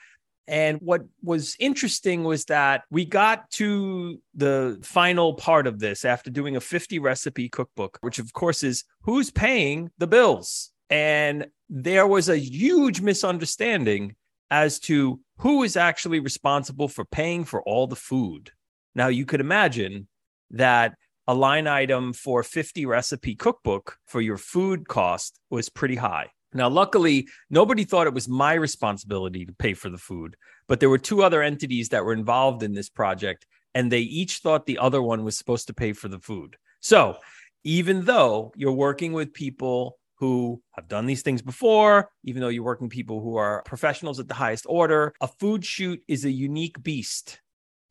And 0.48 0.80
what 0.80 1.02
was 1.24 1.56
interesting 1.60 2.24
was 2.24 2.46
that 2.46 2.84
we 2.92 3.06
got 3.06 3.50
to 3.52 4.22
the 4.36 4.80
final 4.84 5.34
part 5.34 5.66
of 5.66 5.80
this 5.80 6.06
after 6.06 6.30
doing 6.30 6.56
a 6.56 6.62
50 6.62 7.00
recipe 7.00 7.50
cookbook, 7.50 7.98
which 8.02 8.20
of 8.20 8.32
course 8.34 8.62
is 8.64 8.84
who's 9.02 9.32
paying 9.32 9.90
the 9.98 10.08
bills. 10.08 10.72
And 10.90 11.48
there 11.70 12.06
was 12.06 12.30
a 12.30 12.38
huge 12.38 13.02
misunderstanding 13.02 14.16
as 14.52 14.80
to 14.82 15.20
who 15.38 15.64
is 15.64 15.76
actually 15.76 16.20
responsible 16.20 16.88
for 16.88 17.06
paying 17.06 17.44
for 17.44 17.64
all 17.64 17.88
the 17.88 17.96
food. 17.96 18.52
Now, 18.94 19.08
you 19.08 19.26
could 19.26 19.42
imagine 19.42 20.08
that 20.52 20.96
a 21.28 21.34
line 21.34 21.68
item 21.68 22.14
for 22.14 22.44
50 22.44 22.86
recipe 22.86 23.36
cookbook 23.36 23.98
for 24.06 24.22
your 24.22 24.38
food 24.38 24.88
cost 24.88 25.40
was 25.50 25.70
pretty 25.70 25.96
high. 25.96 26.30
Now, 26.54 26.70
luckily, 26.70 27.28
nobody 27.50 27.84
thought 27.84 28.08
it 28.08 28.14
was 28.14 28.30
my 28.30 28.54
responsibility 28.54 29.46
to 29.46 29.54
pay 29.54 29.74
for 29.74 29.90
the 29.90 29.98
food, 29.98 30.38
but 30.68 30.80
there 30.80 30.90
were 30.90 30.98
two 30.98 31.22
other 31.22 31.42
entities 31.42 31.90
that 31.90 32.06
were 32.06 32.14
involved 32.14 32.64
in 32.64 32.74
this 32.74 32.90
project, 32.90 33.46
and 33.74 33.92
they 33.92 34.00
each 34.00 34.38
thought 34.38 34.66
the 34.66 34.78
other 34.78 35.02
one 35.02 35.26
was 35.26 35.38
supposed 35.38 35.68
to 35.68 35.74
pay 35.74 35.92
for 35.92 36.08
the 36.08 36.20
food. 36.20 36.56
So, 36.80 37.18
even 37.66 38.06
though 38.06 38.54
you're 38.56 38.72
working 38.72 39.12
with 39.12 39.34
people 39.34 39.98
who 40.18 40.62
have 40.72 40.88
done 40.88 41.08
these 41.08 41.24
things 41.24 41.42
before, 41.42 42.10
even 42.24 42.42
though 42.42 42.48
you're 42.48 42.64
working 42.64 42.88
people 42.88 43.22
who 43.22 43.36
are 43.36 43.64
professionals 43.64 44.20
at 44.20 44.28
the 44.30 44.34
highest 44.34 44.66
order, 44.70 45.14
a 45.20 45.28
food 45.28 45.66
shoot 45.66 46.02
is 46.08 46.24
a 46.24 46.32
unique 46.32 46.82
beast, 46.82 47.42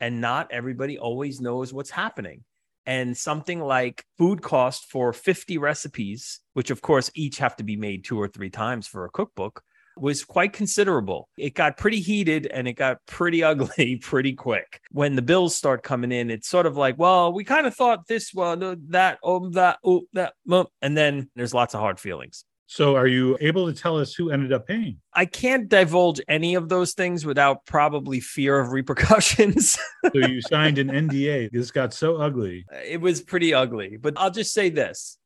and 0.00 0.20
not 0.20 0.50
everybody 0.50 0.98
always 0.98 1.40
knows 1.40 1.72
what's 1.72 1.90
happening 1.90 2.44
and 2.86 3.16
something 3.16 3.60
like 3.60 4.04
food 4.18 4.42
cost 4.42 4.90
for 4.90 5.12
50 5.12 5.58
recipes, 5.58 6.40
which 6.52 6.70
of 6.70 6.82
course 6.82 7.10
each 7.14 7.38
have 7.38 7.56
to 7.56 7.64
be 7.64 7.76
made 7.76 8.04
two 8.04 8.20
or 8.20 8.28
three 8.28 8.50
times 8.50 8.86
for 8.86 9.04
a 9.04 9.10
cookbook, 9.10 9.62
was 9.96 10.24
quite 10.24 10.52
considerable. 10.52 11.28
It 11.38 11.54
got 11.54 11.76
pretty 11.76 12.00
heated 12.00 12.46
and 12.46 12.66
it 12.66 12.74
got 12.74 12.98
pretty 13.06 13.42
ugly 13.44 13.96
pretty 13.96 14.34
quick. 14.34 14.80
When 14.90 15.16
the 15.16 15.22
bills 15.22 15.54
start 15.54 15.82
coming 15.82 16.12
in, 16.12 16.30
it's 16.30 16.48
sort 16.48 16.66
of 16.66 16.76
like, 16.76 16.98
well, 16.98 17.32
we 17.32 17.44
kind 17.44 17.66
of 17.66 17.74
thought 17.74 18.06
this 18.06 18.30
uh, 18.36 18.56
that, 18.88 19.18
oh, 19.22 19.50
that, 19.50 19.78
oh, 19.84 20.02
that, 20.12 20.34
and 20.82 20.96
then 20.96 21.30
there's 21.36 21.54
lots 21.54 21.74
of 21.74 21.80
hard 21.80 22.00
feelings. 22.00 22.44
So, 22.66 22.96
are 22.96 23.06
you 23.06 23.36
able 23.40 23.70
to 23.70 23.78
tell 23.78 23.98
us 23.98 24.14
who 24.14 24.30
ended 24.30 24.52
up 24.52 24.66
paying? 24.66 24.98
I 25.12 25.26
can't 25.26 25.68
divulge 25.68 26.20
any 26.28 26.54
of 26.54 26.68
those 26.68 26.94
things 26.94 27.26
without 27.26 27.66
probably 27.66 28.20
fear 28.20 28.58
of 28.58 28.72
repercussions. 28.72 29.78
So, 30.12 30.26
you 30.26 30.42
signed 30.42 30.78
an 30.78 30.88
NDA. 30.88 31.50
This 31.50 31.70
got 31.70 31.94
so 31.94 32.16
ugly. 32.16 32.66
it 32.84 33.00
was 33.00 33.22
pretty 33.22 33.54
ugly. 33.54 33.96
But 33.96 34.14
I'll 34.16 34.30
just 34.30 34.52
say 34.52 34.68
this 34.68 35.18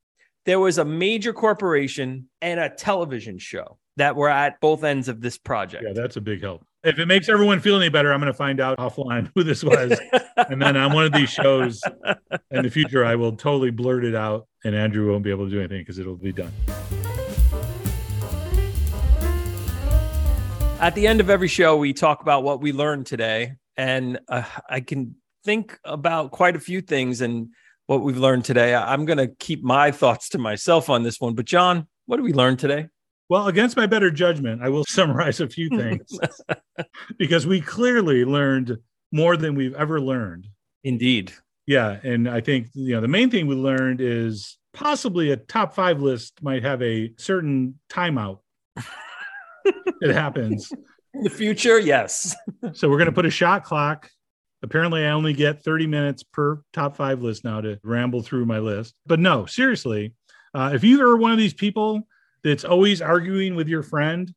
there 0.45 0.61
was 0.61 0.79
a 0.79 0.85
major 0.85 1.33
corporation 1.33 2.29
and 2.41 2.59
a 2.59 2.71
television 2.71 3.39
show 3.39 3.79
that 3.97 4.17
were 4.17 4.31
at 4.31 4.61
both 4.61 4.83
ends 4.83 5.09
of 5.09 5.21
this 5.21 5.37
project. 5.37 5.85
Yeah, 5.87 5.93
that's 5.93 6.17
a 6.17 6.21
big 6.21 6.41
help. 6.41 6.65
If 6.85 6.99
it 6.99 7.07
makes 7.07 7.29
everyone 7.29 7.61
feel 7.61 7.77
any 7.77 7.89
better, 7.89 8.13
I'm 8.13 8.21
going 8.21 8.33
to 8.33 8.37
find 8.37 8.61
out 8.61 8.79
offline 8.79 9.31
who 9.35 9.43
this 9.43 9.63
was. 9.65 10.01
and 10.37 10.63
then 10.63 10.77
on 10.77 10.93
one 10.93 11.05
of 11.05 11.13
these 11.13 11.29
shows 11.29 11.83
in 12.51 12.63
the 12.63 12.71
future, 12.71 13.05
I 13.05 13.17
will 13.17 13.33
totally 13.33 13.71
blurt 13.71 14.05
it 14.05 14.15
out, 14.15 14.47
and 14.65 14.75
Andrew 14.75 15.11
won't 15.11 15.25
be 15.25 15.31
able 15.31 15.47
to 15.47 15.51
do 15.51 15.59
anything 15.59 15.81
because 15.81 15.99
it'll 15.99 16.17
be 16.17 16.33
done. 16.33 16.53
At 20.81 20.95
the 20.95 21.09
end 21.09 21.21
of 21.21 21.29
every 21.29 21.49
show, 21.49 21.77
we 21.77 21.93
talk 21.93 22.23
about 22.23 22.45
what 22.45 22.61
we 22.61 22.71
learned 22.71 23.07
today. 23.07 23.55
And 23.77 24.21
uh, 24.29 24.45
I 24.71 24.79
can 24.79 25.17
think 25.45 25.77
about 25.85 26.31
quite 26.31 26.55
a 26.55 26.61
few 26.61 26.81
things 26.81 27.21
and 27.21 27.49
what 27.87 28.03
we've 28.03 28.17
learned 28.17 28.45
today. 28.45 28.77
I'm 28.77 29.05
going 29.05 29.19
to 29.19 29.27
keep 29.27 29.65
my 29.65 29.91
thoughts 29.91 30.29
to 30.31 30.39
myself 30.39 30.89
on 30.89 31.03
this 31.03 31.21
one. 31.21 31.35
But, 31.35 31.47
John, 31.47 31.89
what 32.07 32.19
did 32.19 32.23
we 32.23 32.33
learn 32.33 32.57
today? 32.57 32.87
Well, 33.29 33.49
against 33.49 33.77
my 33.77 33.87
better 33.87 34.13
judgment, 34.13 34.63
I 34.63 34.69
will 34.69 34.85
summarize 34.89 35.41
a 35.41 35.49
few 35.49 35.69
things 35.69 36.17
because 37.19 37.45
we 37.45 37.61
clearly 37.61 38.25
learned 38.25 38.79
more 39.11 39.37
than 39.37 39.57
we've 39.57 39.75
ever 39.75 40.01
learned. 40.01 40.47
Indeed. 40.85 41.33
Yeah, 41.67 41.99
and 42.05 42.31
I 42.31 42.41
think 42.41 42.69
you 42.73 42.95
know 42.95 43.03
the 43.03 43.09
main 43.09 43.31
thing 43.31 43.47
we 43.47 43.55
learned 43.55 44.01
is 44.01 44.57
possibly 44.73 45.33
a 45.33 45.37
top 45.37 45.75
five 45.75 46.01
list 46.01 46.41
might 46.41 46.63
have 46.63 46.81
a 46.83 47.13
certain 47.19 47.79
timeout. 47.91 48.39
it 50.01 50.13
happens. 50.13 50.73
In 51.15 51.23
the 51.23 51.31
future, 51.31 51.79
yes. 51.79 52.35
So 52.75 52.89
we're 52.89 52.99
going 52.99 53.07
to 53.07 53.13
put 53.13 53.27
a 53.27 53.31
shot 53.31 53.65
clock. 53.65 54.11
Apparently, 54.63 55.05
I 55.05 55.11
only 55.11 55.33
get 55.33 55.63
30 55.63 55.87
minutes 55.87 56.23
per 56.23 56.61
top 56.73 56.97
five 56.97 57.23
list 57.23 57.45
now 57.45 57.61
to 57.61 57.79
ramble 57.83 58.23
through 58.23 58.47
my 58.47 58.59
list. 58.59 58.95
But 59.07 59.21
no, 59.21 59.47
seriously, 59.47 60.15
uh, 60.55 60.73
if 60.75 60.83
you 60.83 61.01
are 61.03 61.17
one 61.17 61.33
of 61.33 61.39
these 61.39 61.55
people 61.55 62.07
that's 62.43 62.65
always 62.65 63.01
arguing 63.01 63.55
with 63.55 63.69
your 63.69 63.83
friend 63.83 64.33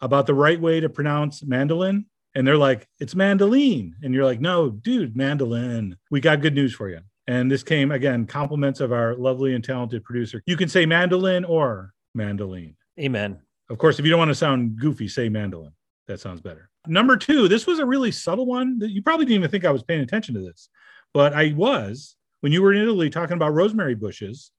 about 0.00 0.26
the 0.26 0.34
right 0.34 0.60
way 0.60 0.80
to 0.80 0.88
pronounce 0.88 1.42
mandolin, 1.42 2.06
and 2.34 2.46
they're 2.46 2.58
like, 2.58 2.88
it's 2.98 3.14
mandolin. 3.14 3.94
And 4.02 4.12
you're 4.12 4.24
like, 4.24 4.40
no, 4.40 4.70
dude, 4.70 5.16
mandolin. 5.16 5.96
We 6.10 6.20
got 6.20 6.40
good 6.40 6.54
news 6.54 6.74
for 6.74 6.88
you. 6.88 7.00
And 7.26 7.50
this 7.50 7.62
came 7.62 7.90
again, 7.90 8.26
compliments 8.26 8.80
of 8.80 8.92
our 8.92 9.14
lovely 9.14 9.54
and 9.54 9.64
talented 9.64 10.04
producer. 10.04 10.42
You 10.46 10.56
can 10.56 10.68
say 10.68 10.84
mandolin 10.84 11.44
or 11.44 11.92
mandolin. 12.14 12.76
Amen. 13.00 13.40
Of 13.70 13.78
course, 13.78 13.98
if 13.98 14.04
you 14.04 14.10
don't 14.10 14.18
want 14.18 14.30
to 14.30 14.34
sound 14.34 14.78
goofy, 14.78 15.08
say 15.08 15.28
mandolin. 15.28 15.72
That 16.06 16.20
sounds 16.20 16.40
better. 16.40 16.68
Number 16.86 17.16
two, 17.16 17.48
this 17.48 17.66
was 17.66 17.78
a 17.78 17.86
really 17.86 18.12
subtle 18.12 18.46
one 18.46 18.78
that 18.80 18.90
you 18.90 19.02
probably 19.02 19.24
didn't 19.24 19.38
even 19.38 19.50
think 19.50 19.64
I 19.64 19.70
was 19.70 19.82
paying 19.82 20.02
attention 20.02 20.34
to 20.34 20.40
this, 20.40 20.68
but 21.14 21.32
I 21.32 21.54
was 21.56 22.16
when 22.42 22.52
you 22.52 22.60
were 22.60 22.74
in 22.74 22.82
Italy 22.82 23.08
talking 23.08 23.36
about 23.36 23.54
rosemary 23.54 23.94
bushes, 23.94 24.50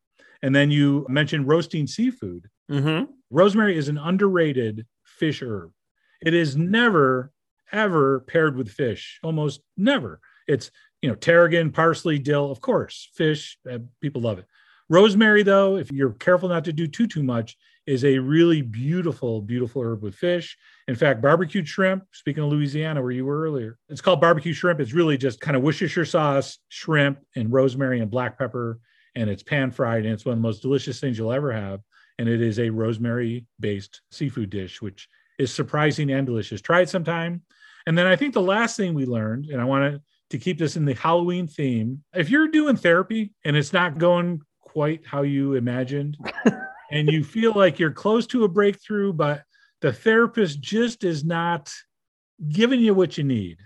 and 0.41 0.55
then 0.55 0.71
you 0.71 1.05
mentioned 1.07 1.47
roasting 1.47 1.85
seafood. 1.85 2.49
Mm-hmm. 2.71 3.11
Rosemary 3.29 3.77
is 3.77 3.89
an 3.89 3.99
underrated 3.99 4.87
fish 5.03 5.43
herb. 5.43 5.71
It 6.21 6.33
is 6.33 6.57
never, 6.57 7.31
ever 7.71 8.21
paired 8.21 8.55
with 8.55 8.71
fish, 8.71 9.19
almost 9.23 9.61
never. 9.77 10.19
It's, 10.47 10.71
you 11.03 11.09
know, 11.09 11.15
tarragon, 11.15 11.71
parsley, 11.71 12.17
dill, 12.17 12.49
of 12.49 12.59
course, 12.59 13.09
fish, 13.13 13.59
uh, 13.71 13.79
people 14.01 14.21
love 14.21 14.39
it. 14.39 14.45
Rosemary, 14.89 15.43
though, 15.43 15.77
if 15.77 15.91
you're 15.91 16.13
careful 16.13 16.49
not 16.49 16.65
to 16.65 16.73
do 16.73 16.87
too, 16.87 17.05
too 17.05 17.23
much, 17.23 17.55
is 17.87 18.03
a 18.03 18.17
really 18.17 18.61
beautiful, 18.61 19.41
beautiful 19.41 19.81
herb 19.81 20.01
with 20.01 20.15
fish. 20.15 20.57
In 20.87 20.95
fact, 20.95 21.21
barbecued 21.21 21.67
shrimp, 21.67 22.03
speaking 22.11 22.43
of 22.43 22.49
Louisiana, 22.49 23.01
where 23.01 23.11
you 23.11 23.25
were 23.25 23.41
earlier, 23.41 23.77
it's 23.89 24.01
called 24.01 24.21
barbecue 24.21 24.53
shrimp. 24.53 24.79
It's 24.79 24.93
really 24.93 25.17
just 25.17 25.39
kind 25.39 25.55
of 25.55 25.63
Worcestershire 25.63 26.05
sauce, 26.05 26.59
shrimp, 26.69 27.19
and 27.35 27.51
rosemary 27.51 27.99
and 27.99 28.09
black 28.09 28.37
pepper. 28.39 28.79
And 29.15 29.29
it's 29.29 29.43
pan 29.43 29.71
fried. 29.71 30.05
And 30.05 30.13
it's 30.13 30.25
one 30.25 30.33
of 30.33 30.39
the 30.39 30.47
most 30.47 30.61
delicious 30.61 30.99
things 30.99 31.17
you'll 31.17 31.31
ever 31.31 31.51
have. 31.51 31.81
And 32.17 32.27
it 32.27 32.41
is 32.41 32.59
a 32.59 32.69
rosemary 32.69 33.45
based 33.59 34.01
seafood 34.11 34.49
dish, 34.49 34.81
which 34.81 35.07
is 35.37 35.53
surprising 35.53 36.11
and 36.11 36.25
delicious. 36.25 36.61
Try 36.61 36.81
it 36.81 36.89
sometime. 36.89 37.41
And 37.87 37.97
then 37.97 38.07
I 38.07 38.15
think 38.15 38.33
the 38.33 38.41
last 38.41 38.77
thing 38.77 38.93
we 38.93 39.05
learned, 39.05 39.45
and 39.45 39.61
I 39.61 39.65
want 39.65 40.01
to 40.31 40.37
keep 40.37 40.57
this 40.57 40.75
in 40.75 40.85
the 40.85 40.95
Halloween 40.95 41.47
theme, 41.47 42.03
if 42.13 42.29
you're 42.29 42.47
doing 42.47 42.77
therapy 42.77 43.33
and 43.43 43.55
it's 43.55 43.73
not 43.73 43.97
going 43.97 44.41
quite 44.61 45.05
how 45.05 45.21
you 45.21 45.53
imagined, 45.53 46.17
and 46.91 47.11
you 47.11 47.23
feel 47.23 47.53
like 47.53 47.79
you're 47.79 47.91
close 47.91 48.27
to 48.27 48.43
a 48.43 48.47
breakthrough, 48.47 49.13
but 49.13 49.43
the 49.81 49.93
therapist 49.93 50.61
just 50.61 51.03
is 51.03 51.23
not 51.23 51.71
giving 52.49 52.79
you 52.79 52.93
what 52.93 53.17
you 53.17 53.23
need, 53.23 53.57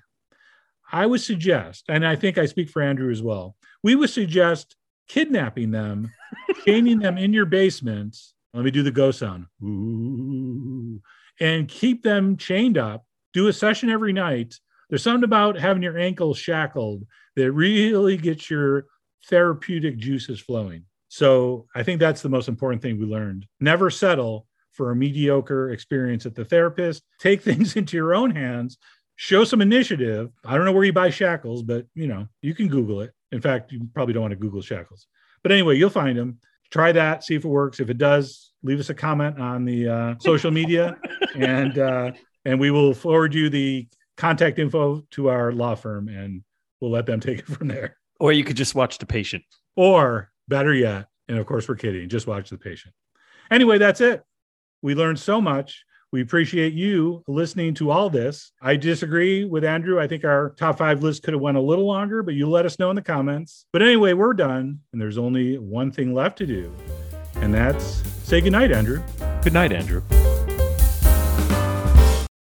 I 0.92 1.06
would 1.06 1.22
suggest, 1.22 1.86
and 1.90 2.06
I 2.06 2.16
think 2.16 2.38
I 2.38 2.46
speak 2.46 2.70
for 2.70 2.82
Andrew 2.82 3.12
as 3.12 3.22
well, 3.22 3.56
we 3.84 3.96
would 3.96 4.10
suggest 4.10 4.76
kidnapping 5.08 5.72
them, 5.72 6.12
chaining 6.66 7.00
them 7.00 7.18
in 7.18 7.34
your 7.34 7.46
basement, 7.46 8.18
Let 8.54 8.66
me 8.66 8.72
do 8.72 8.84
the 8.84 8.92
go 8.92 9.12
sound. 9.12 9.46
Ooh. 9.64 11.02
And 11.40 11.68
keep 11.68 12.04
them 12.04 12.38
chained 12.38 12.78
up. 12.78 13.06
Do 13.34 13.48
a 13.48 13.54
session 13.54 13.90
every 13.90 14.12
night. 14.12 14.56
There's 14.90 15.04
something 15.04 15.24
about 15.24 15.60
having 15.60 15.84
your 15.84 15.98
ankles 15.98 16.38
shackled 16.38 17.06
that 17.36 17.52
really 17.52 18.18
gets 18.18 18.50
your 18.50 18.86
therapeutic 19.28 19.98
juices 19.98 20.40
flowing. 20.40 20.86
So 21.10 21.66
I 21.76 21.84
think 21.84 22.00
that's 22.00 22.22
the 22.22 22.30
most 22.30 22.48
important 22.48 22.82
thing 22.82 23.00
we 23.00 23.06
learned. 23.06 23.46
Never 23.60 23.90
settle 23.90 24.48
for 24.72 24.92
a 24.92 24.96
mediocre 24.96 25.72
experience 25.72 26.26
at 26.26 26.36
the 26.36 26.46
therapist. 26.46 27.04
Take 27.20 27.42
things 27.44 27.76
into 27.76 27.98
your 27.98 28.14
own 28.14 28.32
hands. 28.32 28.78
Show 29.18 29.44
some 29.44 29.62
initiative. 29.62 30.30
I 30.46 30.56
don't 30.56 30.66
know 30.66 30.72
where 30.72 30.86
you 30.86 30.94
buy 30.94 31.10
shackles, 31.10 31.64
but 31.64 31.86
you 31.94 32.08
know, 32.08 32.28
you 32.42 32.56
can 32.56 32.70
Google 32.70 33.02
it. 33.02 33.12
In 33.32 33.42
fact, 33.42 33.72
you 33.72 33.82
probably 33.94 34.14
don't 34.14 34.22
want 34.22 34.32
to 34.32 34.38
Google 34.38 34.62
shackles. 34.62 35.08
But 35.44 35.52
anyway, 35.52 35.78
you'll 35.78 35.90
find 35.90 36.18
them. 36.18 36.40
Try 36.72 36.92
that, 36.94 37.24
see 37.24 37.36
if 37.36 37.44
it 37.44 37.50
works. 37.50 37.80
If 37.80 37.90
it 37.90 37.98
does, 37.98 38.52
leave 38.64 38.80
us 38.80 38.90
a 38.90 38.94
comment 38.94 39.40
on 39.40 39.66
the 39.66 39.88
uh, 39.88 40.16
social 40.20 40.52
media, 40.52 40.98
and 41.36 41.78
uh, 41.78 42.12
and 42.46 42.60
we 42.60 42.72
will 42.72 42.94
forward 42.94 43.34
you 43.34 43.50
the 43.50 43.88
contact 44.18 44.60
info 44.60 45.04
to 45.12 45.30
our 45.30 45.52
law 45.52 45.76
firm, 45.76 46.08
and 46.08 46.44
we'll 46.80 46.92
let 46.92 47.08
them 47.08 47.20
take 47.20 47.40
it 47.40 47.48
from 47.48 47.68
there. 47.68 47.98
Or 48.20 48.32
you 48.32 48.44
could 48.44 48.58
just 48.58 48.76
watch 48.76 49.00
the 49.00 49.06
patient. 49.06 49.44
Or 49.76 50.30
better 50.50 50.74
yet, 50.74 51.08
and 51.28 51.38
of 51.38 51.46
course 51.46 51.70
we're 51.70 51.76
kidding, 51.76 52.10
just 52.10 52.28
watch 52.28 52.50
the 52.50 52.58
patient. 52.58 52.94
Anyway, 53.50 53.78
that's 53.78 54.02
it. 54.02 54.24
We 54.82 54.96
learned 54.96 55.20
so 55.20 55.40
much. 55.40 55.86
We 56.12 56.22
appreciate 56.22 56.74
you 56.74 57.24
listening 57.28 57.76
to 57.76 57.92
all 57.92 58.10
this. 58.10 58.52
I 58.62 58.76
disagree 58.76 59.46
with 59.46 59.64
Andrew. 59.64 60.00
I 60.00 60.08
think 60.08 60.26
our 60.26 60.56
top 60.58 60.80
five 60.80 61.04
list 61.04 61.22
could 61.22 61.36
have 61.36 61.42
went 61.42 61.58
a 61.58 61.62
little 61.62 61.86
longer, 61.86 62.24
but 62.24 62.34
you 62.34 62.50
let 62.50 62.66
us 62.66 62.80
know 62.80 62.90
in 62.90 62.96
the 62.96 63.02
comments. 63.02 63.66
But 63.72 63.84
anyway, 63.84 64.14
we're 64.14 64.34
done, 64.34 64.80
and 64.92 65.02
there's 65.02 65.20
only 65.20 65.58
one 65.58 65.92
thing 65.92 66.14
left 66.14 66.40
to 66.40 66.48
do, 66.48 66.74
and 67.36 67.54
that's 67.54 68.02
say 68.24 68.42
goodnight, 68.42 68.72
Andrew. 68.72 69.04
Good 69.44 69.54
night, 69.54 69.72
Andrew. 69.72 70.02